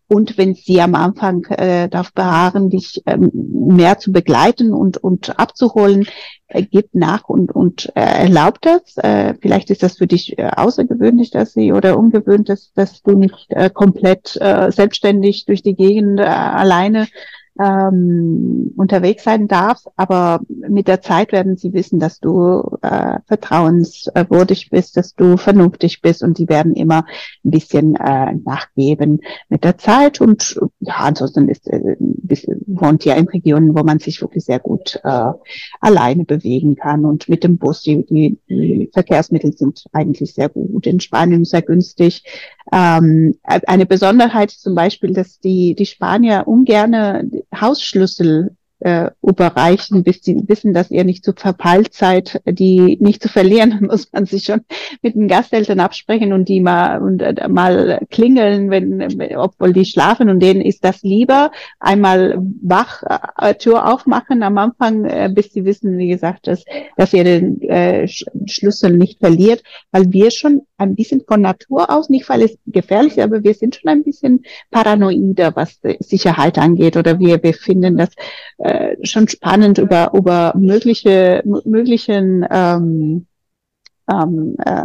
Und 0.10 0.40
wenn 0.40 0.56
sie 0.56 0.82
am 0.82 0.96
Anfang 0.96 1.46
äh, 1.46 1.88
darauf 1.88 2.12
beharren, 2.14 2.72
dich 2.72 3.04
ähm, 3.06 3.30
mehr 3.34 4.00
zu 4.00 4.12
begleiten 4.12 4.74
und, 4.74 4.98
und 4.98 5.38
abzuholen, 5.40 6.08
äh, 6.48 6.64
gibt 6.64 6.96
nach 6.96 7.30
und, 7.30 7.52
und 7.52 7.92
äh, 7.96 8.24
erlaubt 8.24 8.66
das. 8.66 8.98
Äh, 8.98 9.36
vielleicht 9.40 9.70
ist 9.70 9.84
das 9.84 9.98
für 10.00 10.08
dich 10.08 10.40
äh, 10.40 10.50
außergewöhnlich, 10.56 11.30
dass 11.30 11.54
sie 11.54 11.72
oder 11.72 11.96
ungewöhnt, 11.96 12.50
dass, 12.50 12.74
dass 12.74 13.04
du 13.04 13.12
nicht 13.12 13.46
äh, 13.50 13.70
komplett 13.70 14.36
äh, 14.42 14.72
selbstständig 14.72 15.46
durch 15.46 15.62
die 15.62 15.76
Gegend 15.76 16.20
äh, 16.20 16.24
alleine 16.24 17.08
ähm, 17.60 18.72
unterwegs 18.78 19.24
sein 19.24 19.48
darfst, 19.48 19.88
aber 19.98 20.42
mit 20.48 20.88
der 20.88 21.02
Zeit 21.02 21.32
werden 21.32 21.58
sie 21.58 21.74
wissen, 21.74 22.00
dass 22.00 22.20
du 22.20 22.78
äh, 22.82 23.20
vertrauenswürdig 23.28 24.70
bist, 24.70 24.96
dass 24.96 25.14
du 25.14 25.38
vernünftig 25.38 26.02
bist 26.02 26.24
und 26.24 26.38
die 26.38 26.48
werden 26.48 26.74
immer 26.74 27.06
ein 27.44 27.52
bisschen 27.52 27.96
äh, 27.96 28.34
nachgeben 28.34 29.20
mit 29.50 29.64
der 29.64 29.78
Zeit 29.78 30.22
und 30.22 30.60
ja, 30.80 30.96
ansonsten 31.00 31.50
ist 31.50 31.68
äh, 31.68 31.98
wohnt 32.68 33.06
ja 33.06 33.16
in 33.16 33.28
Regionen, 33.28 33.76
wo 33.76 33.84
man 33.84 34.00
sich 34.00 34.22
wirklich 34.22 34.46
sehr 34.46 34.60
gut 34.60 35.00
äh, 35.04 35.32
alleine 35.80 36.26
bewegen 36.26 36.76
kann 36.76 37.06
und 37.06 37.28
mit 37.28 37.44
dem 37.44 37.58
Bus, 37.58 37.82
die, 37.82 38.06
die, 38.06 38.38
die 38.48 38.90
Verkehrsmittel 38.94 39.54
sind 39.54 39.86
eigentlich 39.92 40.34
sehr 40.34 40.50
gut, 40.50 40.86
in 40.88 41.00
Spanien 41.00 41.46
sehr 41.46 41.62
günstig. 41.62 42.24
Ähm, 42.72 43.36
eine 43.44 43.86
Besonderheit 43.86 44.52
zum 44.52 44.76
Beispiel, 44.76 45.14
dass 45.14 45.40
die, 45.40 45.76
die 45.76 45.88
Spanier 45.88 46.44
ungerne 46.46 47.30
Hausschlüssel 47.54 48.56
äh, 48.80 49.12
überreichen, 49.22 50.04
bis 50.04 50.24
sie 50.24 50.44
wissen, 50.48 50.74
dass 50.74 50.92
ihr 50.92 51.04
nicht 51.04 51.24
zu 51.24 51.34
verpeilt 51.34 51.94
seid, 51.94 52.42
die 52.46 52.98
nicht 53.02 53.22
zu 53.22 53.30
verlieren, 53.30 53.80
muss 53.90 54.12
man 54.12 54.26
sich 54.26 54.44
schon 54.46 54.62
mit 55.02 55.16
den 55.16 55.28
Gasteltern 55.28 55.80
absprechen 55.80 56.34
und 56.34 56.48
die 56.48 56.62
mal 56.62 57.02
und 57.02 57.22
äh, 57.22 57.48
mal 57.48 58.00
klingeln, 58.10 58.70
wenn 58.70 59.36
obwohl 59.38 59.74
die 59.74 59.86
schlafen 59.86 60.30
und 60.30 60.40
denen 60.40 60.62
ist 60.62 60.84
das 60.84 61.02
lieber. 61.02 61.52
Einmal 61.80 62.38
wach 62.62 63.04
äh, 63.38 63.56
Tür 63.56 63.92
aufmachen 63.92 64.44
am 64.44 64.58
Anfang, 64.58 65.06
äh, 65.06 65.30
bis 65.34 65.52
sie 65.52 65.66
wissen, 65.66 65.98
wie 65.98 66.10
gesagt, 66.10 66.48
dass 66.48 66.64
dass 66.96 67.14
ihr 67.14 67.24
den 67.24 67.62
äh, 67.64 68.08
Schlüssel 68.08 68.98
nicht 68.98 69.20
verliert, 69.20 69.64
weil 69.92 70.12
wir 70.12 70.32
schon 70.32 70.62
ein 70.78 70.96
bisschen 70.96 71.22
von 71.28 71.42
Natur 71.42 71.90
aus, 71.90 72.10
nicht 72.10 72.28
weil 72.30 72.44
es 72.44 72.58
gefährlich 72.66 73.18
ist, 73.18 73.24
aber 73.24 73.44
wir 73.44 73.54
sind 73.54 73.76
schon 73.76 73.90
ein 73.90 74.04
bisschen 74.04 74.44
paranoider, 74.72 75.56
was 75.56 75.80
Sicherheit 76.00 76.58
angeht 76.58 76.96
oder 76.98 77.20
wir, 77.20 77.44
wir 77.44 77.54
finden 77.54 77.98
das 77.98 78.10
schon 79.04 79.28
spannend 79.28 79.78
über, 79.78 80.12
über 80.14 80.54
mögliche, 80.58 81.42
möglichen 81.66 82.46
ähm, 82.50 83.28
ähm, 84.12 84.56
äh, 84.66 84.84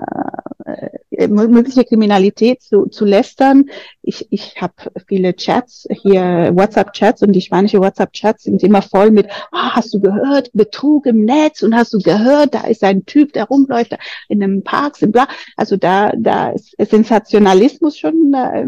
äh, 0.64 0.90
mögliche 1.28 1.84
Kriminalität 1.84 2.62
zu, 2.62 2.86
zu 2.86 3.04
lästern. 3.04 3.70
Ich, 4.02 4.26
ich 4.30 4.60
habe 4.60 4.74
viele 5.06 5.34
Chats 5.34 5.86
hier, 6.02 6.50
WhatsApp-Chats 6.54 7.22
und 7.22 7.32
die 7.32 7.40
spanische 7.40 7.80
WhatsApp-Chats 7.80 8.44
sind 8.44 8.62
immer 8.62 8.82
voll 8.82 9.10
mit, 9.10 9.28
ah, 9.52 9.76
hast 9.76 9.94
du 9.94 10.00
gehört, 10.00 10.50
Betrug 10.52 11.06
im 11.06 11.24
Netz 11.24 11.62
und 11.62 11.74
hast 11.74 11.94
du 11.94 11.98
gehört, 11.98 12.54
da 12.54 12.62
ist 12.66 12.84
ein 12.84 13.06
Typ, 13.06 13.32
der 13.32 13.44
rumläuft 13.44 13.96
in 14.28 14.42
einem 14.42 14.62
Park, 14.62 14.96
sind 14.96 15.12
bla. 15.12 15.26
Also 15.56 15.76
da, 15.76 16.12
da 16.16 16.50
ist 16.50 16.74
Sensationalismus 16.78 17.96
schon 17.96 18.34
äh, 18.34 18.66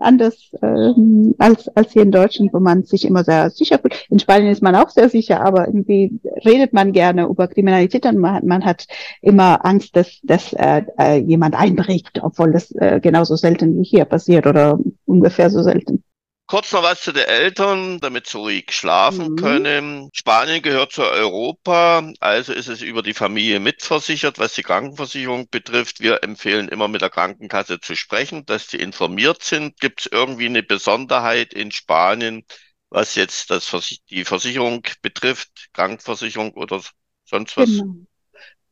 anders 0.00 0.36
äh, 0.62 0.92
als, 1.38 1.68
als 1.68 1.92
hier 1.92 2.02
in 2.02 2.12
Deutschland, 2.12 2.52
wo 2.52 2.60
man 2.60 2.84
sich 2.84 3.04
immer 3.04 3.24
sehr 3.24 3.50
sicher 3.50 3.78
fühlt. 3.78 4.06
In 4.08 4.18
Spanien 4.18 4.52
ist 4.52 4.62
man 4.62 4.74
auch 4.74 4.90
sehr 4.90 5.08
sicher, 5.08 5.40
aber 5.40 5.66
irgendwie 5.66 6.18
redet 6.44 6.72
man 6.72 6.92
gerne 6.92 7.26
über 7.26 7.48
Kriminalität 7.48 8.06
und 8.06 8.18
man, 8.18 8.46
man 8.46 8.64
hat 8.64 8.86
immer 9.20 9.64
Angst, 9.66 9.96
dass, 9.96 10.20
dass 10.22 10.52
äh, 10.52 10.82
äh 10.98 11.16
jemand 11.18 11.54
einbricht 11.54 11.87
regt, 11.88 12.20
obwohl 12.22 12.52
das 12.52 12.70
äh, 12.76 13.00
genauso 13.00 13.36
selten 13.36 13.80
wie 13.80 13.84
hier 13.84 14.04
passiert 14.04 14.46
oder 14.46 14.78
ungefähr 15.06 15.50
so 15.50 15.62
selten. 15.62 16.04
Kurz 16.48 16.72
noch 16.72 16.82
was 16.82 17.02
zu 17.02 17.12
den 17.12 17.26
Eltern, 17.26 18.00
damit 18.00 18.26
sie 18.26 18.38
ruhig 18.38 18.70
schlafen 18.70 19.32
mhm. 19.32 19.36
können. 19.36 20.10
Spanien 20.14 20.62
gehört 20.62 20.92
zu 20.92 21.02
Europa, 21.02 22.10
also 22.20 22.54
ist 22.54 22.68
es 22.68 22.80
über 22.80 23.02
die 23.02 23.12
Familie 23.12 23.60
mitversichert, 23.60 24.38
was 24.38 24.54
die 24.54 24.62
Krankenversicherung 24.62 25.50
betrifft. 25.50 26.00
Wir 26.00 26.22
empfehlen 26.22 26.68
immer 26.68 26.88
mit 26.88 27.02
der 27.02 27.10
Krankenkasse 27.10 27.80
zu 27.80 27.94
sprechen, 27.94 28.46
dass 28.46 28.66
die 28.66 28.80
informiert 28.80 29.42
sind. 29.42 29.78
Gibt 29.78 30.00
es 30.00 30.06
irgendwie 30.10 30.46
eine 30.46 30.62
Besonderheit 30.62 31.52
in 31.52 31.70
Spanien, 31.70 32.44
was 32.88 33.14
jetzt 33.14 33.50
das, 33.50 33.70
die 34.08 34.24
Versicherung 34.24 34.80
betrifft, 35.02 35.68
Krankenversicherung 35.74 36.52
oder 36.52 36.80
sonst 37.26 37.58
was? 37.58 37.68
Genau. 37.68 38.07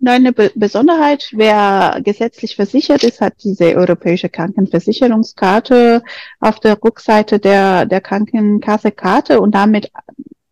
Eine 0.05 0.33
Be 0.33 0.51
Besonderheit, 0.55 1.31
wer 1.33 2.01
gesetzlich 2.05 2.55
versichert 2.55 3.03
ist, 3.03 3.21
hat 3.21 3.35
diese 3.43 3.75
europäische 3.77 4.29
Krankenversicherungskarte 4.29 6.03
auf 6.39 6.61
der 6.61 6.79
Rückseite 6.83 7.39
der, 7.39 7.87
der 7.87 8.03
Krankenkassekarte 8.03 9.41
und 9.41 9.55
damit 9.55 9.91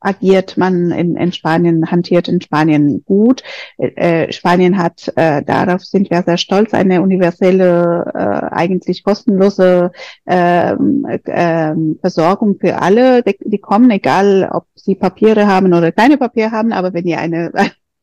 agiert 0.01 0.57
man 0.57 0.91
in, 0.91 1.17
in 1.17 1.33
Spanien, 1.33 1.91
hantiert 1.91 2.29
in 2.29 2.41
Spanien 2.41 3.05
gut. 3.05 3.43
Äh, 3.79 4.33
Spanien 4.33 4.79
hat, 4.79 5.13
äh, 5.17 5.43
darauf 5.43 5.85
sind 5.85 6.11
wir 6.11 6.23
sehr 6.23 6.37
stolz, 6.37 6.75
eine 6.75 7.03
universelle, 7.03 8.13
äh, 8.15 8.55
eigentlich 8.55 9.03
kostenlose 9.03 9.93
äh, 10.27 10.73
äh, 10.73 11.75
Versorgung 12.01 12.59
für 12.61 12.81
alle. 12.81 13.23
Die, 13.23 13.37
die 13.41 13.59
kommen, 13.59 13.91
egal 13.91 14.49
ob 14.53 14.67
sie 14.75 14.95
Papiere 14.95 15.47
haben 15.47 15.73
oder 15.73 15.91
keine 15.93 16.19
Papiere 16.19 16.51
haben, 16.51 16.73
aber 16.73 16.93
wenn 16.93 17.07
ihr 17.07 17.19
eine 17.19 17.53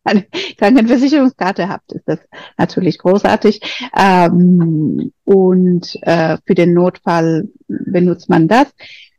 eine 0.03 0.25
Krankenversicherungskarte 0.57 1.69
habt, 1.69 1.91
ist 1.93 2.07
das 2.07 2.19
natürlich 2.57 2.97
großartig. 2.97 3.61
Ähm, 3.97 5.11
und 5.25 5.97
äh, 6.01 6.37
für 6.45 6.55
den 6.55 6.73
Notfall 6.73 7.49
benutzt 7.67 8.29
man 8.29 8.47
das. 8.47 8.67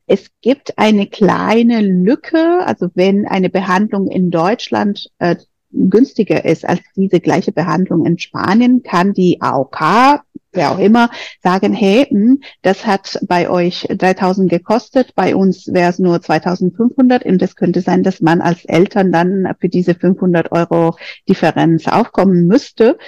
Es 0.06 0.28
gibt 0.40 0.78
eine 0.78 1.06
kleine 1.06 1.80
Lücke, 1.80 2.66
also 2.66 2.88
wenn 2.94 3.26
eine 3.26 3.48
Behandlung 3.48 4.08
in 4.08 4.30
Deutschland 4.30 5.08
äh, 5.18 5.36
günstiger 5.72 6.44
ist 6.44 6.68
als 6.68 6.80
diese 6.96 7.20
gleiche 7.20 7.52
Behandlung 7.52 8.04
in 8.04 8.18
Spanien, 8.18 8.82
kann 8.82 9.14
die 9.14 9.40
AOK 9.40 10.22
wer 10.52 10.72
auch 10.72 10.78
immer, 10.78 11.10
sagen, 11.42 11.72
hey, 11.72 12.06
mh, 12.10 12.20
hm, 12.20 12.40
das 12.62 12.86
hat 12.86 13.18
bei 13.26 13.48
euch 13.48 13.86
3000 13.88 14.50
gekostet, 14.50 15.14
bei 15.14 15.34
uns 15.34 15.66
wäre 15.72 15.90
es 15.90 15.98
nur 15.98 16.20
2500 16.20 17.24
und 17.24 17.42
es 17.42 17.56
könnte 17.56 17.80
sein, 17.80 18.02
dass 18.02 18.20
man 18.20 18.40
als 18.40 18.64
Eltern 18.64 19.12
dann 19.12 19.54
für 19.60 19.68
diese 19.68 19.94
500 19.94 20.52
Euro 20.52 20.96
Differenz 21.28 21.88
aufkommen 21.88 22.46
müsste 22.46 22.98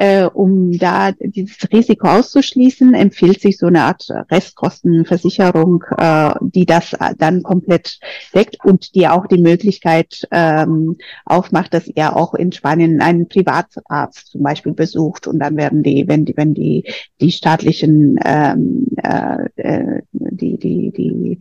äh, 0.00 0.24
um 0.26 0.70
da 0.78 1.10
dieses 1.12 1.58
Risiko 1.72 2.06
auszuschließen, 2.06 2.94
empfiehlt 2.94 3.40
sich 3.40 3.58
so 3.58 3.66
eine 3.66 3.82
Art 3.82 4.08
Restkostenversicherung, 4.30 5.82
äh, 5.96 6.34
die 6.40 6.66
das 6.66 6.96
dann 7.18 7.42
komplett 7.42 7.98
deckt 8.32 8.64
und 8.64 8.94
die 8.94 9.08
auch 9.08 9.26
die 9.26 9.42
Möglichkeit 9.42 10.26
ähm, 10.30 10.98
aufmacht, 11.24 11.74
dass 11.74 11.88
ihr 11.88 12.14
auch 12.14 12.34
in 12.34 12.52
Spanien 12.52 13.00
einen 13.00 13.28
Privatarzt 13.28 14.28
zum 14.28 14.42
Beispiel 14.42 14.72
besucht 14.72 15.26
und 15.26 15.40
dann 15.40 15.56
werden 15.56 15.82
die, 15.82 16.06
wenn 16.06 16.24
die, 16.24 16.36
wenn 16.36 16.54
die 16.54 16.84
die 17.20 17.32
staatlichen 17.32 18.20
ähm, 18.24 18.86
äh, 19.02 19.46
äh 19.56 20.02
die 20.12 20.58
die 20.58 20.92
die 20.92 21.40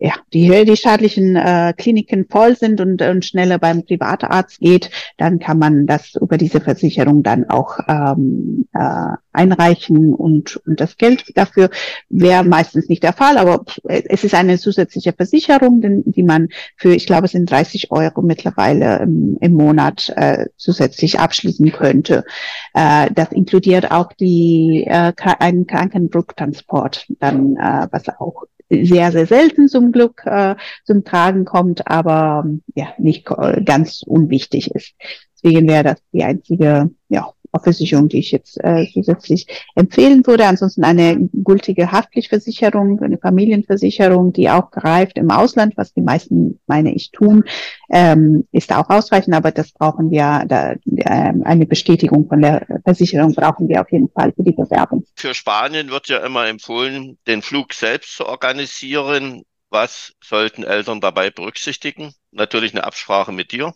ja, 0.00 0.14
die, 0.32 0.64
die 0.64 0.76
staatlichen 0.76 1.34
äh, 1.34 1.74
Kliniken 1.76 2.26
voll 2.28 2.56
sind 2.56 2.80
und, 2.80 3.02
und 3.02 3.24
schneller 3.24 3.58
beim 3.58 3.84
Privatarzt 3.84 4.60
geht, 4.60 4.90
dann 5.16 5.40
kann 5.40 5.58
man 5.58 5.86
das 5.86 6.14
über 6.14 6.38
diese 6.38 6.60
Versicherung 6.60 7.24
dann 7.24 7.50
auch 7.50 7.78
ähm, 7.88 8.66
äh, 8.74 9.16
einreichen 9.32 10.14
und, 10.14 10.56
und 10.66 10.80
das 10.80 10.98
Geld 10.98 11.24
dafür 11.36 11.70
wäre 12.08 12.44
meistens 12.44 12.88
nicht 12.88 13.02
der 13.02 13.12
Fall, 13.12 13.38
aber 13.38 13.64
es 13.84 14.22
ist 14.22 14.34
eine 14.34 14.58
zusätzliche 14.58 15.12
Versicherung, 15.12 15.80
die 16.04 16.22
man 16.22 16.48
für, 16.76 16.94
ich 16.94 17.06
glaube, 17.06 17.26
es 17.26 17.32
sind 17.32 17.50
30 17.50 17.90
Euro 17.90 18.22
mittlerweile 18.22 19.00
im, 19.00 19.36
im 19.40 19.52
Monat 19.52 20.12
äh, 20.16 20.46
zusätzlich 20.56 21.18
abschließen 21.18 21.72
könnte. 21.72 22.24
Äh, 22.72 23.10
das 23.12 23.32
inkludiert 23.32 23.90
auch 23.90 24.12
die 24.12 24.84
äh, 24.86 25.12
einen 25.40 25.66
Krankenbrücktransport, 25.66 27.06
dann 27.18 27.56
äh, 27.56 27.88
was 27.90 28.08
auch 28.20 28.44
sehr, 28.70 29.12
sehr 29.12 29.26
selten 29.26 29.68
zum 29.68 29.92
Glück 29.92 30.22
äh, 30.26 30.56
zum 30.84 31.04
Tragen 31.04 31.44
kommt, 31.44 31.86
aber 31.86 32.46
ja, 32.74 32.88
nicht 32.98 33.26
ganz 33.64 34.02
unwichtig 34.02 34.70
ist. 34.74 34.94
Deswegen 35.34 35.68
wäre 35.68 35.84
das 35.84 36.02
die 36.12 36.24
einzige 36.24 36.90
ja, 37.08 37.32
Versicherung, 37.62 38.08
die 38.08 38.18
ich 38.18 38.30
jetzt 38.30 38.58
äh, 38.62 38.86
zusätzlich 38.92 39.46
empfehlen 39.74 40.26
würde. 40.26 40.46
Ansonsten 40.46 40.84
eine 40.84 41.28
gültige 41.32 41.90
Haftpflichtversicherung, 41.90 43.00
eine 43.00 43.18
Familienversicherung, 43.18 44.32
die 44.32 44.48
auch 44.50 44.70
greift 44.70 45.18
im 45.18 45.30
Ausland, 45.30 45.76
was 45.76 45.92
die 45.94 46.00
meisten, 46.00 46.60
meine 46.66 46.94
ich, 46.94 47.10
tun, 47.10 47.44
ähm, 47.90 48.46
ist 48.52 48.72
auch 48.72 48.90
ausreichend, 48.90 49.34
aber 49.34 49.50
das 49.50 49.72
brauchen 49.72 50.10
wir, 50.10 50.44
da, 50.46 50.72
äh, 50.72 51.32
eine 51.44 51.66
Bestätigung 51.66 52.28
von 52.28 52.42
der 52.42 52.66
Versicherung 52.84 53.34
brauchen 53.34 53.68
wir 53.68 53.80
auf 53.80 53.90
jeden 53.90 54.08
Fall 54.10 54.32
für 54.32 54.42
die 54.42 54.52
Bewerbung. 54.52 55.04
Für 55.14 55.34
Spanien 55.34 55.90
wird 55.90 56.08
ja 56.08 56.18
immer 56.18 56.46
empfohlen, 56.46 57.18
den 57.26 57.42
Flug 57.42 57.72
selbst 57.72 58.16
zu 58.16 58.26
organisieren. 58.26 59.42
Was 59.70 60.14
sollten 60.24 60.64
Eltern 60.64 61.00
dabei 61.00 61.30
berücksichtigen? 61.30 62.14
Natürlich 62.30 62.72
eine 62.72 62.84
Absprache 62.84 63.32
mit 63.32 63.52
dir. 63.52 63.74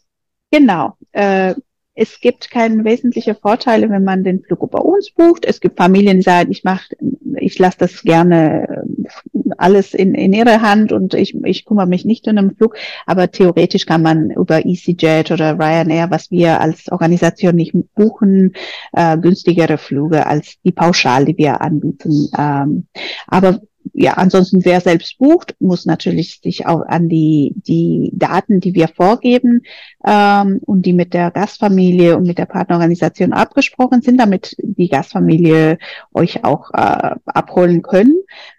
Genau. 0.51 0.97
Äh, 1.13 1.55
es 1.95 2.21
gibt 2.21 2.51
keine 2.51 2.85
wesentlichen 2.85 3.37
Vorteile, 3.37 3.91
wenn 3.91 4.05
man 4.05 4.25
den 4.25 4.43
Flug 4.43 4.71
bei 4.71 4.79
uns 4.79 5.11
bucht. 5.11 5.45
Es 5.45 5.61
gibt 5.61 5.77
Familien, 5.77 6.19
die 6.19 6.23
sagen, 6.23 6.51
ich 6.51 6.65
mache, 6.65 6.95
ich 7.37 7.59
lasse 7.59 7.79
das 7.79 8.03
gerne 8.03 8.67
äh, 8.69 9.51
alles 9.59 9.93
in, 9.93 10.15
in 10.15 10.33
ihre 10.33 10.63
Hand 10.63 10.93
und 10.93 11.13
ich, 11.13 11.35
ich 11.45 11.67
kümmere 11.67 11.87
mich 11.87 12.07
nicht 12.07 12.27
um 12.29 12.37
den 12.37 12.57
Flug. 12.57 12.77
Aber 13.05 13.31
theoretisch 13.31 13.85
kann 13.85 14.03
man 14.03 14.31
über 14.31 14.65
EasyJet 14.65 15.31
oder 15.33 15.59
Ryanair, 15.59 16.11
was 16.11 16.31
wir 16.31 16.61
als 16.61 16.91
Organisation 16.91 17.57
nicht 17.57 17.75
buchen, 17.95 18.55
äh, 18.93 19.19
günstigere 19.19 19.77
Flüge 19.77 20.27
als 20.27 20.61
die 20.65 20.73
Pauschal, 20.73 21.27
die 21.27 21.37
wir 21.37 21.61
anbieten. 21.61 22.31
Ähm, 22.39 22.87
aber 23.27 23.61
ja, 23.95 24.15
ansonsten 24.15 24.65
wer 24.65 24.81
selbst 24.81 25.19
bucht, 25.19 25.55
muss 25.61 25.85
natürlich 25.85 26.41
sich 26.43 26.67
auch 26.67 26.83
an 26.87 27.09
die, 27.09 27.53
die 27.57 28.11
Daten, 28.15 28.61
die 28.61 28.75
wir 28.75 28.89
vorgeben 28.89 29.63
ähm, 30.07 30.61
und 30.65 30.87
die 30.87 30.95
mit 30.95 31.13
der 31.13 31.31
Gastfamilie 31.31 32.17
und 32.17 32.27
mit 32.27 32.39
der 32.39 32.47
Partnerorganisation 32.47 33.33
abgesprochen 33.33 34.01
sind, 34.01 34.19
damit 34.19 34.57
die 34.59 34.89
Gastfamilie 34.89 35.79
euch 36.15 36.43
auch 36.45 36.71
äh, 36.73 37.17
abholen 37.27 37.83
können 37.83 38.17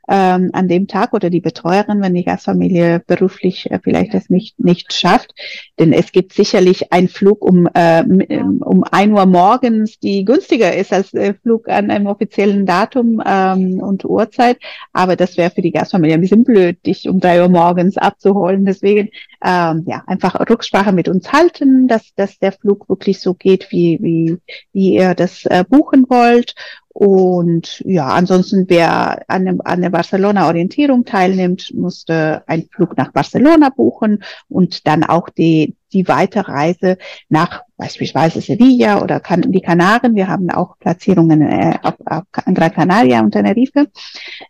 ähm, 0.10 0.49
an 0.54 0.68
dem 0.68 0.88
Tag 0.88 1.14
oder 1.14 1.30
die 1.30 1.39
Betreuerin, 1.39 2.01
wenn 2.01 2.14
die 2.14 2.24
Gastfamilie 2.24 3.01
beruflich 3.06 3.72
äh, 3.72 3.80
vielleicht 3.82 4.14
das 4.14 4.30
nicht, 4.30 4.60
nicht 4.60 4.93
schafft. 4.93 5.34
Denn 5.80 5.93
es 5.93 6.12
gibt 6.12 6.34
sicherlich 6.34 6.91
einen 6.91 7.08
Flug 7.08 7.43
um, 7.43 7.68
äh, 7.74 8.04
um 8.04 8.84
ein 8.91 9.14
Uhr 9.14 9.26
morgens, 9.26 9.99
die 9.99 10.26
günstiger 10.26 10.76
ist 10.76 10.91
als 10.91 11.14
äh, 11.14 11.34
Flug 11.41 11.70
an 11.70 11.89
einem 11.89 12.08
offiziellen 12.08 12.66
Datum 12.66 13.22
ähm, 13.26 13.80
und 13.80 14.04
Uhrzeit. 14.06 14.58
Aber 14.91 15.16
das 15.16 15.38
wäre 15.38 15.51
für 15.51 15.62
die 15.62 15.72
Gastfamilie 15.72 16.16
ein 16.16 16.22
bisschen 16.22 16.43
blöd, 16.43 16.86
dich 16.86 17.08
um 17.08 17.20
drei 17.20 17.41
Uhr 17.41 17.49
morgens 17.49 17.97
abzuholen. 17.97 18.66
Deswegen 18.66 19.10
ähm, 19.43 19.84
ja 19.88 20.04
einfach 20.08 20.39
Rücksprache 20.49 20.91
mit 20.91 21.08
uns 21.08 21.32
halten, 21.32 21.88
dass, 21.88 22.14
dass 22.16 22.39
der 22.39 22.51
Flug 22.51 22.89
wirklich 22.89 23.20
so 23.20 23.34
geht, 23.34 23.72
wie, 23.72 23.99
wie, 24.01 24.38
wie 24.74 24.95
ihr 24.95 25.16
das 25.16 25.45
äh, 25.45 25.64
buchen 25.68 26.06
wollt. 26.10 26.56
Und 26.94 27.82
ja, 27.86 28.08
ansonsten, 28.10 28.66
wer 28.70 29.24
an, 29.28 29.46
dem, 29.46 29.62
an 29.62 29.82
der 29.82 29.89
Barcelona-Orientierung 29.89 31.06
teilnimmt, 31.06 31.74
musste 31.74 32.44
einen 32.46 32.70
Flug 32.70 32.96
nach 32.96 33.12
Barcelona 33.12 33.70
buchen 33.70 34.24
und 34.48 34.86
dann 34.86 35.04
auch 35.04 35.30
die, 35.30 35.76
die 35.91 36.08
Weiterreise 36.08 37.00
nach 37.30 37.64
beispielsweise 37.78 38.41
Sevilla 38.41 39.02
oder 39.02 39.20
kan 39.20 39.41
die 39.41 39.62
Kanaren. 39.62 40.14
Wir 40.14 40.28
haben 40.28 40.52
auch 40.52 40.78
Platzierungen 40.78 41.41
äh, 41.41 41.80
auf, 41.82 41.96
auf 42.06 42.24
Gran 42.32 42.72
Canaria 42.72 43.22
und 43.22 43.32
Tenerife. 43.32 43.88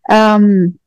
Ähm, 0.09 0.79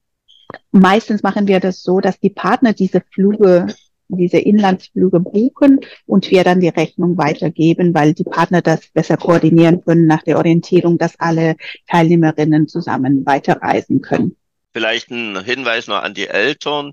meistens 0.72 1.22
machen 1.22 1.48
wir 1.48 1.60
das 1.60 1.82
so, 1.82 2.00
dass 2.00 2.20
die 2.20 2.30
Partner 2.30 2.74
diese 2.74 3.00
Flüge 3.00 3.66
diese 4.08 4.38
Inlandsflüge 4.38 5.20
buchen 5.20 5.80
und 6.06 6.30
wir 6.30 6.44
dann 6.44 6.60
die 6.60 6.68
Rechnung 6.68 7.18
weitergeben, 7.18 7.94
weil 7.94 8.14
die 8.14 8.24
Partner 8.24 8.62
das 8.62 8.86
besser 8.88 9.16
koordinieren 9.16 9.84
können 9.84 10.06
nach 10.06 10.22
der 10.22 10.38
Orientierung, 10.38 10.98
dass 10.98 11.18
alle 11.18 11.56
Teilnehmerinnen 11.88 12.68
zusammen 12.68 13.26
weiterreisen 13.26 14.00
können. 14.02 14.36
Vielleicht 14.72 15.10
ein 15.10 15.42
Hinweis 15.42 15.86
noch 15.86 16.02
an 16.02 16.14
die 16.14 16.28
Eltern. 16.28 16.92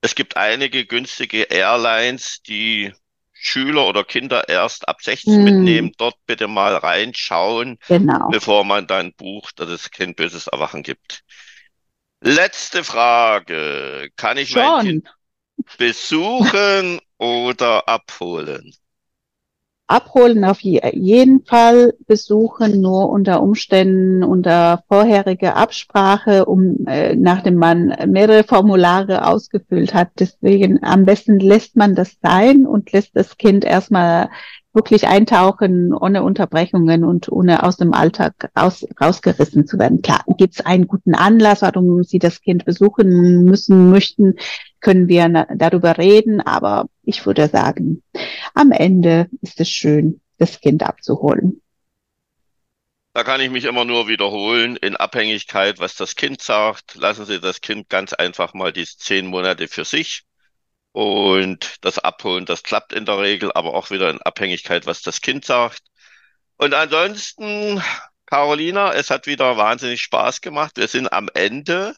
Es 0.00 0.14
gibt 0.14 0.36
einige 0.36 0.86
günstige 0.86 1.42
Airlines, 1.42 2.40
die 2.46 2.92
Schüler 3.32 3.86
oder 3.86 4.04
Kinder 4.04 4.48
erst 4.48 4.88
ab 4.88 5.02
16 5.02 5.40
mm. 5.40 5.44
mitnehmen. 5.44 5.92
Dort 5.98 6.16
bitte 6.26 6.48
mal 6.48 6.74
reinschauen, 6.76 7.78
genau. 7.88 8.28
bevor 8.30 8.64
man 8.64 8.86
dann 8.86 9.12
bucht, 9.12 9.60
dass 9.60 9.68
es 9.68 9.90
kein 9.90 10.14
böses 10.14 10.46
Erwachen 10.46 10.82
gibt. 10.82 11.22
Letzte 12.20 12.82
Frage. 12.82 14.08
Kann 14.16 14.38
ich 14.38 14.50
Schon. 14.50 14.62
mein 14.62 14.86
Kind 14.86 15.15
Besuchen 15.78 17.00
oder 17.18 17.88
abholen? 17.88 18.72
Abholen 19.88 20.44
auf 20.44 20.62
jeden 20.62 21.44
Fall, 21.44 21.94
besuchen 22.08 22.80
nur 22.80 23.08
unter 23.08 23.40
Umständen 23.40 24.24
unter 24.24 24.82
vorheriger 24.88 25.54
Absprache, 25.54 26.44
um 26.44 26.86
äh, 26.88 27.14
nachdem 27.14 27.54
man 27.54 27.94
mehrere 28.08 28.42
Formulare 28.42 29.24
ausgefüllt 29.28 29.94
hat. 29.94 30.08
Deswegen 30.18 30.82
am 30.82 31.04
besten 31.04 31.38
lässt 31.38 31.76
man 31.76 31.94
das 31.94 32.16
sein 32.20 32.66
und 32.66 32.90
lässt 32.90 33.14
das 33.14 33.36
Kind 33.36 33.64
erstmal 33.64 34.28
wirklich 34.76 35.08
eintauchen, 35.08 35.92
ohne 35.92 36.22
Unterbrechungen 36.22 37.02
und 37.02 37.32
ohne 37.32 37.64
aus 37.64 37.76
dem 37.76 37.92
Alltag 37.92 38.50
raus, 38.56 38.86
rausgerissen 39.00 39.66
zu 39.66 39.78
werden. 39.78 40.02
Klar, 40.02 40.22
gibt 40.36 40.54
es 40.54 40.60
einen 40.60 40.86
guten 40.86 41.14
Anlass, 41.14 41.62
warum 41.62 42.04
Sie 42.04 42.18
das 42.18 42.42
Kind 42.42 42.64
besuchen 42.64 43.44
müssen, 43.44 43.90
möchten, 43.90 44.36
können 44.80 45.08
wir 45.08 45.46
darüber 45.56 45.98
reden, 45.98 46.40
aber 46.40 46.88
ich 47.02 47.24
würde 47.26 47.48
sagen, 47.48 48.02
am 48.54 48.70
Ende 48.70 49.28
ist 49.40 49.60
es 49.60 49.70
schön, 49.70 50.20
das 50.38 50.60
Kind 50.60 50.82
abzuholen. 50.84 51.62
Da 53.14 53.24
kann 53.24 53.40
ich 53.40 53.48
mich 53.48 53.64
immer 53.64 53.86
nur 53.86 54.08
wiederholen, 54.08 54.76
in 54.76 54.94
Abhängigkeit, 54.94 55.78
was 55.78 55.96
das 55.96 56.16
Kind 56.16 56.42
sagt. 56.42 56.96
Lassen 56.96 57.24
Sie 57.24 57.40
das 57.40 57.62
Kind 57.62 57.88
ganz 57.88 58.12
einfach 58.12 58.52
mal 58.52 58.74
die 58.74 58.84
zehn 58.84 59.26
Monate 59.26 59.68
für 59.68 59.86
sich 59.86 60.25
und 60.96 61.84
das 61.84 61.98
Abholen, 61.98 62.46
das 62.46 62.62
klappt 62.62 62.94
in 62.94 63.04
der 63.04 63.18
Regel, 63.18 63.52
aber 63.52 63.74
auch 63.74 63.90
wieder 63.90 64.08
in 64.08 64.22
Abhängigkeit, 64.22 64.86
was 64.86 65.02
das 65.02 65.20
Kind 65.20 65.44
sagt. 65.44 65.82
Und 66.56 66.72
ansonsten, 66.72 67.82
Carolina, 68.24 68.94
es 68.94 69.10
hat 69.10 69.26
wieder 69.26 69.58
wahnsinnig 69.58 70.00
Spaß 70.00 70.40
gemacht. 70.40 70.78
Wir 70.78 70.88
sind 70.88 71.12
am 71.12 71.28
Ende. 71.34 71.94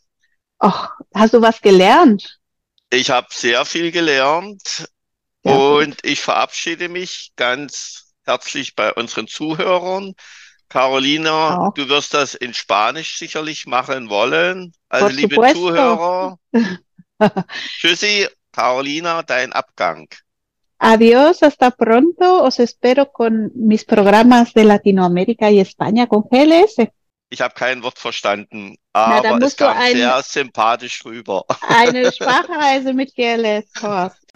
Ach, 0.59 0.90
hast 1.14 1.32
du 1.32 1.40
was 1.40 1.61
gelernt? 1.61 2.40
Ich 2.90 3.11
habe 3.11 3.28
sehr 3.30 3.64
viel 3.64 3.92
gelernt 3.92 4.88
ja, 5.44 5.55
und 5.55 6.05
ich 6.05 6.20
verabschiede 6.20 6.88
mich 6.88 7.30
ganz 7.36 8.14
herzlich 8.24 8.74
bei 8.74 8.92
unseren 8.92 9.28
Zuhörern. 9.28 10.14
Carolina, 10.68 11.68
auch. 11.68 11.74
du 11.74 11.88
wirst 11.88 12.14
das 12.14 12.34
in 12.34 12.53
Spanisch 12.53 13.16
sicherlich 13.16 13.64
machen 13.64 14.11
wollen. 14.11 14.72
Also, 14.88 15.07
liebe 15.07 15.36
Zuhörer, 15.55 16.40
tschüssi 17.78 18.26
Carolina, 18.59 19.22
dein 19.22 19.52
Abgang. 19.52 20.09
Adiós, 20.80 21.44
hasta 21.44 21.70
pronto. 21.70 22.42
Os 22.42 22.59
espero 22.59 23.12
con 23.12 23.52
mis 23.54 23.84
programas 23.84 24.52
de 24.52 24.64
Latinoamérica 24.64 25.48
y 25.52 25.61
España 25.61 26.09
con 26.09 26.24
GLS. 26.28 26.88
Ich 27.30 27.40
habe 27.40 27.54
kein 27.54 27.82
Wort 27.84 27.98
verstanden, 27.98 28.76
aber 28.92 29.38
Na, 29.38 29.46
es 29.46 29.54
kam 29.54 29.76
ein, 29.76 29.94
sehr 29.94 30.22
sympathisch 30.22 31.04
rüber. 31.04 31.44
Eine 31.68 32.11
Sprachreise 32.12 32.94
mit 32.94 33.14
GLS, 33.14 33.70
Horst. 33.80 34.27